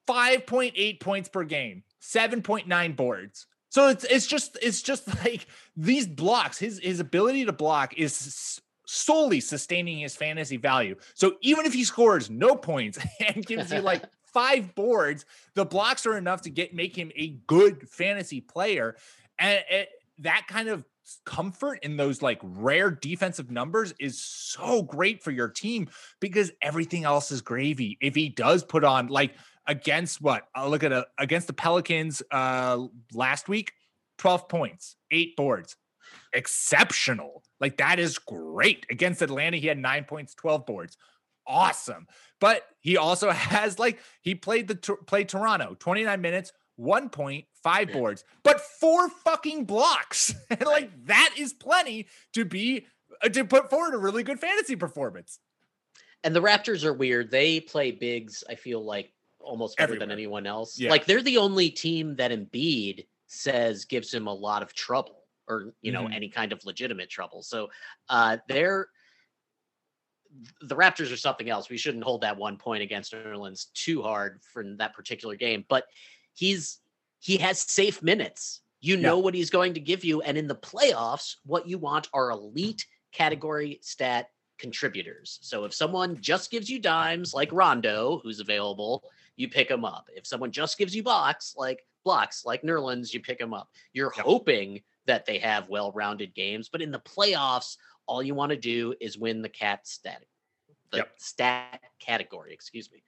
5.8 0.08 1.00
points 1.00 1.30
per 1.30 1.44
game, 1.44 1.84
7.9 2.02 2.96
boards. 2.96 3.48
So 3.70 3.90
it's 3.90 4.06
it's 4.06 4.28
just 4.28 4.58
it's 4.62 4.82
just 4.82 5.08
like 5.26 5.48
these 5.76 6.08
blocks, 6.08 6.58
his 6.58 6.80
his 6.80 7.00
ability 7.00 7.46
to 7.46 7.52
block 7.52 7.98
is 7.98 8.62
solely 8.86 9.42
sustaining 9.42 10.00
his 10.00 10.16
fantasy 10.16 10.58
value. 10.58 10.96
So 11.14 11.36
even 11.42 11.66
if 11.66 11.74
he 11.74 11.84
scores 11.84 12.30
no 12.30 12.56
points 12.56 12.98
and 13.28 13.46
gives 13.46 13.72
you 13.72 13.82
like 13.82 14.04
five 14.24 14.74
boards, 14.76 15.26
the 15.56 15.66
blocks 15.66 16.06
are 16.06 16.18
enough 16.18 16.42
to 16.44 16.50
get 16.50 16.74
make 16.74 16.98
him 16.98 17.12
a 17.16 17.30
good 17.48 17.90
fantasy 17.90 18.42
player. 18.42 18.96
And 19.38 19.64
it, 19.70 19.90
that 20.20 20.48
kind 20.48 20.70
of 20.70 20.84
comfort 21.26 21.80
in 21.84 21.98
those 21.98 22.22
like 22.22 22.40
rare 22.44 22.92
defensive 22.92 23.52
numbers 23.52 23.94
is 24.00 24.20
so 24.20 24.82
great 24.84 25.24
for 25.24 25.32
your 25.32 25.50
team 25.50 25.90
because 26.20 26.52
everything 26.62 27.04
else 27.04 27.32
is 27.32 27.42
gravy. 27.42 27.98
If 28.02 28.16
he 28.16 28.30
does 28.30 28.64
put 28.64 28.84
on 28.84 29.08
like 29.08 29.36
against 29.66 30.22
what 30.22 30.48
I'll 30.56 30.70
look 30.70 30.84
at 30.84 30.92
a, 30.92 31.08
against 31.18 31.48
the 31.48 31.54
Pelicans 31.54 32.22
uh 32.32 32.86
last 33.14 33.50
week, 33.50 33.74
12 34.18 34.50
points, 34.50 34.96
eight 35.12 35.36
boards. 35.36 35.76
Exceptional. 36.34 37.44
Like 37.60 37.78
that 37.78 38.00
is 38.00 38.18
great. 38.18 38.86
Against 38.90 39.22
Atlanta, 39.22 39.58
he 39.58 39.68
had 39.68 39.78
nine 39.78 40.04
points, 40.04 40.34
12 40.36 40.66
boards. 40.66 40.98
Awesome. 41.46 42.08
But 42.40 42.64
he 42.82 42.98
also 42.98 43.32
has 43.32 43.80
like 43.80 44.00
he 44.22 44.36
played 44.36 44.68
the 44.68 44.76
played 44.76 45.30
Toronto 45.30 45.76
29 45.80 46.22
minutes, 46.22 46.52
one 46.78 47.10
point, 47.10 47.46
five 47.64 47.92
boards, 47.92 48.24
but 48.44 48.62
four 48.62 49.10
fucking 49.10 49.66
blocks. 49.66 50.34
and 50.50 50.66
like 50.66 50.90
that 51.06 51.34
is 51.38 51.52
plenty 51.54 52.08
to 52.34 52.46
be 52.46 52.86
uh, 53.22 53.30
to 53.30 53.44
put 53.44 53.70
forward 53.70 53.94
a 53.94 53.98
really 53.98 54.24
good 54.24 54.40
fantasy 54.40 54.76
performance. 54.76 55.40
And 56.24 56.36
the 56.36 56.42
Raptors 56.42 56.84
are 56.84 56.94
weird. 56.94 57.30
They 57.30 57.60
play 57.60 57.92
bigs, 57.92 58.44
I 58.50 58.56
feel 58.56 58.84
like 58.84 59.12
almost 59.40 59.78
better 59.78 59.98
than 59.98 60.12
anyone 60.12 60.46
else. 60.48 60.80
Yeah. 60.80 60.90
Like 60.90 61.06
they're 61.06 61.22
the 61.22 61.38
only 61.38 61.70
team 61.70 62.16
that 62.18 62.32
Embiid 62.32 63.06
says 63.28 63.86
gives 63.86 64.14
him 64.14 64.28
a 64.28 64.34
lot 64.34 64.62
of 64.62 64.74
trouble 64.74 65.24
or, 65.48 65.74
you 65.82 65.92
know, 65.92 66.04
Mhm. 66.04 66.16
any 66.16 66.30
kind 66.30 66.52
of 66.52 66.64
legitimate 66.66 67.10
trouble. 67.10 67.42
So 67.44 67.70
uh 68.10 68.38
they're 68.48 68.90
the 70.62 70.76
Raptors 70.76 71.12
are 71.12 71.18
something 71.18 71.50
else. 71.50 71.70
We 71.70 71.78
shouldn't 71.78 72.04
hold 72.04 72.22
that 72.22 72.38
one 72.38 72.58
point 72.58 72.84
against 72.84 73.14
Nerlens 73.14 73.72
too 73.74 74.02
hard 74.02 74.42
for 74.44 74.64
that 74.78 74.94
particular 74.94 75.36
game, 75.36 75.66
but 75.68 75.86
he's 76.38 76.80
he 77.20 77.38
has 77.38 77.60
safe 77.62 78.04
minutes. 78.04 78.62
You 78.80 78.96
Yeah. 78.96 79.02
know 79.02 79.18
what 79.18 79.34
he's 79.34 79.50
going 79.50 79.74
to 79.74 79.80
give 79.80 80.06
you. 80.06 80.22
And 80.22 80.38
in 80.38 80.48
the 80.48 80.56
playoffs, 80.56 81.38
what 81.46 81.68
you 81.68 81.80
want 81.80 82.08
are 82.14 82.30
elite 82.30 82.86
category 83.12 83.80
stat 83.82 84.30
contributors. 84.60 85.40
So 85.42 85.66
if 85.66 85.74
someone 85.74 86.22
just 86.22 86.52
gives 86.52 86.70
you 86.70 86.80
dimes 86.80 87.34
like 87.34 87.52
Rondo, 87.52 88.20
who's 88.24 88.40
available, 88.40 89.04
you 89.36 89.50
pick 89.50 89.70
him 89.70 89.84
up. 89.84 90.10
If 90.16 90.28
someone 90.28 90.52
just 90.52 90.78
gives 90.78 90.96
you 90.96 91.02
blocks 91.04 91.56
like 91.58 91.86
blocks 92.04 92.46
like 92.46 92.62
Nerlens, 92.62 93.14
you 93.14 93.20
pick 93.20 93.42
him 93.42 93.54
up. 93.54 93.70
You're 93.94 94.14
Yep. 94.16 94.26
hoping 94.26 94.84
that 95.06 95.26
they 95.26 95.40
have 95.40 95.70
well-rounded 95.70 96.36
games, 96.36 96.70
but 96.70 96.82
in 96.82 96.92
the 96.92 97.00
playoffs, 97.00 97.78
all 98.06 98.22
you 98.22 98.36
want 98.36 98.52
to 98.52 98.58
do 98.58 98.94
is 99.02 99.18
win 99.18 99.42
the 99.42 99.50
cat 99.50 99.88
stat, 99.88 100.24
the 100.92 100.98
Yep. 100.98 101.14
stat 101.18 101.82
category. 102.00 102.54
Excuse 102.54 102.92
me. 102.92 103.04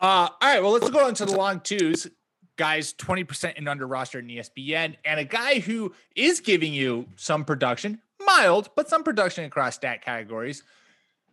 Uh, 0.00 0.28
all 0.28 0.36
right, 0.42 0.62
well, 0.62 0.72
let's 0.72 0.88
go 0.88 1.08
into 1.08 1.26
the 1.26 1.36
long 1.36 1.60
twos. 1.60 2.08
Guys, 2.56 2.92
20% 2.94 3.54
and 3.56 3.68
under 3.68 3.86
roster 3.86 4.18
in 4.18 4.26
ESPN, 4.26 4.96
and 5.04 5.20
a 5.20 5.24
guy 5.24 5.60
who 5.60 5.94
is 6.14 6.40
giving 6.40 6.74
you 6.74 7.06
some 7.16 7.44
production, 7.44 8.00
mild, 8.24 8.70
but 8.76 8.88
some 8.88 9.02
production 9.02 9.44
across 9.44 9.76
stat 9.76 10.02
categories 10.04 10.62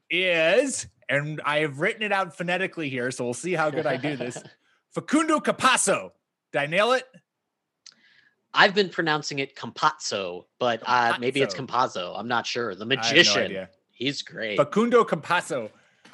is, 0.09 0.87
and 1.09 1.41
I 1.43 1.59
have 1.59 1.79
written 1.79 2.01
it 2.01 2.11
out 2.11 2.37
phonetically 2.37 2.89
here, 2.89 3.11
so 3.11 3.25
we'll 3.25 3.33
see 3.33 3.53
how 3.53 3.69
good 3.69 3.85
I 3.85 3.97
do 3.97 4.15
this. 4.15 4.41
Facundo 4.91 5.39
Capasso. 5.39 6.11
Did 6.53 6.59
I 6.59 6.65
nail 6.67 6.93
it? 6.93 7.03
I've 8.53 8.73
been 8.73 8.89
pronouncing 8.89 9.39
it 9.39 9.55
Campazzo, 9.55 10.45
but 10.59 10.81
uh, 10.85 11.17
maybe 11.19 11.41
it's. 11.41 11.53
Campazzo. 11.53 12.17
I'm 12.17 12.27
not 12.27 12.47
sure. 12.47 12.73
The 12.73 12.85
no 12.85 12.95
magician. 12.95 13.43
idea. 13.43 13.69
He's 13.91 14.21
great. 14.21 14.57
Facundo 14.57 15.03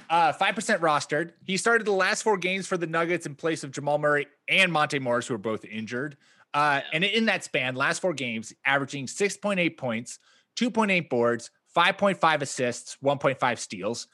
Campazzo, 0.10 0.30
uh, 0.30 0.34
5% 0.34 0.80
rostered. 0.80 1.32
He 1.46 1.58
started 1.58 1.86
the 1.86 1.92
last 1.92 2.24
four 2.24 2.38
games 2.38 2.68
for 2.68 2.78
the 2.78 2.88
Nuggets 2.88 3.26
in 3.26 3.36
place 3.36 3.64
of 3.64 3.72
Jamal 3.72 3.98
Murray 3.98 4.28
and 4.48 4.72
Monte 4.72 5.00
Morris, 5.00 5.28
who 5.28 5.36
are 5.36 5.40
both 5.40 5.66
injured. 5.66 6.18
Uh, 6.54 6.82
and 6.92 7.04
in 7.04 7.26
that 7.26 7.44
span, 7.44 7.76
last 7.76 8.00
four 8.00 8.14
games, 8.14 8.54
averaging 8.66 9.08
6.8 9.08 9.78
points, 9.78 10.20
2.8 10.58 11.10
boards, 11.10 11.50
5.5 11.76 12.42
assists, 12.42 12.98
1.5 13.04 13.58
steals. 13.58 14.08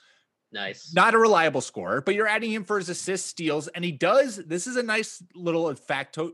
nice. 0.51 0.93
Not 0.93 1.13
a 1.13 1.17
reliable 1.17 1.61
scorer, 1.61 2.01
but 2.01 2.15
you're 2.15 2.27
adding 2.27 2.51
him 2.51 2.63
for 2.63 2.77
his 2.79 2.89
assists, 2.89 3.29
steals, 3.29 3.67
and 3.67 3.83
he 3.83 3.91
does. 3.91 4.37
This 4.37 4.67
is 4.67 4.77
a 4.77 4.83
nice 4.83 5.21
little 5.35 5.73
facto 5.75 6.31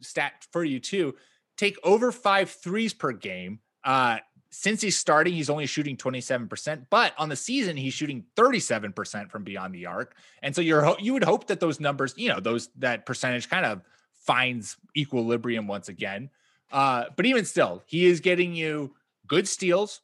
stat 0.00 0.46
for 0.52 0.64
you 0.64 0.78
too. 0.78 1.16
Take 1.56 1.76
over 1.82 2.12
five 2.12 2.50
threes 2.50 2.94
per 2.94 3.10
game. 3.12 3.58
Uh, 3.82 4.18
since 4.50 4.80
he's 4.80 4.96
starting, 4.96 5.34
he's 5.34 5.50
only 5.50 5.66
shooting 5.66 5.96
27%, 5.96 6.86
but 6.88 7.12
on 7.18 7.28
the 7.28 7.36
season, 7.36 7.76
he's 7.76 7.92
shooting 7.92 8.24
37% 8.36 9.30
from 9.30 9.44
beyond 9.44 9.74
the 9.74 9.86
arc. 9.86 10.16
And 10.42 10.54
so 10.54 10.62
you're 10.62 10.96
you 10.98 11.12
would 11.12 11.24
hope 11.24 11.48
that 11.48 11.60
those 11.60 11.80
numbers, 11.80 12.14
you 12.16 12.28
know, 12.28 12.40
those 12.40 12.68
that 12.78 13.04
percentage 13.04 13.50
kind 13.50 13.66
of 13.66 13.82
finds 14.14 14.76
equilibrium 14.96 15.66
once 15.66 15.88
again. 15.88 16.30
Uh, 16.70 17.04
but 17.16 17.26
even 17.26 17.44
still, 17.44 17.82
he 17.86 18.06
is 18.06 18.20
getting 18.20 18.54
you 18.54 18.94
good 19.26 19.46
steals, 19.46 20.00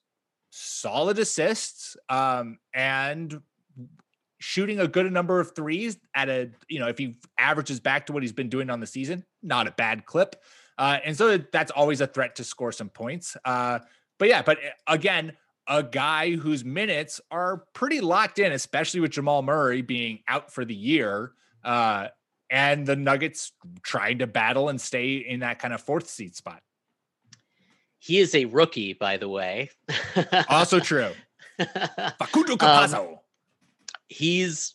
solid 0.50 1.18
assists, 1.18 1.96
um, 2.08 2.58
and 2.74 3.40
shooting 4.38 4.80
a 4.80 4.86
good 4.86 5.10
number 5.10 5.40
of 5.40 5.54
threes 5.54 5.96
at 6.14 6.28
a, 6.28 6.50
you 6.68 6.78
know, 6.78 6.88
if 6.88 6.98
he 6.98 7.16
averages 7.38 7.80
back 7.80 8.06
to 8.06 8.12
what 8.12 8.22
he's 8.22 8.32
been 8.32 8.50
doing 8.50 8.68
on 8.68 8.78
the 8.78 8.86
season, 8.86 9.24
not 9.42 9.66
a 9.66 9.70
bad 9.72 10.04
clip. 10.04 10.36
Uh, 10.76 10.98
and 11.04 11.16
so 11.16 11.38
that's 11.38 11.70
always 11.70 12.00
a 12.00 12.06
threat 12.06 12.36
to 12.36 12.44
score 12.44 12.72
some 12.72 12.88
points. 12.88 13.36
Uh, 13.44 13.78
but 14.24 14.30
yeah, 14.30 14.40
but 14.40 14.58
again, 14.86 15.34
a 15.68 15.82
guy 15.82 16.30
whose 16.30 16.64
minutes 16.64 17.20
are 17.30 17.66
pretty 17.74 18.00
locked 18.00 18.38
in, 18.38 18.52
especially 18.52 19.00
with 19.00 19.10
Jamal 19.10 19.42
Murray 19.42 19.82
being 19.82 20.20
out 20.26 20.50
for 20.50 20.64
the 20.64 20.74
year. 20.74 21.32
Uh, 21.62 22.08
and 22.48 22.86
the 22.86 22.96
Nuggets 22.96 23.52
trying 23.82 24.20
to 24.20 24.26
battle 24.26 24.70
and 24.70 24.80
stay 24.80 25.16
in 25.16 25.40
that 25.40 25.58
kind 25.58 25.74
of 25.74 25.82
fourth 25.82 26.08
seed 26.08 26.34
spot. 26.34 26.62
He 27.98 28.18
is 28.18 28.34
a 28.34 28.46
rookie, 28.46 28.94
by 28.94 29.18
the 29.18 29.28
way. 29.28 29.68
Also 30.48 30.80
true. 30.80 31.10
Facundo 31.58 32.56
Um, 32.94 33.18
he's 34.08 34.74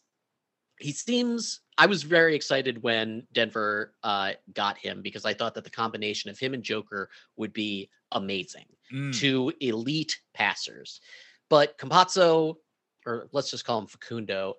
he 0.78 0.91
seems 0.91 1.62
I 1.80 1.88
was 1.88 2.04
very 2.04 2.36
excited 2.36 2.84
when 2.84 3.26
Denver 3.34 3.95
uh, 4.04 4.34
got 4.54 4.78
him 4.78 5.02
because 5.02 5.26
I 5.26 5.34
thought 5.34 5.56
that 5.56 5.64
the 5.64 5.72
combination 5.72 6.30
of 6.30 6.38
him 6.38 6.54
and 6.54 6.62
Joker 6.62 7.10
would 7.36 7.52
be 7.52 7.89
amazing. 8.12 8.66
Mm. 8.93 9.16
Two 9.16 9.53
elite 9.60 10.20
passers. 10.34 11.01
But 11.49 11.78
Campazzo, 11.78 12.55
or 13.05 13.28
let's 13.32 13.51
just 13.51 13.66
call 13.66 13.80
him 13.80 13.88
Facundo, 13.88 14.55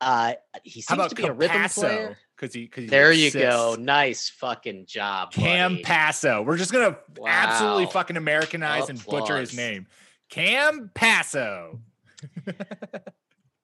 uh, 0.00 0.34
he 0.62 0.80
seems 0.80 1.08
to 1.08 1.14
be 1.14 1.24
a 1.24 1.32
rhythm 1.32 1.68
player. 1.68 2.16
Because 2.36 2.54
he, 2.54 2.64
because 2.64 2.88
There 2.88 3.12
you 3.12 3.32
go. 3.32 3.76
Nice 3.78 4.28
fucking 4.28 4.86
job. 4.86 5.32
Cam. 5.32 5.78
Passo. 5.78 6.44
We're 6.44 6.56
just 6.56 6.72
gonna 6.72 6.96
absolutely 7.26 7.86
fucking 7.86 8.16
Americanize 8.16 8.88
and 8.88 9.04
butcher 9.04 9.38
his 9.38 9.56
name. 9.56 9.88
Cam 10.30 10.90
Passo. 10.94 11.80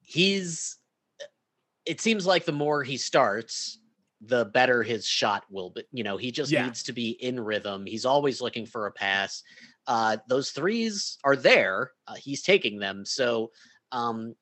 he's 0.00 0.78
it 1.86 2.00
seems 2.00 2.26
like 2.26 2.44
the 2.44 2.52
more 2.52 2.82
he 2.82 2.96
starts 2.96 3.78
the 4.26 4.44
better 4.46 4.82
his 4.82 5.06
shot 5.06 5.44
will 5.50 5.70
be 5.70 5.82
you 5.92 6.04
know 6.04 6.16
he 6.16 6.30
just 6.30 6.50
Yeah. 6.50 6.64
needs 6.64 6.82
to 6.84 6.92
be 6.92 7.10
in 7.10 7.38
rhythm 7.40 7.84
he's 7.86 8.04
always 8.04 8.40
looking 8.40 8.66
for 8.66 8.86
a 8.86 8.92
pass 8.92 9.42
uh 9.86 10.16
those 10.28 10.50
threes 10.50 11.18
are 11.24 11.36
there 11.36 11.92
uh, 12.06 12.14
he's 12.14 12.42
taking 12.42 12.78
them 12.78 13.04
so 13.04 13.50
um 13.92 14.34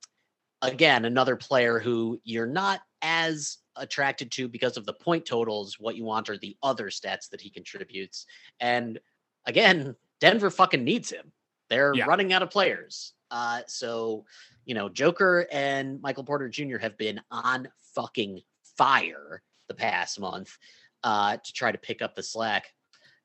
again, 0.63 1.05
another 1.05 1.37
player 1.37 1.79
who 1.81 2.21
you're 2.25 2.47
not 2.47 2.81
as 3.03 3.59
attracted 3.77 4.31
to 4.31 4.49
because 4.49 4.77
of 4.77 4.87
the 4.87 4.93
point 4.93 5.27
totals. 5.27 5.77
What 5.79 5.97
you 5.97 6.05
want 6.05 6.31
are 6.31 6.39
the 6.39 6.57
other 6.63 6.89
stats 6.89 7.29
that 7.31 7.41
he 7.41 7.51
contributes. 7.51 8.27
And 8.61 9.01
again, 9.45 9.97
Denver 10.21 10.51
fucking 10.51 10.85
needs 10.85 11.11
him. 11.11 11.33
They're 11.69 11.95
Yeah. 11.95 12.05
running 12.05 12.33
out 12.33 12.43
of 12.43 12.51
players. 12.51 13.15
Uh, 13.31 13.63
so, 13.67 14.25
you 14.65 14.75
know, 14.75 14.89
Joker 14.89 15.49
and 15.51 16.01
Michael 16.01 16.23
Porter 16.25 16.49
Jr. 16.49 16.79
have 16.79 16.97
been 16.97 17.21
on 17.31 17.69
fucking 17.95 18.43
fire 18.77 19.43
the 19.69 19.75
past 19.75 20.21
month 20.21 20.57
uh, 21.05 21.37
to 21.37 21.53
try 21.53 21.73
to 21.73 21.79
pick 21.79 22.03
up 22.03 22.15
the 22.15 22.23
slack. 22.23 22.67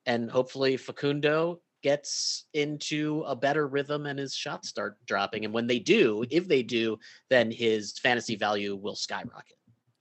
And 0.06 0.32
hopefully 0.32 0.78
Facundo 0.78 1.62
gets 1.84 2.46
into 2.54 3.24
a 3.28 3.36
better 3.36 3.68
rhythm 3.68 4.06
and 4.06 4.18
his 4.18 4.34
shots 4.34 4.68
start 4.68 4.98
dropping. 5.06 5.46
And 5.46 5.54
when 5.54 5.68
they 5.68 5.80
do, 5.80 6.26
if 6.30 6.48
they 6.48 6.64
do, 6.64 6.98
then 7.30 7.52
his 7.52 7.98
fantasy 8.00 8.36
value 8.36 8.76
will 8.76 8.96
skyrocket. 8.96 9.58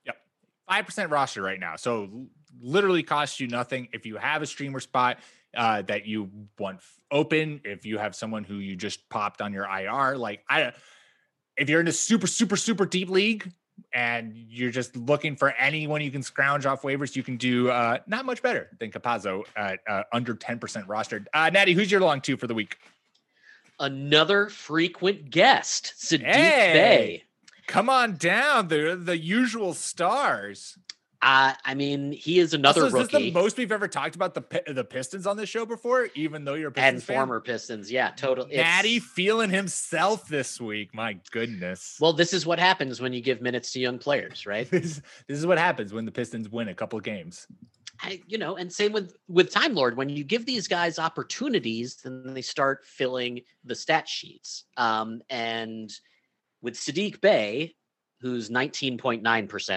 Yep. 0.06 0.16
five 0.68 0.86
percent 0.86 1.10
roster 1.10 1.42
right 1.42 1.60
now. 1.60 1.76
So 1.76 2.26
literally 2.60 3.02
costs 3.02 3.40
you 3.40 3.48
nothing 3.48 3.88
if 3.92 4.06
you 4.06 4.16
have 4.16 4.42
a 4.42 4.46
streamer 4.46 4.80
spot 4.80 5.18
uh, 5.56 5.82
that 5.82 6.06
you 6.06 6.30
want 6.58 6.80
open. 7.10 7.60
If 7.64 7.84
you 7.84 7.98
have 7.98 8.14
someone 8.14 8.44
who 8.44 8.56
you 8.56 8.76
just 8.76 9.08
popped 9.08 9.40
on 9.40 9.52
your 9.52 9.66
IR, 9.66 10.16
like 10.16 10.42
I, 10.48 10.72
if 11.56 11.68
you're 11.68 11.80
in 11.80 11.88
a 11.88 11.92
super 11.92 12.26
super 12.26 12.56
super 12.56 12.86
deep 12.86 13.10
league 13.10 13.50
and 13.92 14.34
you're 14.34 14.70
just 14.70 14.96
looking 14.96 15.36
for 15.36 15.50
anyone 15.52 16.00
you 16.00 16.10
can 16.10 16.22
scrounge 16.22 16.66
off 16.66 16.82
waivers, 16.82 17.16
you 17.16 17.22
can 17.22 17.36
do 17.36 17.70
uh, 17.70 17.98
not 18.06 18.24
much 18.24 18.42
better 18.42 18.68
than 18.78 18.90
Capazzo 18.90 19.44
at 19.56 19.80
uh, 19.88 20.02
under 20.12 20.34
ten 20.34 20.58
percent 20.58 20.86
rostered. 20.86 21.26
Uh, 21.32 21.50
Natty, 21.50 21.72
who's 21.72 21.90
your 21.90 22.00
long 22.00 22.20
two 22.20 22.36
for 22.36 22.46
the 22.46 22.54
week? 22.54 22.78
Another 23.78 24.48
frequent 24.48 25.30
guest, 25.30 25.94
Saddiq 25.98 26.24
Hey! 26.24 26.72
Bey. 26.72 27.22
Come 27.66 27.90
on 27.90 28.16
down, 28.16 28.68
the 28.68 28.98
the 29.00 29.18
usual 29.18 29.74
stars. 29.74 30.78
Uh, 31.22 31.54
I 31.64 31.74
mean, 31.74 32.12
he 32.12 32.38
is 32.38 32.54
another 32.54 32.84
Also, 32.84 32.98
is 32.98 33.06
this 33.06 33.12
rookie 33.14 33.30
the 33.30 33.40
most 33.40 33.56
we've 33.56 33.72
ever 33.72 33.88
talked 33.88 34.14
about 34.16 34.34
the 34.34 34.62
the 34.72 34.84
Pistons 34.84 35.26
on 35.26 35.36
this 35.36 35.48
show 35.48 35.64
before? 35.64 36.08
Even 36.14 36.44
though 36.44 36.54
you're 36.54 36.68
a 36.68 36.72
Pistons 36.72 36.94
and 36.94 37.02
fan? 37.02 37.16
former 37.16 37.40
Pistons. 37.40 37.90
Yeah, 37.90 38.10
total. 38.10 38.44
it's- 38.46 38.58
Natty 38.58 39.00
feeling 39.00 39.50
himself 39.50 40.28
this 40.28 40.60
week. 40.60 40.94
My 40.94 41.18
goodness. 41.30 41.96
Well, 42.00 42.12
this 42.12 42.32
is 42.32 42.44
what 42.46 42.58
happens 42.58 43.00
when 43.00 43.12
you 43.12 43.20
give 43.20 43.40
minutes 43.40 43.72
to 43.72 43.80
young 43.80 43.98
players, 43.98 44.46
right? 44.46 44.70
this, 44.70 45.00
this 45.26 45.38
is 45.38 45.46
what 45.46 45.58
happens 45.58 45.92
when 45.92 46.04
the 46.04 46.12
Pistons 46.12 46.48
win 46.50 46.68
a 46.68 46.74
couple 46.74 47.00
games. 47.00 47.46
I, 48.00 48.20
you 48.26 48.36
know, 48.36 48.56
and 48.56 48.70
same 48.70 48.92
with 48.92 49.16
with 49.26 49.50
Time 49.50 49.74
Lord. 49.74 49.96
When 49.96 50.08
you 50.10 50.22
give 50.22 50.44
these 50.44 50.68
guys 50.68 50.98
opportunities, 50.98 51.96
then 51.96 52.34
they 52.34 52.42
start 52.42 52.84
filling 52.84 53.40
the 53.64 53.74
stat 53.74 54.06
sheets. 54.08 54.64
Um, 54.76 55.22
and 55.30 55.90
with 56.60 56.74
Saddiq 56.74 57.20
Bey, 57.20 57.74
who's 58.20 58.48
19.9% 58.50 59.22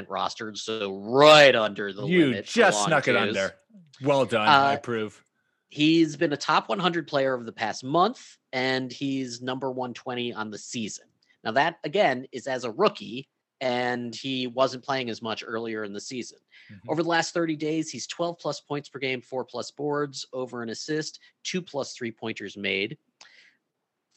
rostered, 0.07 0.57
so 0.57 0.97
right 0.97 1.55
under 1.55 1.91
the 1.93 2.05
you 2.05 2.27
limit. 2.27 2.45
for 2.47 2.51
just 2.53 2.83
snuck 2.85 3.07
it 3.07 3.15
under. 3.15 3.53
Well 4.01 4.25
done. 4.25 4.47
I 4.47 4.71
Uh, 4.73 4.75
approve. 4.75 5.23
He's 5.67 6.15
been 6.15 6.33
a 6.33 6.37
top 6.37 6.69
100 6.69 7.07
player 7.07 7.35
over 7.35 7.43
the 7.43 7.51
past 7.51 7.83
month, 7.83 8.37
and 8.53 8.91
he's 8.91 9.41
number 9.41 9.69
120 9.69 10.33
on 10.33 10.49
the 10.49 10.57
season. 10.57 11.05
Now, 11.43 11.51
that 11.51 11.77
again 11.83 12.25
is 12.31 12.47
as 12.47 12.63
a 12.63 12.71
rookie, 12.71 13.29
and 13.61 14.15
he 14.15 14.47
wasn't 14.47 14.83
playing 14.85 15.09
as 15.09 15.21
much 15.21 15.43
earlier 15.45 15.83
in 15.83 15.93
the 15.93 15.99
season. 16.01 16.39
Mhm. 16.71 16.79
Over 16.87 17.03
the 17.03 17.09
last 17.09 17.33
30 17.33 17.55
days, 17.57 17.91
he's 17.91 18.07
12 18.07 18.39
plus 18.39 18.61
points 18.61 18.89
per 18.89 18.99
game, 18.99 19.21
four 19.21 19.43
plus 19.45 19.69
boards, 19.69 20.25
over 20.33 20.63
an 20.63 20.69
assist, 20.69 21.19
two 21.43 21.61
plus 21.61 21.93
three 21.93 22.11
pointers 22.11 22.55
made. 22.57 22.97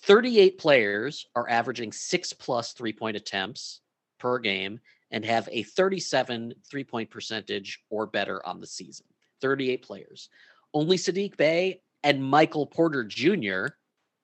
38 0.05 0.59
players 0.59 1.27
are 1.37 1.49
averaging 1.51 1.93
six 1.93 2.33
plus 2.33 2.73
three 2.73 2.93
point 2.93 3.17
attempts 3.17 3.82
per 4.23 4.39
game 4.39 4.79
and 5.11 5.25
have 5.25 5.49
a 5.51 5.65
37 5.65 6.55
three 6.71 6.85
point 6.85 7.11
percentage 7.11 7.81
or 7.91 8.07
better 8.07 8.45
on 8.47 8.61
the 8.61 8.67
season. 8.67 9.05
38 9.41 9.83
players. 9.83 10.29
Only 10.73 10.97
Saddiq 10.97 11.37
Bey 11.37 11.83
and 12.05 12.23
Michael 12.23 12.67
Porter 12.67 13.05
Jr. 13.05 13.75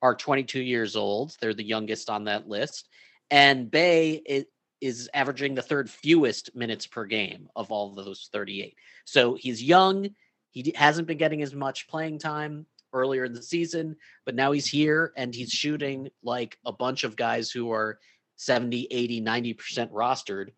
are 0.00 0.14
22 0.14 0.62
years 0.62 0.94
old. 0.94 1.36
They're 1.40 1.52
the 1.52 1.64
youngest 1.64 2.08
on 2.08 2.24
that 2.24 2.48
list. 2.48 2.88
And 3.30 3.70
Bey 3.70 4.22
is, 4.24 4.44
is 4.80 5.10
averaging 5.12 5.56
the 5.56 5.62
third 5.62 5.90
fewest 5.90 6.54
minutes 6.54 6.86
per 6.86 7.04
game 7.04 7.48
of 7.56 7.72
all 7.72 7.94
those 7.94 8.30
38. 8.32 8.76
So 9.04 9.34
he's 9.34 9.62
young. 9.62 10.08
He 10.52 10.72
hasn't 10.76 11.08
been 11.08 11.18
getting 11.18 11.42
as 11.42 11.54
much 11.54 11.88
playing 11.88 12.20
time 12.20 12.66
earlier 12.92 13.24
in 13.24 13.34
the 13.34 13.42
season, 13.42 13.96
but 14.24 14.34
now 14.34 14.52
he's 14.52 14.66
here 14.66 15.12
and 15.16 15.34
he's 15.34 15.50
shooting 15.50 16.08
like 16.22 16.56
a 16.64 16.72
bunch 16.72 17.04
of 17.04 17.16
guys 17.16 17.50
who 17.50 17.70
are 17.72 17.98
70, 18.38 18.86
80, 18.90 19.20
90% 19.20 19.90
rostered. 19.90 20.50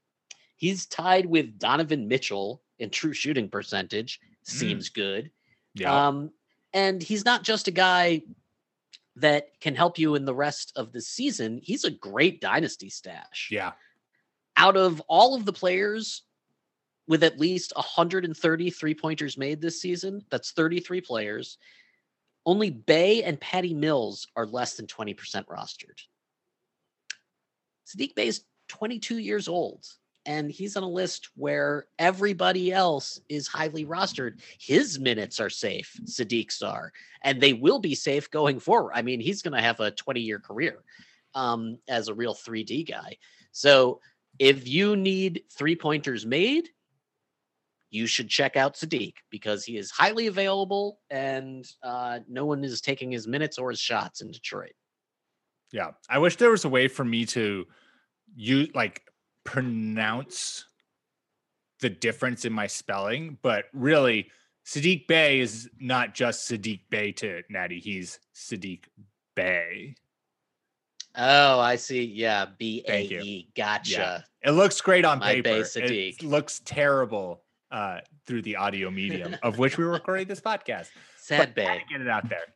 He's 0.57 0.87
tied 0.87 1.27
with 1.27 1.59
Donovan 1.59 2.07
Mitchell 2.07 2.63
in 2.79 2.91
true 2.91 3.15
shooting 3.15 3.49
percentage. 3.49 4.21
Seems 4.43 4.91
good. 4.91 5.31
Yeah. 5.75 6.09
Um, 6.09 6.31
and 6.73 7.03
he's 7.03 7.25
not 7.25 7.43
just 7.43 7.69
a 7.69 7.73
guy 7.73 8.23
that 9.17 9.59
can 9.61 9.75
help 9.75 9.99
you 9.99 10.15
in 10.15 10.25
the 10.25 10.35
rest 10.35 10.73
of 10.77 10.93
the 10.93 11.01
season. 11.01 11.61
He's 11.63 11.85
a 11.85 11.91
great 11.91 12.41
dynasty 12.41 12.91
stash. 12.91 13.49
yeah. 13.51 13.73
Out 14.57 14.77
of 14.77 15.01
all 15.09 15.35
of 15.35 15.47
the 15.47 15.53
players 15.53 16.23
with 17.09 17.25
at 17.25 17.41
least 17.41 17.73
130 17.77 18.71
three 18.71 18.95
pointers 18.95 19.39
made 19.39 19.61
this 19.61 19.81
season, 19.81 20.23
that's 20.31 20.53
33 20.53 21.01
players. 21.01 21.57
Only 22.45 22.71
Bey 22.71 23.23
and 23.23 23.41
Patty 23.41 23.73
Mills 23.73 24.27
are 24.37 24.47
less 24.47 24.75
than 24.75 24.87
20% 24.87 25.17
rostered. 25.47 25.99
Saddiq 27.91 28.13
is 28.17 28.43
22 28.69 29.19
years 29.19 29.49
old, 29.49 29.85
and 30.27 30.51
he's 30.51 30.77
on 30.77 30.83
a 30.83 30.89
list 30.89 31.31
where 31.35 31.87
everybody 31.99 32.73
else 32.73 33.21
is 33.29 33.49
highly 33.49 33.85
rostered. 33.85 34.41
His 34.59 34.99
minutes 34.99 35.41
are 35.41 35.51
safe, 35.51 35.99
Saddiq's 36.05 36.63
are, 36.63 36.93
and 37.23 37.41
they 37.41 37.53
will 37.53 37.79
be 37.79 37.95
safe 37.95 38.31
going 38.31 38.61
forward. 38.61 38.93
I 38.95 39.03
mean, 39.03 39.21
he's 39.21 39.43
going 39.43 39.55
to 39.55 39.63
have 39.63 39.81
a 39.81 39.91
20 39.91 40.21
year 40.21 40.39
career 40.39 40.83
um, 41.35 41.79
as 41.89 42.09
a 42.09 42.15
real 42.15 42.35
3D 42.35 42.89
guy. 42.89 43.17
So 43.53 44.01
if 44.39 44.69
you 44.69 44.97
need 44.97 45.43
three 45.53 45.77
pointers 45.77 46.25
made, 46.25 46.69
you 47.91 48.07
should 48.07 48.29
check 48.29 48.57
out 48.57 48.75
Saddiq 48.75 49.15
because 49.31 49.65
he 49.65 49.77
is 49.77 49.91
highly 49.91 50.29
available 50.29 51.01
and 51.11 51.67
uh, 51.83 52.21
no 52.29 52.47
one 52.47 52.63
is 52.63 52.81
taking 52.81 53.11
his 53.11 53.27
minutes 53.27 53.59
or 53.59 53.71
his 53.71 53.81
shots 53.81 54.21
in 54.21 54.31
Detroit. 54.31 54.73
Yeah. 55.73 55.91
I 56.09 56.19
wish 56.19 56.37
there 56.37 56.51
was 56.51 56.65
a 56.65 56.69
way 56.69 56.89
for 56.89 57.05
me 57.05 57.27
to 57.27 57.67
you 58.35 58.69
like 58.75 59.03
pronounce 59.45 60.65
the 61.81 61.91
difference 61.91 62.45
in 62.45 62.53
my 62.53 62.67
spelling, 62.67 63.39
but 63.43 63.67
really 63.73 64.31
Saddiq 64.67 65.07
Bay 65.07 65.41
is 65.41 65.69
not 65.81 66.15
just 66.15 66.51
Saddiq 66.51 66.81
Bay 66.91 67.13
to 67.13 67.43
Natty. 67.49 67.81
He's 67.81 68.21
Saddiq 68.35 68.85
Bay. 69.35 69.95
Oh, 71.17 71.59
I 71.59 71.77
see. 71.77 72.05
Yeah, 72.05 72.47
B 72.57 72.85
A 72.89 73.03
E. 73.03 73.49
Gotcha. 73.57 74.25
It 74.43 74.53
looks 74.53 74.81
great 74.81 75.05
on 75.05 75.19
My 75.19 75.35
paper. 75.35 75.65
Bay 75.75 76.09
It 76.09 76.23
looks 76.23 76.61
terrible 76.65 77.43
uh, 77.71 77.99
through 78.27 78.43
the 78.43 78.57
audio 78.57 78.91
medium 78.91 79.37
of 79.43 79.59
which 79.59 79.77
we're 79.77 79.91
recording 79.93 80.29
this 80.29 80.41
podcast. 80.41 80.91
Sad 81.19 81.39
But 81.39 81.55
Bay. 81.55 81.83
Get 81.91 82.01
it 82.01 82.09
out 82.09 82.29
there. 82.29 82.55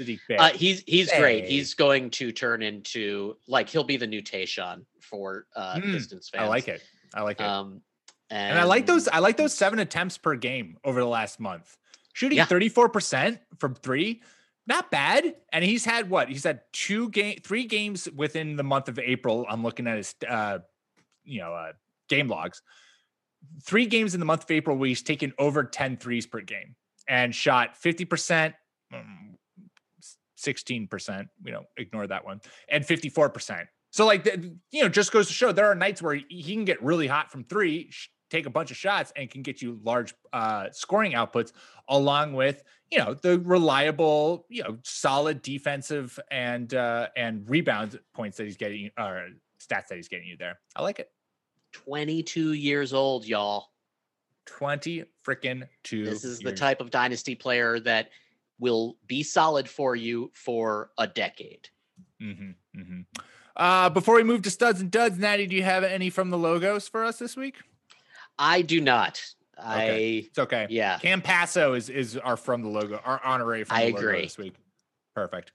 Saddiq 0.00 0.20
Bay. 0.28 0.36
Uh, 0.36 0.50
he's 0.50 0.82
he's 0.86 1.10
great. 1.12 1.44
He's 1.46 1.74
going 1.74 2.10
to 2.10 2.32
turn 2.32 2.62
into 2.62 3.36
like 3.46 3.68
he'll 3.68 3.84
be 3.84 3.96
the 3.96 4.06
new 4.06 4.22
Tayshaun 4.22 4.84
for 5.00 5.46
uh, 5.56 5.80
Hmm, 5.80 5.92
Pistons 5.92 6.28
fans. 6.28 6.44
I 6.44 6.46
like 6.48 6.68
it. 6.68 6.82
I 7.14 7.22
like 7.22 7.40
it. 7.40 7.46
Um, 7.46 7.82
and, 8.30 8.50
and 8.52 8.58
I 8.58 8.64
like 8.64 8.86
those. 8.86 9.08
I 9.08 9.18
like 9.18 9.36
those 9.36 9.54
seven 9.54 9.78
attempts 9.80 10.16
per 10.18 10.36
game 10.36 10.78
over 10.84 11.00
the 11.00 11.06
last 11.08 11.40
month. 11.40 11.76
Shooting 12.12 12.38
Yeah. 12.38 12.44
thirty 12.44 12.68
four 12.68 12.88
percent 12.88 13.40
from 13.58 13.74
three, 13.74 14.22
not 14.66 14.90
bad. 14.90 15.34
And 15.52 15.64
he's 15.64 15.84
had 15.84 16.08
what? 16.10 16.28
He's 16.28 16.44
had 16.44 16.60
two 16.72 17.08
game, 17.10 17.38
three 17.42 17.66
games 17.66 18.08
within 18.14 18.56
the 18.56 18.62
month 18.64 18.88
of 18.88 18.98
April. 18.98 19.46
I'm 19.48 19.62
looking 19.62 19.86
at 19.86 19.96
his, 19.96 20.14
uh, 20.28 20.58
you 21.24 21.40
know, 21.40 21.52
uh, 21.54 21.72
game 22.08 22.28
logs. 22.28 22.62
Three 23.64 23.86
games 23.86 24.14
in 24.14 24.20
the 24.20 24.26
month 24.26 24.44
of 24.44 24.50
April 24.50 24.76
where 24.76 24.88
he's 24.88 25.02
taken 25.02 25.32
over 25.38 25.64
10 25.64 25.96
threes 25.96 26.26
per 26.26 26.40
game 26.40 26.76
and 27.08 27.34
shot 27.34 27.76
fifty 27.76 28.04
percent. 28.04 28.54
mm, 28.92 29.29
16%, 30.40 31.28
you 31.44 31.52
know, 31.52 31.64
ignore 31.76 32.06
that 32.06 32.24
one, 32.24 32.40
and 32.68 32.84
54%. 32.84 33.66
So, 33.90 34.06
like, 34.06 34.24
you 34.70 34.82
know, 34.82 34.88
just 34.88 35.12
goes 35.12 35.26
to 35.26 35.32
show 35.32 35.52
there 35.52 35.66
are 35.66 35.74
nights 35.74 36.00
where 36.00 36.14
he- 36.14 36.54
can 36.54 36.64
get 36.64 36.82
really 36.82 37.06
hot 37.06 37.30
from 37.30 37.44
three, 37.44 37.90
take 38.30 38.46
a 38.46 38.50
bunch 38.50 38.70
of 38.70 38.76
shots, 38.76 39.12
and 39.16 39.28
can 39.28 39.42
get 39.42 39.60
you 39.60 39.80
large 39.82 40.14
uh, 40.32 40.68
scoring 40.70 41.12
outputs, 41.12 41.52
along 41.88 42.34
with, 42.34 42.62
you 42.90 42.98
know, 42.98 43.14
the 43.14 43.40
reliable, 43.40 44.46
you 44.48 44.62
know, 44.62 44.78
solid 44.84 45.42
defensive 45.42 46.18
and 46.30 46.72
uh, 46.74 47.08
and 47.16 47.48
rebound 47.50 47.98
points 48.14 48.36
that 48.36 48.44
he's 48.44 48.56
getting, 48.56 48.90
or 48.96 49.28
stats 49.60 49.88
that 49.88 49.96
he's 49.96 50.08
getting 50.08 50.28
you 50.28 50.36
there. 50.36 50.58
I 50.76 50.82
like 50.82 51.00
it. 51.00 51.10
22 51.72 52.52
years 52.52 52.92
old, 52.92 53.26
y'all. 53.26 53.70
20 54.46 55.04
freaking 55.24 55.66
two. 55.84 56.04
This 56.04 56.24
is 56.24 56.40
the 56.40 56.52
type 56.52 56.80
of 56.80 56.90
dynasty 56.90 57.34
player 57.34 57.78
that 57.80 58.10
will 58.60 58.96
be 59.06 59.22
solid 59.22 59.68
for 59.68 59.96
you 59.96 60.30
for 60.34 60.90
a 60.98 61.06
decade. 61.06 61.68
hmm 62.20 62.52
hmm 62.74 63.00
Uh, 63.56 63.90
before 63.90 64.14
we 64.14 64.22
move 64.22 64.42
to 64.42 64.50
studs 64.50 64.80
and 64.80 64.90
duds, 64.90 65.18
Natty, 65.18 65.46
do 65.46 65.56
you 65.56 65.62
have 65.64 65.82
any 65.82 66.10
from 66.10 66.30
the 66.30 66.38
logos 66.38 66.86
for 66.88 67.04
us 67.04 67.18
this 67.18 67.36
week? 67.36 67.56
I 68.38 68.62
do 68.62 68.80
not. 68.80 69.20
Okay. 69.58 69.68
I 69.68 70.26
It's 70.28 70.38
okay. 70.38 70.66
yeah. 70.70 70.98
Cam 70.98 71.20
Passo 71.20 71.74
is 71.76 71.90
is 71.90 72.16
our 72.16 72.36
from 72.36 72.62
the 72.62 72.68
logo, 72.68 73.00
our 73.04 73.20
honorary 73.24 73.64
from 73.64 73.76
I 73.76 73.86
the 73.86 73.92
logo 73.92 74.12
this 74.22 74.38
week. 74.38 74.54
Perfect. 75.14 75.52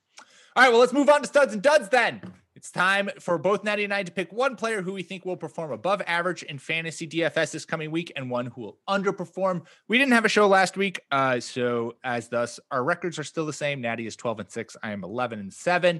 All 0.55 0.63
right, 0.63 0.69
well, 0.69 0.79
let's 0.79 0.93
move 0.93 1.09
on 1.09 1.21
to 1.21 1.27
studs 1.27 1.53
and 1.53 1.61
duds 1.61 1.89
then. 1.89 2.21
It's 2.55 2.71
time 2.71 3.09
for 3.19 3.37
both 3.37 3.65
Natty 3.65 3.83
and 3.83 3.93
I 3.93 4.03
to 4.03 4.11
pick 4.13 4.31
one 4.31 4.55
player 4.55 4.81
who 4.81 4.93
we 4.93 5.03
think 5.03 5.25
will 5.25 5.35
perform 5.35 5.73
above 5.73 6.01
average 6.07 6.41
in 6.43 6.57
fantasy 6.57 7.05
DFS 7.05 7.51
this 7.51 7.65
coming 7.65 7.91
week 7.91 8.13
and 8.15 8.29
one 8.29 8.45
who 8.45 8.61
will 8.61 8.77
underperform. 8.87 9.65
We 9.89 9.97
didn't 9.97 10.13
have 10.13 10.23
a 10.23 10.29
show 10.29 10.47
last 10.47 10.77
week, 10.77 11.01
uh, 11.11 11.41
so 11.41 11.97
as 12.01 12.29
thus 12.29 12.61
our 12.71 12.81
records 12.81 13.19
are 13.19 13.25
still 13.25 13.45
the 13.45 13.51
same. 13.51 13.81
Natty 13.81 14.07
is 14.07 14.15
12 14.15 14.39
and 14.39 14.49
6. 14.49 14.77
I 14.81 14.91
am 14.91 15.03
11 15.03 15.39
and 15.39 15.53
7. 15.53 15.97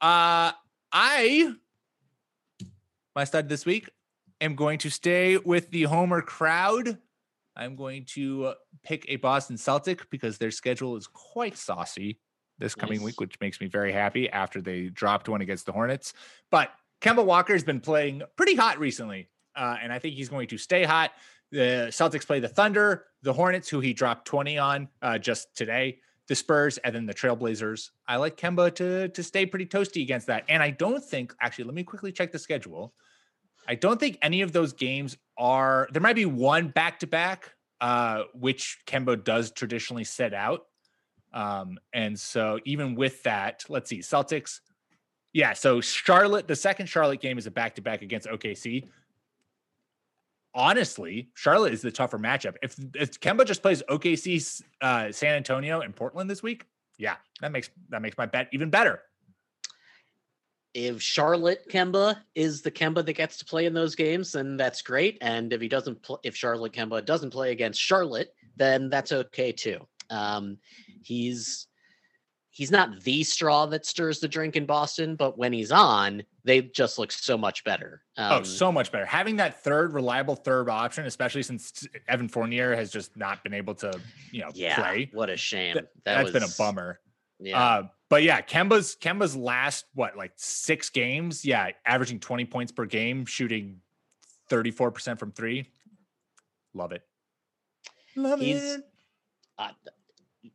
Uh, 0.00 0.52
I 0.90 1.54
my 3.14 3.24
stud 3.24 3.50
this 3.50 3.66
week 3.66 3.90
am 4.40 4.54
going 4.54 4.78
to 4.78 4.90
stay 4.90 5.36
with 5.36 5.70
the 5.70 5.82
Homer 5.82 6.22
crowd. 6.22 6.96
I'm 7.56 7.76
going 7.76 8.06
to 8.06 8.54
pick 8.82 9.04
a 9.08 9.16
Boston 9.16 9.58
Celtic 9.58 10.08
because 10.08 10.38
their 10.38 10.50
schedule 10.50 10.96
is 10.96 11.06
quite 11.06 11.58
saucy 11.58 12.20
this 12.58 12.74
coming 12.74 12.98
Nice. 12.98 13.06
week, 13.06 13.20
which 13.20 13.38
makes 13.40 13.60
me 13.60 13.66
very 13.66 13.92
happy 13.92 14.30
after 14.30 14.60
they 14.60 14.88
dropped 14.88 15.28
one 15.28 15.40
against 15.40 15.66
the 15.66 15.72
Hornets. 15.72 16.12
But 16.50 16.70
Kemba 17.00 17.24
Walker 17.24 17.52
has 17.52 17.64
been 17.64 17.80
playing 17.80 18.22
pretty 18.36 18.54
hot 18.54 18.78
recently, 18.78 19.28
uh, 19.56 19.76
and 19.82 19.92
I 19.92 19.98
think 19.98 20.14
he's 20.14 20.28
going 20.28 20.48
to 20.48 20.58
stay 20.58 20.84
hot. 20.84 21.12
The 21.50 21.88
Celtics 21.90 22.26
play 22.26 22.40
the 22.40 22.48
Thunder, 22.48 23.04
the 23.22 23.32
Hornets, 23.32 23.68
who 23.68 23.80
he 23.80 23.92
dropped 23.92 24.26
20 24.26 24.58
on 24.58 24.88
uh, 25.02 25.18
just 25.18 25.54
today, 25.56 25.98
the 26.26 26.34
Spurs, 26.34 26.78
and 26.78 26.94
then 26.94 27.06
the 27.06 27.14
Trailblazers. 27.14 27.90
I 28.08 28.16
like 28.16 28.36
Kemba 28.36 28.74
to 28.76 29.08
to 29.08 29.22
stay 29.22 29.46
pretty 29.46 29.66
toasty 29.66 30.02
against 30.02 30.26
that, 30.28 30.44
and 30.48 30.62
I 30.62 30.70
don't 30.70 31.04
think 31.04 31.34
actually. 31.40 31.64
Let 31.64 31.74
me 31.74 31.84
quickly 31.84 32.12
check 32.12 32.32
the 32.32 32.38
schedule. 32.38 32.94
I 33.68 33.74
don't 33.74 33.98
think 34.00 34.18
any 34.22 34.42
of 34.42 34.52
those 34.52 34.72
games 34.72 35.16
are. 35.38 35.88
There 35.92 36.02
might 36.02 36.16
be 36.16 36.26
one 36.26 36.68
back 36.68 37.00
to 37.00 37.06
back, 37.06 37.54
uh, 37.80 38.24
which 38.34 38.78
Kemba 38.86 39.22
does 39.22 39.50
traditionally 39.50 40.04
set 40.04 40.32
out. 40.34 40.66
Um, 41.34 41.78
and 41.92 42.18
so 42.18 42.58
even 42.64 42.94
with 42.94 43.22
that, 43.24 43.64
let's 43.68 43.90
see, 43.90 43.98
Celtics. 43.98 44.60
Yeah, 45.32 45.52
so 45.52 45.80
Charlotte, 45.82 46.46
the 46.48 46.56
second 46.56 46.86
Charlotte 46.88 47.20
game 47.20 47.36
is 47.38 47.46
a 47.46 47.50
back 47.50 47.74
to 47.74 47.82
back 47.82 48.02
against 48.02 48.28
OKC. 48.28 48.88
Honestly, 50.54 51.30
Charlotte 51.34 51.72
is 51.72 51.82
the 51.82 51.90
tougher 51.90 52.18
matchup. 52.18 52.54
If 52.62 52.76
if 52.94 53.18
Kemba 53.20 53.44
just 53.44 53.60
plays 53.60 53.82
OKC, 53.90 54.62
uh, 54.80 55.10
San 55.10 55.34
Antonio, 55.34 55.80
and 55.80 55.94
Portland 55.94 56.30
this 56.30 56.42
week, 56.44 56.66
yeah, 56.96 57.16
that 57.40 57.50
makes 57.50 57.68
that 57.88 58.00
makes 58.00 58.16
my 58.16 58.26
bet 58.26 58.48
even 58.52 58.70
better. 58.70 59.02
if 60.74 61.00
Charlotte 61.00 61.64
Kemba 61.70 62.18
is 62.34 62.62
the 62.62 62.70
Kemba 62.70 63.04
that 63.06 63.12
gets 63.12 63.36
to 63.38 63.44
play 63.44 63.66
in 63.66 63.74
those 63.74 63.94
games, 63.94 64.32
then 64.32 64.56
that's 64.56 64.82
great. 64.82 65.18
And 65.20 65.52
if 65.52 65.60
he 65.60 65.68
doesn't, 65.68 66.02
pl- 66.02 66.20
if 66.24 66.34
Charlotte 66.36 66.72
Kemba 66.72 67.04
doesn't 67.04 67.30
play 67.30 67.52
against 67.52 67.80
Charlotte, 67.80 68.34
then 68.56 68.90
that's 68.90 69.12
okay 69.12 69.52
too. 69.52 69.86
Um, 70.10 70.58
he's 71.04 71.66
he's 72.50 72.70
not 72.70 73.00
the 73.02 73.24
straw 73.24 73.66
that 73.66 73.84
stirs 73.84 74.20
the 74.20 74.28
drink 74.28 74.54
in 74.54 74.64
Boston, 74.64 75.16
but 75.16 75.36
when 75.36 75.52
he's 75.52 75.72
on, 75.72 76.22
they 76.44 76.62
just 76.62 76.98
look 77.00 77.10
so 77.10 77.36
much 77.36 77.64
better. 77.64 78.02
Um, 78.16 78.32
oh, 78.32 78.42
so 78.44 78.70
much 78.70 78.92
better. 78.92 79.04
Having 79.04 79.36
that 79.36 79.62
third 79.64 79.92
reliable 79.92 80.36
third 80.36 80.68
option, 80.68 81.04
especially 81.06 81.42
since 81.42 81.86
Evan 82.06 82.28
Fournier 82.28 82.76
has 82.76 82.90
just 82.92 83.16
not 83.16 83.42
been 83.42 83.54
able 83.54 83.74
to, 83.76 83.98
you 84.30 84.40
know, 84.42 84.50
yeah, 84.54 84.76
play. 84.76 85.10
what 85.12 85.30
a 85.30 85.36
shame. 85.36 85.72
Th- 85.72 85.84
that 86.04 86.18
That's 86.18 86.30
been 86.30 86.44
a 86.44 86.48
bummer. 86.56 87.00
Yeah, 87.40 87.60
Uh, 87.60 87.82
but 88.08 88.22
yeah, 88.22 88.40
Kemba's 88.40 88.96
Kemba's 89.00 89.34
last 89.34 89.86
what 89.94 90.16
like 90.16 90.30
six 90.36 90.90
games, 90.90 91.44
yeah, 91.44 91.70
averaging 91.84 92.20
20 92.20 92.44
points 92.44 92.70
per 92.70 92.86
game, 92.86 93.26
shooting 93.26 93.80
34% 94.48 95.18
from 95.18 95.32
three. 95.32 95.68
Love 96.72 96.92
it. 96.92 97.02
Love 98.14 98.38
He's- 98.40 98.62
it. 98.62 98.84
uh, 99.58 99.70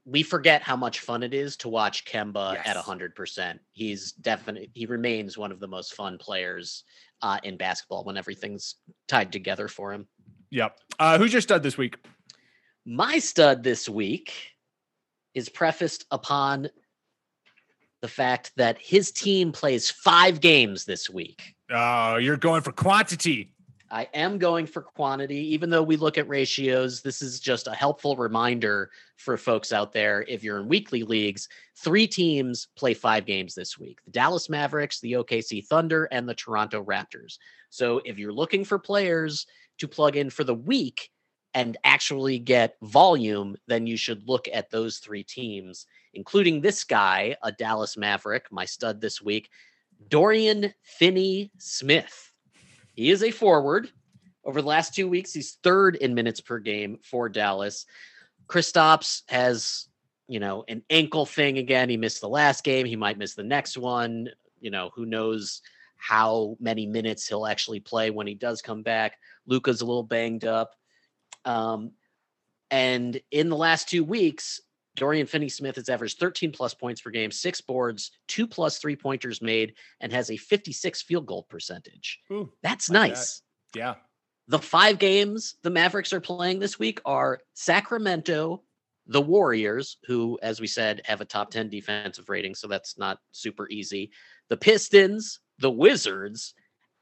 we 0.06 0.24
forget 0.24 0.62
how 0.62 0.76
much 0.76 1.00
fun 1.00 1.24
it 1.24 1.34
is 1.34 1.56
to 1.58 1.70
watch 1.70 2.06
Kemba 2.06 2.58
at 2.58 2.66
Yes. 2.68 2.76
a 2.76 2.82
hundred 2.82 3.16
percent. 3.16 3.60
He's 3.72 4.12
definitely 4.14 4.70
he 4.74 4.86
remains 4.86 5.38
one 5.38 5.52
of 5.52 5.60
the 5.60 5.68
most 5.68 5.94
fun 5.94 6.18
players 6.18 6.84
uh, 7.22 7.40
in 7.44 7.58
basketball 7.58 8.04
when 8.04 8.18
everything's 8.18 8.76
tied 9.08 9.32
together 9.32 9.68
for 9.68 9.92
him. 9.94 10.08
Yep. 10.52 10.80
Uh, 11.00 11.18
who's 11.18 11.34
your 11.34 11.42
stud 11.42 11.64
this 11.64 11.78
week? 11.78 11.98
My 12.86 13.20
stud 13.20 13.64
this 13.64 13.88
week 13.90 14.34
is 15.36 15.50
prefaced 15.50 16.06
upon 16.12 16.70
the 18.02 18.08
fact 18.08 18.52
that 18.56 18.78
his 18.80 19.12
team 19.12 19.52
plays 19.52 19.92
five 19.92 20.40
games 20.40 20.86
this 20.86 21.10
week. 21.10 21.56
Oh, 21.70 22.16
you're 22.16 22.38
going 22.38 22.62
for 22.62 22.72
quantity. 22.72 23.54
I 23.92 24.08
am 24.14 24.38
going 24.38 24.68
for 24.68 24.82
quantity, 24.82 25.54
even 25.54 25.70
though 25.70 25.84
we 25.84 25.96
look 25.96 26.18
at 26.18 26.28
ratios. 26.28 27.02
This 27.02 27.22
is 27.22 27.40
just 27.40 27.68
a 27.68 27.74
helpful 27.74 28.16
reminder 28.16 28.92
for 29.16 29.36
folks 29.36 29.72
out 29.72 29.94
there. 29.94 30.24
If 30.28 30.44
you're 30.44 30.60
in 30.60 30.68
weekly 30.68 31.04
leagues, 31.04 31.50
three 31.76 32.06
teams 32.06 32.68
play 32.76 32.94
five 32.94 33.26
games 33.26 33.56
this 33.56 33.80
week 33.80 34.00
the 34.06 34.12
Dallas 34.12 34.50
Mavericks, 34.50 35.00
the 35.00 35.14
OKC 35.14 35.66
Thunder, 35.66 36.06
and 36.12 36.30
the 36.30 36.36
Toronto 36.36 36.84
Raptors. 36.84 37.38
So 37.70 38.02
if 38.06 38.20
you're 38.20 38.34
looking 38.34 38.64
for 38.64 38.78
players 38.78 39.48
to 39.80 39.88
plug 39.88 40.16
in 40.16 40.30
for 40.30 40.44
the 40.44 40.56
week 40.56 41.10
and 41.54 41.78
actually 41.84 42.38
get 42.38 42.76
volume, 42.84 43.56
then 43.68 43.88
you 43.88 43.98
should 43.98 44.28
look 44.28 44.48
at 44.54 44.70
those 44.70 45.00
three 45.00 45.24
teams, 45.24 45.88
including 46.14 46.62
this 46.62 46.84
guy, 46.84 47.36
a 47.42 47.52
Dallas 47.52 47.98
Maverick, 47.98 48.46
my 48.52 48.66
stud 48.66 49.02
this 49.02 49.22
week, 49.22 49.50
Dorian 50.10 50.74
Finney 50.84 51.52
Smith. 51.58 52.29
He 53.00 53.12
is 53.12 53.24
a 53.24 53.32
forward. 53.32 53.90
Over 54.44 54.62
the 54.62 54.68
last 54.68 54.94
two 54.94 55.08
weeks, 55.08 55.32
he's 55.32 55.54
third 55.64 55.96
in 55.96 56.16
minutes 56.16 56.42
per 56.42 56.60
game 56.60 57.00
for 57.02 57.30
Dallas. 57.30 57.86
Kristaps 58.46 59.22
has, 59.30 59.88
you 60.28 60.42
know, 60.42 60.66
an 60.68 60.84
ankle 60.90 61.26
thing 61.26 61.60
again. 61.60 61.88
He 61.88 61.96
missed 61.96 62.20
the 62.20 62.28
last 62.28 62.66
game. 62.66 62.86
He 62.86 62.98
might 62.98 63.18
miss 63.18 63.36
the 63.36 63.44
next 63.44 63.78
one. 63.78 64.28
You 64.60 64.70
know, 64.70 64.92
who 64.94 65.06
knows 65.06 65.62
how 65.96 66.58
many 66.60 66.86
minutes 66.86 67.26
he'll 67.26 67.48
actually 67.48 67.80
play 67.80 68.10
when 68.10 68.28
he 68.28 68.36
does 68.36 68.62
come 68.62 68.84
back. 68.84 69.18
Luka's 69.48 69.80
a 69.80 69.86
little 69.86 70.04
banged 70.04 70.44
up. 70.44 70.76
Um, 71.46 71.92
and 72.70 73.18
in 73.32 73.48
the 73.48 73.56
last 73.56 73.88
two 73.88 74.04
weeks, 74.04 74.60
Dorian 75.00 75.26
Finney 75.26 75.50
Smith 75.50 75.78
has 75.78 75.90
averaged 75.90 76.20
13 76.20 76.52
plus 76.52 76.74
points 76.74 77.02
per 77.02 77.10
game, 77.10 77.32
six 77.32 77.62
boards, 77.62 78.12
two 78.28 78.46
plus 78.46 78.78
three 78.78 78.96
pointers 78.96 79.42
made, 79.42 79.74
and 80.02 80.12
has 80.12 80.30
a 80.30 80.38
56 80.38 81.02
field 81.02 81.26
goal 81.26 81.48
percentage. 81.50 82.20
Ooh, 82.32 82.52
That's 82.62 82.90
like 82.90 83.12
that. 83.14 83.18
nice. 83.18 83.42
yeah. 83.74 83.96
The 84.48 84.60
five 84.60 84.98
games 85.00 85.56
the 85.64 85.70
Mavericks 85.70 86.12
are 86.12 86.20
playing 86.20 86.60
this 86.60 86.80
week 86.80 87.00
are 87.06 87.40
Sacramento, 87.54 88.64
the 89.06 89.22
Warriors, 89.22 89.98
who, 90.06 90.40
as 90.42 90.60
we 90.60 90.68
said, 90.68 91.02
have 91.06 91.22
a 91.22 91.26
top 91.26 91.52
10 91.52 91.70
defensive 91.70 92.30
rating, 92.30 92.56
so 92.56 92.68
that's 92.68 92.98
not 92.98 93.20
super 93.32 93.68
easy. 93.70 94.12
The 94.50 94.58
Pistons, 94.58 95.40
the 95.60 95.72
Wizards, 95.72 96.54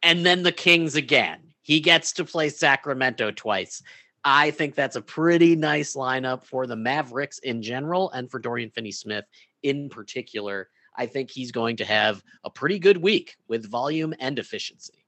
and 0.04 0.26
then 0.26 0.44
the 0.44 0.52
Kings 0.52 0.96
again. 0.96 1.40
He 1.62 1.80
gets 1.80 2.14
to 2.14 2.26
play 2.26 2.50
Sacramento 2.50 3.32
twice. 3.32 3.82
I 4.30 4.52
think 4.52 4.76
that's 4.76 4.98
a 4.98 5.02
pretty 5.02 5.56
nice 5.56 5.96
lineup 5.96 6.44
for 6.44 6.68
the 6.68 6.76
Mavericks 6.76 7.40
in 7.40 7.62
general 7.62 8.12
and 8.12 8.30
for 8.30 8.40
Dorian 8.40 8.70
Finney 8.70 8.92
Smith 8.92 9.24
in 9.64 9.88
particular. 9.88 10.68
I 10.94 11.06
think 11.06 11.32
he's 11.32 11.54
going 11.54 11.78
to 11.78 11.86
have 11.86 12.22
a 12.44 12.50
pretty 12.50 12.78
good 12.78 12.98
week 12.98 13.38
with 13.48 13.72
volume 13.72 14.14
and 14.20 14.38
efficiency. 14.38 15.06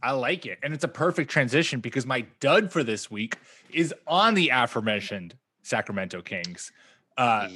I 0.00 0.12
like 0.12 0.46
it. 0.46 0.60
And 0.62 0.72
it's 0.72 0.84
a 0.84 0.88
perfect 0.88 1.32
transition 1.32 1.80
because 1.80 2.06
my 2.06 2.20
dud 2.38 2.70
for 2.70 2.84
this 2.84 3.10
week 3.10 3.38
is 3.72 3.92
on 4.06 4.34
the 4.34 4.50
aforementioned 4.50 5.36
Sacramento 5.64 6.22
Kings. 6.22 6.70
Uh, 7.18 7.48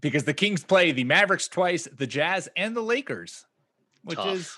because 0.00 0.24
the 0.24 0.34
Kings 0.34 0.64
play 0.64 0.90
the 0.90 1.04
Mavericks 1.04 1.46
twice, 1.46 1.86
the 1.96 2.08
Jazz, 2.08 2.48
and 2.56 2.74
the 2.74 2.82
Lakers, 2.82 3.46
which 4.02 4.16
Tough. 4.18 4.34
is 4.34 4.56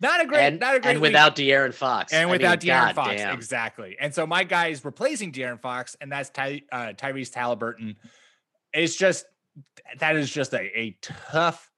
not 0.00 0.20
a 0.20 0.26
great, 0.26 0.40
and, 0.46 0.60
not 0.60 0.76
a 0.76 0.80
great 0.80 0.92
and 0.92 1.00
week. 1.00 1.10
without 1.10 1.36
De'Aaron 1.36 1.72
Fox. 1.74 2.12
and 2.12 2.28
I 2.28 2.30
without 2.30 2.62
mean, 2.62 2.72
De'Aaron 2.72 2.86
God 2.86 2.94
Fox, 2.94 3.16
damn. 3.16 3.34
exactly. 3.34 3.96
And 4.00 4.14
so 4.14 4.26
my 4.26 4.44
guy 4.44 4.68
is 4.68 4.84
replacing 4.84 5.32
De'Aaron 5.32 5.60
Fox, 5.60 5.96
and 6.00 6.10
that's 6.12 6.30
Ty, 6.30 6.62
uh, 6.70 6.92
Tyrese 6.96 7.32
Haliburton. 7.32 7.96
It's 8.72 8.96
just 8.96 9.24
that 9.98 10.16
is 10.16 10.30
just 10.30 10.52
a, 10.52 10.78
a 10.78 10.98
tough 11.00 11.70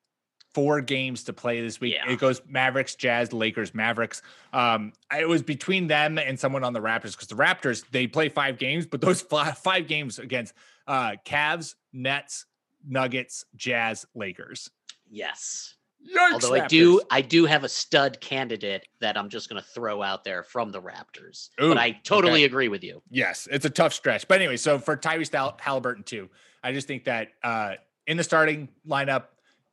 four 0.55 0.81
games 0.81 1.25
to 1.25 1.33
play 1.33 1.61
this 1.61 1.81
week. 1.81 1.95
Yeah. 1.95 2.11
It 2.11 2.19
goes 2.19 2.43
Mavericks, 2.49 2.97
Jazz, 2.97 3.33
Lakers, 3.33 3.75
Mavericks. 3.75 4.23
Um, 4.53 4.93
it 5.17 5.29
was 5.29 5.43
between 5.43 5.87
them 5.87 6.19
and 6.19 6.39
someone 6.41 6.65
on 6.65 6.73
the 6.73 6.81
Raptors 6.81 7.13
because 7.13 7.29
the 7.29 7.37
Raptors 7.37 7.85
they 7.93 8.07
play 8.09 8.29
five 8.29 8.59
games, 8.59 8.87
but 8.87 9.01
those 9.01 9.21
five 9.23 9.87
games 9.87 10.19
against 10.19 10.55
uh, 10.89 11.13
Cavs, 11.25 11.75
Nets, 11.93 12.47
Nuggets, 12.85 13.45
Jazz, 13.55 14.07
Lakers. 14.15 14.71
Yes. 15.09 15.75
Yikes, 16.03 16.33
Although 16.33 16.55
I 16.55 16.67
do, 16.67 17.01
I 17.11 17.21
do 17.21 17.45
have 17.45 17.65
a 17.65 17.69
stud 17.69 18.21
candidate 18.21 18.87
that 19.01 19.17
I'm 19.19 19.29
just 19.29 19.49
going 19.49 19.61
to 19.61 19.69
throw 19.69 20.03
out 20.03 20.25
there 20.25 20.43
from 20.43 20.71
the 20.71 20.81
Raptors. 20.81 21.51
Ooh, 21.61 21.69
but 21.69 21.79
I 21.79 21.93
totally 22.05 22.35
okay. 22.35 22.45
agree 22.45 22.69
with 22.69 22.85
you. 22.85 23.03
Yes, 23.11 23.49
it's 23.51 23.65
a 23.65 23.71
tough 23.71 23.93
stretch. 23.93 24.27
But 24.29 24.41
anyway, 24.41 24.57
so 24.57 24.79
for 24.79 24.97
Tyrese 24.97 25.33
Hal- 25.33 25.59
Haliburton 25.61 26.05
too, 26.05 26.31
I 26.63 26.73
just 26.73 26.87
think 26.87 27.05
that 27.05 27.29
uh, 27.43 27.75
in 28.07 28.17
the 28.17 28.25
starting 28.25 28.69
lineup, 28.89 29.25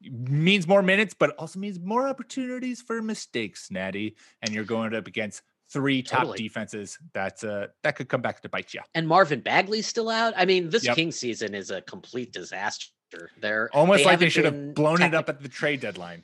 means 0.01 0.67
more 0.67 0.81
minutes, 0.81 1.13
but 1.17 1.31
also 1.37 1.59
means 1.59 1.79
more 1.79 2.07
opportunities 2.07 2.81
for 2.81 3.01
mistakes, 3.01 3.71
Natty. 3.71 4.15
And 4.41 4.53
you're 4.53 4.65
going 4.65 4.93
up 4.93 5.07
against 5.07 5.41
three 5.69 6.03
top 6.03 6.19
Totally. 6.21 6.37
defenses. 6.37 6.97
That's 7.13 7.43
uh 7.43 7.67
that 7.83 7.95
could 7.95 8.07
come 8.09 8.21
back 8.21 8.41
to 8.41 8.49
bite 8.49 8.73
you. 8.73 8.81
And 8.93 9.07
Marvin 9.07 9.39
Bagley's 9.39 9.87
still 9.87 10.09
out. 10.09 10.33
I 10.37 10.45
mean, 10.45 10.69
this 10.69 10.85
Yep. 10.85 10.95
King 10.95 11.11
season 11.11 11.55
is 11.55 11.71
a 11.71 11.81
complete 11.81 12.31
disaster. 12.33 12.87
They're 13.39 13.69
Almost 13.73 14.05
like 14.05 14.19
they 14.19 14.29
should 14.29 14.45
have 14.45 14.73
blown 14.73 15.01
it 15.01 15.13
up 15.13 15.29
at 15.29 15.41
the 15.41 15.49
trade 15.49 15.81
deadline. 15.81 16.23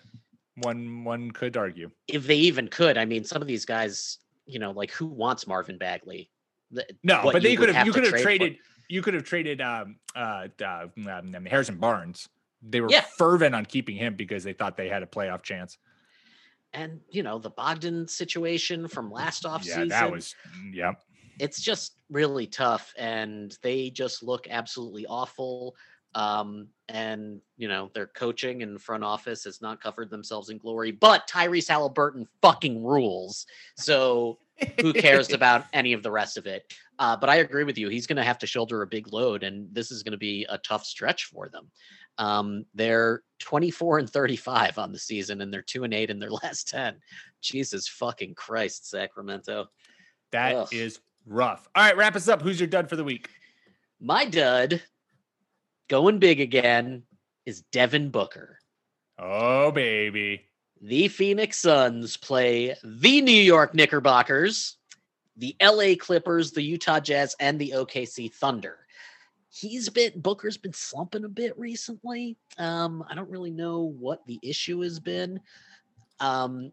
One 0.58 1.04
one 1.04 1.32
could 1.32 1.58
argue. 1.58 1.92
if 2.08 2.28
they 2.28 2.36
even 2.36 2.68
could. 2.68 2.98
I 2.98 3.06
mean, 3.06 3.24
some 3.24 3.42
of 3.42 3.48
these 3.48 3.66
guys, 3.66 4.18
you 4.46 4.60
know, 4.60 4.72
like 4.72 4.92
who 4.92 5.06
wants 5.08 5.48
Marvin 5.48 5.78
Bagley? 5.78 6.30
The- 6.72 6.86
No, 7.04 7.22
but 7.24 7.42
they 7.42 7.56
could 7.56 7.68
would 7.68 7.76
have 7.76 7.88
you 7.88 7.94
could 7.94 8.04
have 8.04 8.12
trade 8.12 8.22
for. 8.22 8.24
traded 8.24 8.58
you 8.90 9.02
could 9.02 9.14
have 9.14 9.24
traded 9.24 9.62
um 9.62 9.96
uh, 10.16 10.48
uh 10.64 10.88
um, 11.08 11.46
Harrison 11.46 11.78
Barnes. 11.78 12.28
They 12.62 12.82
were 12.82 12.90
Yeah. 12.92 13.02
fervent 13.18 13.56
on 13.56 13.66
keeping 13.66 13.96
him 13.96 14.16
because 14.16 14.44
they 14.44 14.54
thought 14.54 14.78
they 14.78 14.90
had 14.90 15.02
a 15.04 15.08
playoff 15.08 15.42
chance. 15.44 15.78
and 16.74 17.00
you 17.10 17.24
know 17.24 17.40
the 17.40 17.50
Bogdan 17.50 18.08
situation 18.08 18.88
from 18.88 19.12
last 19.12 19.44
offseason. 19.44 19.90
Yeah, 19.90 20.02
that 20.02 20.12
was 20.12 20.36
yeah. 20.74 20.94
it's 21.40 21.62
just 21.62 21.96
really 22.10 22.48
tough 22.48 22.94
and 22.98 23.58
they 23.62 23.90
just 23.90 24.22
look 24.24 24.48
absolutely 24.50 25.06
awful 25.06 25.76
um 26.14 26.68
and 26.90 27.40
you 27.58 27.68
know 27.68 27.90
their 27.94 28.08
coaching 28.08 28.64
and 28.64 28.82
front 28.82 29.04
office 29.04 29.44
has 29.46 29.62
not 29.62 29.82
covered 29.82 30.10
themselves 30.10 30.50
in 30.50 30.58
glory 30.58 30.92
but 30.92 31.28
tyrese 31.28 31.70
haliburton 31.70 32.26
fucking 32.42 32.84
rules 32.84 33.46
so 33.76 34.38
who 34.80 34.92
cares 34.94 35.32
about 35.34 35.66
any 35.74 35.94
of 35.94 36.04
the 36.04 36.12
rest 36.12 36.38
of 36.38 36.46
it 36.46 36.74
uh, 37.00 37.16
but 37.16 37.30
i 37.30 37.36
agree 37.38 37.64
with 37.64 37.78
you 37.78 37.88
he's 37.90 38.08
going 38.08 38.18
to 38.18 38.24
have 38.24 38.38
to 38.38 38.46
shoulder 38.48 38.82
a 38.82 38.88
big 38.88 39.12
load 39.14 39.44
and 39.44 39.68
this 39.74 39.90
is 39.90 40.04
going 40.04 40.12
to 40.12 40.18
be 40.18 40.46
a 40.50 40.58
tough 40.60 40.86
stretch 40.86 41.26
for 41.26 41.48
them 41.50 41.68
um, 42.18 42.66
they're 42.76 43.24
24 43.40 44.00
and 44.00 44.10
35 44.10 44.78
on 44.78 44.92
the 44.92 45.00
season 45.00 45.42
and 45.42 45.52
they're 45.52 45.62
2 45.62 45.86
and 45.86 45.94
8 45.94 46.10
in 46.10 46.20
their 46.20 46.30
last 46.44 46.68
10 46.70 46.96
jesus 47.40 47.88
fucking 47.88 48.36
christ 48.36 48.90
sacramento 48.90 49.68
That 50.32 50.72
is 50.74 50.98
Ugh. 50.98 51.02
rough. 51.26 51.68
All 51.76 51.84
right, 51.84 51.96
wrap 51.98 52.16
us 52.16 52.28
up. 52.28 52.42
Who's 52.42 52.60
your 52.60 52.68
dud 52.68 52.90
for 52.90 52.96
the 52.96 53.04
week? 53.04 53.30
My 54.00 54.26
dud, 54.26 54.82
going 55.92 56.20
big 56.20 56.40
again, 56.40 57.04
is 57.46 57.64
Devin 57.74 58.12
Booker. 58.12 58.58
Oh 59.20 59.72
baby. 59.72 60.46
The 60.82 61.10
Phoenix 61.10 61.58
Suns 61.58 62.16
play 62.16 62.76
the 62.82 63.22
New 63.22 63.32
York 63.34 63.76
Knickerbockers, 63.76 64.78
the 65.36 65.54
LA 65.62 65.96
Clippers, 66.00 66.52
the 66.52 66.62
Utah 66.62 67.02
Jazz, 67.02 67.36
and 67.42 67.60
the 67.60 67.74
OKC 67.76 68.34
Thunder. 68.34 68.78
He's 69.50 69.90
been 69.90 70.14
Booker's 70.16 70.58
been 70.58 70.72
slumping 70.72 71.26
a 71.26 71.30
bit 71.30 71.60
recently. 71.60 72.38
Um, 72.58 73.04
I 73.10 73.14
don't 73.14 73.30
really 73.30 73.52
know 73.52 73.82
what 73.82 74.26
the 74.26 74.40
issue 74.42 74.80
has 74.80 74.98
been. 74.98 75.42
Um, 76.22 76.72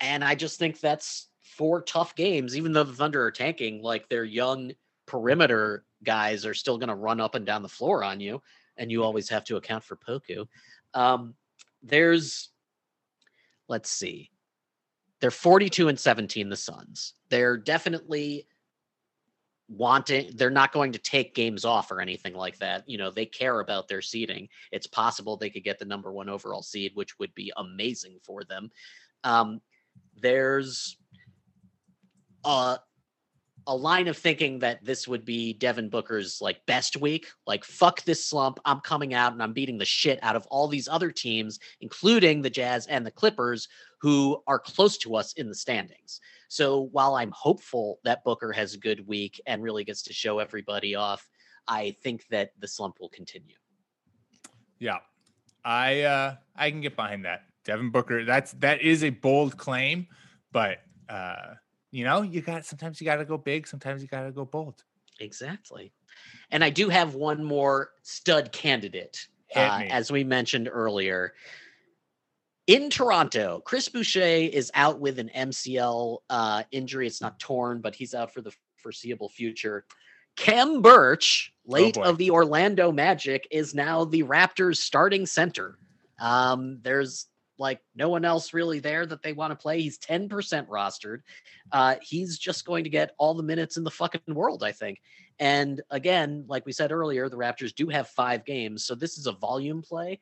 and 0.00 0.24
I 0.24 0.34
just 0.34 0.58
think 0.58 0.80
that's 0.80 1.28
four 1.56 1.80
tough 1.80 2.16
games, 2.16 2.56
even 2.56 2.72
though 2.72 2.82
the 2.82 2.92
Thunder 2.92 3.22
are 3.22 3.30
tanking, 3.30 3.82
like 3.82 4.08
their 4.08 4.24
young 4.24 4.72
perimeter 5.06 5.84
guys 6.04 6.44
are 6.46 6.54
still 6.54 6.78
going 6.78 6.88
to 6.88 6.94
run 6.94 7.20
up 7.20 7.34
and 7.34 7.46
down 7.46 7.62
the 7.62 7.68
floor 7.68 8.04
on 8.04 8.20
you, 8.20 8.42
and 8.76 8.90
you 8.90 9.02
always 9.02 9.28
have 9.28 9.44
to 9.44 9.56
account 9.56 9.84
for 9.84 9.96
Poku. 9.96 10.46
Um, 10.94 11.34
there's, 11.82 12.50
let's 13.68 13.90
see, 13.90 14.30
they're 15.20 15.30
42 15.30 15.88
and 15.88 15.98
17, 15.98 16.48
the 16.48 16.56
Suns. 16.56 17.14
They're 17.28 17.56
definitely 17.56 18.46
wanting, 19.68 20.32
they're 20.34 20.50
not 20.50 20.72
going 20.72 20.92
to 20.92 20.98
take 20.98 21.34
games 21.34 21.64
off 21.64 21.90
or 21.90 22.00
anything 22.00 22.34
like 22.34 22.58
that. 22.58 22.88
You 22.88 22.98
know, 22.98 23.10
they 23.10 23.26
care 23.26 23.60
about 23.60 23.88
their 23.88 24.02
seeding. 24.02 24.48
It's 24.70 24.86
possible 24.86 25.36
they 25.36 25.50
could 25.50 25.64
get 25.64 25.78
the 25.78 25.84
number 25.84 26.12
one 26.12 26.28
overall 26.28 26.62
seed, 26.62 26.92
which 26.94 27.18
would 27.18 27.34
be 27.34 27.52
amazing 27.56 28.18
for 28.22 28.44
them. 28.44 28.70
Um, 29.24 29.60
there's 30.20 30.96
a 32.44 32.78
a 33.66 33.76
line 33.76 34.08
of 34.08 34.16
thinking 34.16 34.58
that 34.60 34.84
this 34.84 35.06
would 35.06 35.24
be 35.24 35.52
Devin 35.52 35.88
Booker's 35.88 36.40
like 36.40 36.64
best 36.66 36.96
week. 36.96 37.28
Like 37.46 37.64
fuck 37.64 38.02
this 38.02 38.24
slump. 38.24 38.58
I'm 38.64 38.80
coming 38.80 39.14
out 39.14 39.32
and 39.32 39.42
I'm 39.42 39.52
beating 39.52 39.78
the 39.78 39.84
shit 39.84 40.18
out 40.22 40.36
of 40.36 40.46
all 40.46 40.68
these 40.68 40.88
other 40.88 41.10
teams, 41.10 41.58
including 41.80 42.42
the 42.42 42.50
Jazz 42.50 42.86
and 42.86 43.06
the 43.06 43.10
Clippers, 43.10 43.68
who 44.00 44.42
are 44.46 44.58
close 44.58 44.98
to 44.98 45.14
us 45.14 45.32
in 45.34 45.48
the 45.48 45.54
standings. 45.54 46.20
So 46.48 46.88
while 46.92 47.14
I'm 47.14 47.30
hopeful 47.30 48.00
that 48.04 48.24
Booker 48.24 48.52
has 48.52 48.74
a 48.74 48.78
good 48.78 49.06
week 49.06 49.40
and 49.46 49.62
really 49.62 49.84
gets 49.84 50.02
to 50.02 50.12
show 50.12 50.38
everybody 50.38 50.94
off, 50.94 51.28
I 51.68 51.96
think 52.02 52.26
that 52.30 52.50
the 52.58 52.68
slump 52.68 52.96
will 53.00 53.08
continue. 53.08 53.56
Yeah. 54.78 54.98
I 55.64 56.02
uh 56.02 56.34
I 56.56 56.70
can 56.70 56.80
get 56.80 56.96
behind 56.96 57.24
that. 57.24 57.42
Devin 57.64 57.90
Booker, 57.90 58.24
that's 58.24 58.52
that 58.54 58.82
is 58.82 59.04
a 59.04 59.10
bold 59.10 59.56
claim, 59.56 60.08
but 60.50 60.78
uh 61.08 61.54
you 61.92 62.04
know, 62.04 62.22
you 62.22 62.40
got 62.40 62.64
sometimes 62.64 63.00
you 63.00 63.04
gotta 63.04 63.24
go 63.24 63.38
big, 63.38 63.68
sometimes 63.68 64.02
you 64.02 64.08
gotta 64.08 64.32
go 64.32 64.44
bold. 64.44 64.82
Exactly. 65.20 65.92
And 66.50 66.64
I 66.64 66.70
do 66.70 66.88
have 66.88 67.14
one 67.14 67.44
more 67.44 67.90
stud 68.02 68.50
candidate. 68.50 69.28
Uh, 69.54 69.84
as 69.90 70.10
we 70.10 70.24
mentioned 70.24 70.68
earlier, 70.72 71.34
in 72.66 72.88
Toronto, 72.88 73.60
Chris 73.64 73.88
Boucher 73.88 74.20
is 74.20 74.70
out 74.74 74.98
with 74.98 75.18
an 75.18 75.30
MCL 75.36 76.18
uh, 76.30 76.62
injury. 76.70 77.06
It's 77.06 77.20
not 77.20 77.38
torn, 77.38 77.82
but 77.82 77.94
he's 77.94 78.14
out 78.14 78.32
for 78.32 78.40
the 78.40 78.52
foreseeable 78.76 79.28
future. 79.28 79.84
Khem 80.36 80.80
Birch, 80.80 81.52
late 81.66 81.96
boy. 81.96 82.02
of 82.02 82.16
the 82.16 82.30
Orlando 82.30 82.90
Magic, 82.90 83.46
is 83.50 83.74
now 83.74 84.06
the 84.06 84.22
Raptors 84.22 84.76
starting 84.76 85.26
center. 85.26 85.76
Um, 86.18 86.78
there's 86.82 87.26
like 87.58 87.80
no 87.94 88.08
one 88.08 88.24
else 88.24 88.54
really 88.54 88.80
there 88.80 89.06
that 89.06 89.22
they 89.22 89.32
want 89.32 89.50
to 89.50 89.56
play. 89.56 89.80
He's 89.80 89.98
10% 89.98 90.28
rostered. 90.68 91.20
Uh, 91.70 91.96
he's 92.02 92.38
just 92.38 92.64
going 92.64 92.84
to 92.84 92.90
get 92.90 93.14
all 93.18 93.34
the 93.34 93.42
minutes 93.42 93.76
in 93.76 93.84
the 93.84 93.90
fucking 93.90 94.34
world, 94.34 94.62
I 94.62 94.72
think. 94.72 95.00
And 95.38 95.80
again, 95.90 96.44
like 96.48 96.66
we 96.66 96.72
said 96.72 96.92
earlier, 96.92 97.28
the 97.28 97.36
Raptors 97.36 97.74
do 97.74 97.88
have 97.88 98.08
five 98.08 98.44
games. 98.44 98.84
So 98.84 98.94
this 98.94 99.18
is 99.18 99.26
a 99.26 99.32
volume 99.32 99.82
play. 99.82 100.20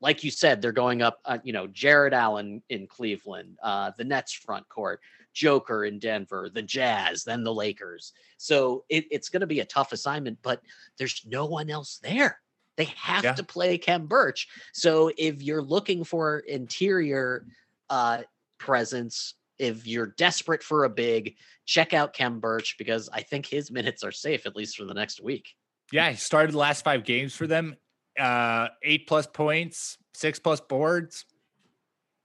Like 0.00 0.22
you 0.24 0.30
said, 0.30 0.60
they're 0.60 0.72
going 0.72 1.00
up, 1.00 1.20
uh, 1.24 1.38
you 1.42 1.52
know, 1.52 1.66
Jarrett 1.66 2.12
Allen 2.12 2.62
in 2.68 2.86
Cleveland, 2.86 3.56
uh, 3.62 3.92
the 3.96 4.04
Nets 4.04 4.32
front 4.32 4.68
court, 4.68 5.00
Joker 5.32 5.84
in 5.84 5.98
Denver, 5.98 6.50
the 6.52 6.62
Jazz, 6.62 7.24
then 7.24 7.44
the 7.44 7.54
Lakers. 7.54 8.12
So 8.36 8.84
it, 8.88 9.06
it's 9.10 9.30
going 9.30 9.40
to 9.40 9.46
be 9.46 9.60
a 9.60 9.64
tough 9.64 9.92
assignment, 9.92 10.38
but 10.42 10.60
there's 10.98 11.22
no 11.26 11.46
one 11.46 11.70
else 11.70 11.98
there. 12.02 12.40
They 12.76 12.84
have 12.96 13.24
Yeah. 13.24 13.32
to 13.34 13.42
play 13.42 13.78
Khem 13.78 14.06
Birch. 14.06 14.48
So 14.72 15.10
if 15.16 15.42
you're 15.42 15.62
looking 15.62 16.04
for 16.04 16.40
interior 16.40 17.46
uh, 17.88 18.22
presence, 18.58 19.34
if 19.58 19.86
you're 19.86 20.08
desperate 20.18 20.62
for 20.62 20.84
a 20.84 20.90
big, 20.90 21.36
check 21.64 21.94
out 21.94 22.12
Khem 22.12 22.40
Birch 22.40 22.76
because 22.78 23.08
I 23.12 23.22
think 23.22 23.46
his 23.46 23.70
minutes 23.70 24.04
are 24.04 24.12
safe 24.12 24.44
at 24.46 24.54
least 24.56 24.76
for 24.76 24.84
the 24.84 24.94
next 24.94 25.22
week. 25.22 25.48
Yeah, 25.92 26.10
he 26.10 26.16
started 26.16 26.52
the 26.52 26.58
last 26.58 26.84
five 26.84 27.04
games 27.04 27.34
for 27.34 27.46
them. 27.46 27.76
Uh 28.18 28.68
eight 28.82 29.06
plus 29.06 29.26
points, 29.26 29.98
six 30.14 30.38
plus 30.38 30.60
boards, 30.60 31.26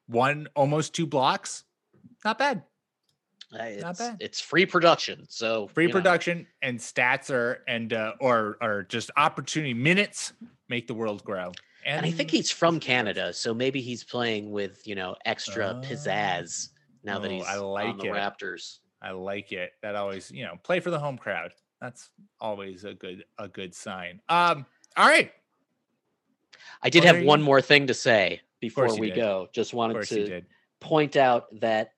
one 0.08 0.48
almost 0.56 0.94
two 0.96 1.06
blocks. 1.06 1.64
Not 2.24 2.38
bad. 2.38 2.64
Uh, 3.54 3.64
It's, 3.64 4.00
bad. 4.00 4.18
it's 4.20 4.40
free 4.40 4.66
production. 4.66 5.26
So 5.30 5.68
Free 5.70 5.86
you 5.86 5.88
know, 5.90 5.94
production 5.94 6.48
and 6.62 6.80
stats 6.80 7.30
are 7.30 7.64
and 7.68 7.92
uh 7.94 8.14
or 8.20 8.58
or 8.62 8.84
just 8.84 9.12
opportunity 9.18 9.74
minutes 9.74 10.34
make 10.70 10.88
the 10.88 10.94
world 10.94 11.24
grow. 11.24 11.52
and 11.86 12.06
I 12.06 12.12
think 12.12 12.30
he's 12.32 12.52
from 12.52 12.80
Canada, 12.80 13.34
so 13.34 13.54
maybe 13.54 13.82
he's 13.82 14.04
playing 14.04 14.52
with 14.52 14.88
you 14.88 14.96
know 14.96 15.16
extra 15.26 15.76
Oh. 15.78 15.82
pizzazz 15.86 16.70
now 17.04 17.20
that 17.20 17.30
Oh, 17.32 17.34
he's 17.36 17.46
I 17.46 17.58
on 17.58 17.64
like 17.66 17.98
the 17.98 18.08
it. 18.08 18.14
Raptors. 18.14 18.80
I 19.02 19.12
like 19.12 19.52
it. 19.52 19.72
That 19.82 19.96
always, 19.96 20.30
you 20.32 20.44
know, 20.46 20.54
play 20.64 20.80
for 20.80 20.92
the 20.92 21.00
home 21.00 21.18
crowd. 21.18 21.52
That's 21.82 22.10
always 22.40 22.84
a 22.86 22.94
good 22.94 23.26
a 23.40 23.48
good 23.48 23.74
sign. 23.76 24.22
Um, 24.30 24.66
all 24.96 25.08
right. 25.08 25.32
I 26.84 26.90
did 26.90 27.04
Well, 27.04 27.16
have 27.16 27.26
one 27.26 27.40
go. 27.40 27.46
more 27.46 27.62
thing 27.62 27.88
to 27.88 27.94
say 27.94 28.42
before 28.60 28.96
we 28.98 29.08
did. 29.08 29.16
go. 29.16 29.50
Just 29.54 29.74
wanted 29.74 30.04
to 30.04 30.42
point 30.80 31.16
out 31.16 31.48
that 31.60 31.94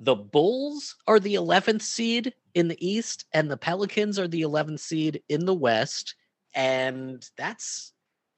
the 0.00 0.16
Bulls 0.16 0.96
are 1.06 1.20
the 1.20 1.34
11th 1.34 1.82
seed 1.82 2.34
in 2.54 2.68
the 2.68 2.86
East 2.86 3.26
and 3.34 3.50
the 3.50 3.56
Pelicans 3.56 4.18
are 4.18 4.26
the 4.26 4.42
11th 4.42 4.80
seed 4.80 5.22
in 5.28 5.44
the 5.44 5.54
West. 5.54 6.14
And 6.54 7.24
that's 7.36 7.92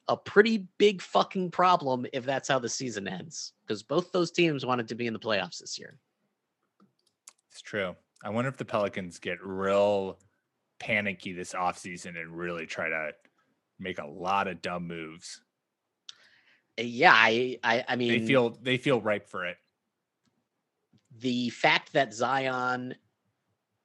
a 0.08 0.16
pretty 0.16 0.66
big 0.78 1.00
fucking 1.00 1.52
problem 1.52 2.04
if 2.12 2.24
that's 2.24 2.48
how 2.48 2.58
the 2.58 2.68
season 2.68 3.06
ends 3.06 3.52
because 3.62 3.84
both 3.84 4.10
those 4.10 4.32
teams 4.32 4.66
wanted 4.66 4.88
to 4.88 4.96
be 4.96 5.06
in 5.06 5.12
the 5.12 5.20
playoffs 5.20 5.58
this 5.58 5.78
year. 5.78 5.96
It's 7.50 7.62
true. 7.62 7.94
I 8.24 8.30
wonder 8.30 8.48
if 8.48 8.56
the 8.56 8.64
Pelicans 8.64 9.20
get 9.20 9.38
real 9.40 10.18
panicky 10.80 11.32
this 11.32 11.54
offseason 11.54 12.20
and 12.20 12.36
really 12.36 12.66
try 12.66 12.88
to 12.88 13.12
make 13.78 13.98
a 13.98 14.06
lot 14.06 14.48
of 14.48 14.60
dumb 14.62 14.88
moves. 14.88 15.40
Yeah, 16.76 17.12
I, 17.14 17.58
I, 17.62 17.84
I 17.88 17.96
mean, 17.96 18.08
They 18.08 18.26
feel 18.26 18.58
they 18.62 18.78
feel 18.78 19.00
ripe 19.00 19.28
for 19.28 19.46
it. 19.46 19.58
The 21.20 21.50
fact 21.50 21.92
that 21.92 22.14
Zion 22.14 22.94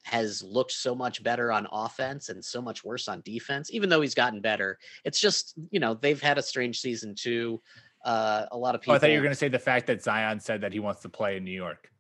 has 0.04 0.42
looked 0.42 0.72
so 0.72 0.96
much 0.96 1.22
better 1.22 1.52
on 1.52 1.68
offense 1.72 2.30
and 2.30 2.44
so 2.44 2.62
much 2.62 2.84
worse 2.86 3.08
on 3.10 3.22
defense, 3.26 3.70
even 3.74 3.90
though 3.90 4.00
he's 4.00 4.16
gotten 4.16 4.40
better. 4.40 4.80
It's 5.04 5.20
just, 5.20 5.56
you 5.70 5.82
know, 5.82 5.94
they've 5.96 6.22
had 6.22 6.38
a 6.38 6.42
strange 6.42 6.80
season 6.80 7.14
too. 7.14 7.62
Uh, 8.06 8.46
a 8.52 8.58
lot 8.58 8.74
of 8.74 8.80
Oh, 8.80 8.82
people. 8.84 8.96
I 8.96 9.00
thought 9.00 9.10
you 9.10 9.18
were 9.18 9.24
going 9.24 9.34
to 9.34 9.38
say 9.38 9.50
the 9.50 9.60
fact 9.60 9.88
that 9.88 10.02
Zion 10.02 10.40
said 10.40 10.62
that 10.62 10.72
he 10.72 10.80
wants 10.80 11.02
to 11.02 11.10
play 11.10 11.36
in 11.36 11.44
New 11.44 11.52
York. 11.52 11.92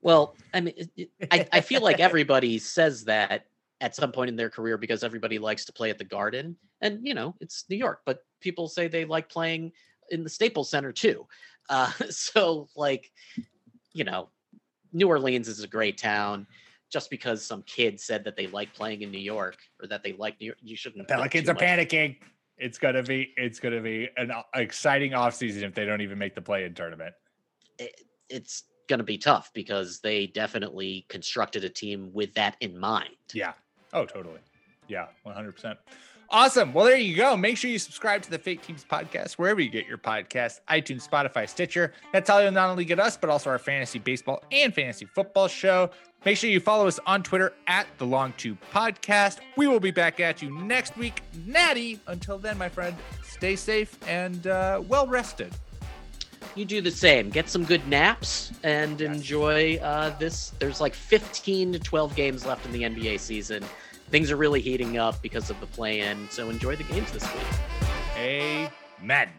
Well, 0.00 0.34
I 0.52 0.60
mean, 0.60 0.74
I, 1.30 1.46
I 1.52 1.60
feel 1.60 1.82
like 1.82 2.00
everybody 2.00 2.58
says 2.58 3.04
that 3.04 3.46
at 3.80 3.94
some 3.94 4.10
point 4.10 4.28
in 4.28 4.36
their 4.36 4.50
career 4.50 4.76
because 4.76 5.04
everybody 5.04 5.38
likes 5.38 5.64
to 5.66 5.72
play 5.72 5.90
at 5.90 5.98
the 5.98 6.04
Garden, 6.04 6.56
and 6.80 7.06
you 7.06 7.14
know 7.14 7.36
it's 7.40 7.64
New 7.70 7.76
York, 7.76 8.00
but 8.04 8.24
people 8.40 8.66
say 8.66 8.88
they 8.88 9.04
like 9.04 9.28
playing 9.28 9.70
in 10.10 10.24
the 10.24 10.30
Staples 10.30 10.68
Center 10.68 10.90
too. 10.92 11.28
Uh, 11.68 11.90
so, 12.10 12.68
like, 12.74 13.12
you 13.92 14.02
know, 14.02 14.28
New 14.92 15.08
Orleans 15.08 15.48
is 15.48 15.62
a 15.62 15.68
great 15.68 15.98
town. 15.98 16.46
Just 16.90 17.08
because 17.08 17.42
some 17.42 17.62
kid 17.62 17.98
said 17.98 18.22
that 18.24 18.36
they 18.36 18.46
like 18.48 18.74
playing 18.74 19.00
in 19.00 19.10
New 19.10 19.18
York 19.18 19.56
or 19.80 19.86
that 19.86 20.02
they 20.02 20.12
like 20.12 20.38
New 20.40 20.46
York, 20.46 20.58
you 20.60 20.76
shouldn't. 20.76 21.08
The 21.08 21.14
Pelicans 21.14 21.48
are 21.48 21.54
much- 21.54 21.62
panicking. 21.62 22.18
It's 22.58 22.76
gonna 22.76 23.02
be 23.02 23.32
it's 23.38 23.58
gonna 23.58 23.80
be 23.80 24.10
an 24.18 24.30
o- 24.30 24.42
exciting 24.54 25.12
offseason 25.12 25.62
if 25.62 25.74
they 25.74 25.86
don't 25.86 26.02
even 26.02 26.18
make 26.18 26.34
the 26.34 26.42
play-in 26.42 26.74
tournament. 26.74 27.14
it- 27.78 28.02
it's 28.28 28.64
going 28.88 28.98
to 28.98 29.04
be 29.04 29.16
tough 29.18 29.50
because 29.54 30.00
they 30.00 30.26
definitely 30.26 31.04
constructed 31.08 31.64
a 31.64 31.68
team 31.68 32.12
with 32.12 32.32
that 32.34 32.56
in 32.60 32.76
mind. 32.78 33.16
Yeah. 33.32 33.52
Oh, 33.92 34.04
totally. 34.06 34.40
Yeah, 34.88 35.08
100%. 35.26 35.76
Awesome. 36.34 36.72
Well, 36.72 36.86
there 36.86 36.96
you 36.96 37.14
go. 37.14 37.36
Make 37.36 37.58
sure 37.58 37.70
you 37.70 37.78
subscribe 37.78 38.22
to 38.22 38.30
the 38.30 38.38
Fake 38.38 38.62
Teams 38.62 38.86
podcast 38.90 39.34
wherever 39.34 39.60
you 39.60 39.68
get 39.68 39.86
your 39.86 39.98
podcast 39.98 40.60
iTunes, 40.66 41.06
Spotify, 41.06 41.46
Stitcher. 41.46 41.92
That's 42.10 42.30
how 42.30 42.38
you'll 42.38 42.52
not 42.52 42.70
only 42.70 42.86
get 42.86 42.98
us, 42.98 43.18
but 43.18 43.28
also 43.28 43.50
our 43.50 43.58
fantasy 43.58 43.98
baseball 43.98 44.42
and 44.50 44.72
fantasy 44.74 45.04
football 45.04 45.46
show. 45.46 45.90
Make 46.24 46.38
sure 46.38 46.48
you 46.48 46.58
follow 46.58 46.86
us 46.86 46.98
on 47.04 47.22
Twitter 47.22 47.52
at 47.66 47.86
the 47.98 48.06
Long 48.06 48.32
Two 48.38 48.56
Podcast. 48.72 49.40
We 49.56 49.66
will 49.66 49.78
be 49.78 49.90
back 49.90 50.20
at 50.20 50.40
you 50.40 50.58
next 50.62 50.96
week. 50.96 51.20
Natty, 51.44 52.00
until 52.06 52.38
then, 52.38 52.56
my 52.56 52.70
friend, 52.70 52.96
stay 53.22 53.54
safe 53.54 53.98
and 54.08 54.46
uh, 54.46 54.82
well 54.88 55.06
rested. 55.06 55.52
You 56.54 56.64
do 56.64 56.80
the 56.80 56.90
same. 56.90 57.28
Get 57.28 57.50
some 57.50 57.64
good 57.64 57.86
naps 57.88 58.52
and 58.62 59.02
enjoy 59.02 59.76
uh, 59.82 60.16
this. 60.18 60.52
There's 60.58 60.80
like 60.80 60.94
15 60.94 61.74
to 61.74 61.78
12 61.78 62.14
games 62.16 62.46
left 62.46 62.64
in 62.64 62.72
the 62.72 62.82
NBA 62.82 63.20
season. 63.20 63.62
Things 64.12 64.30
are 64.30 64.36
really 64.36 64.60
heating 64.60 64.98
up 64.98 65.22
because 65.22 65.48
of 65.48 65.58
the 65.58 65.66
play 65.66 66.00
in. 66.00 66.28
So 66.28 66.50
enjoy 66.50 66.76
the 66.76 66.84
games 66.84 67.10
this 67.12 67.24
week. 67.24 67.88
Amen. 69.00 69.30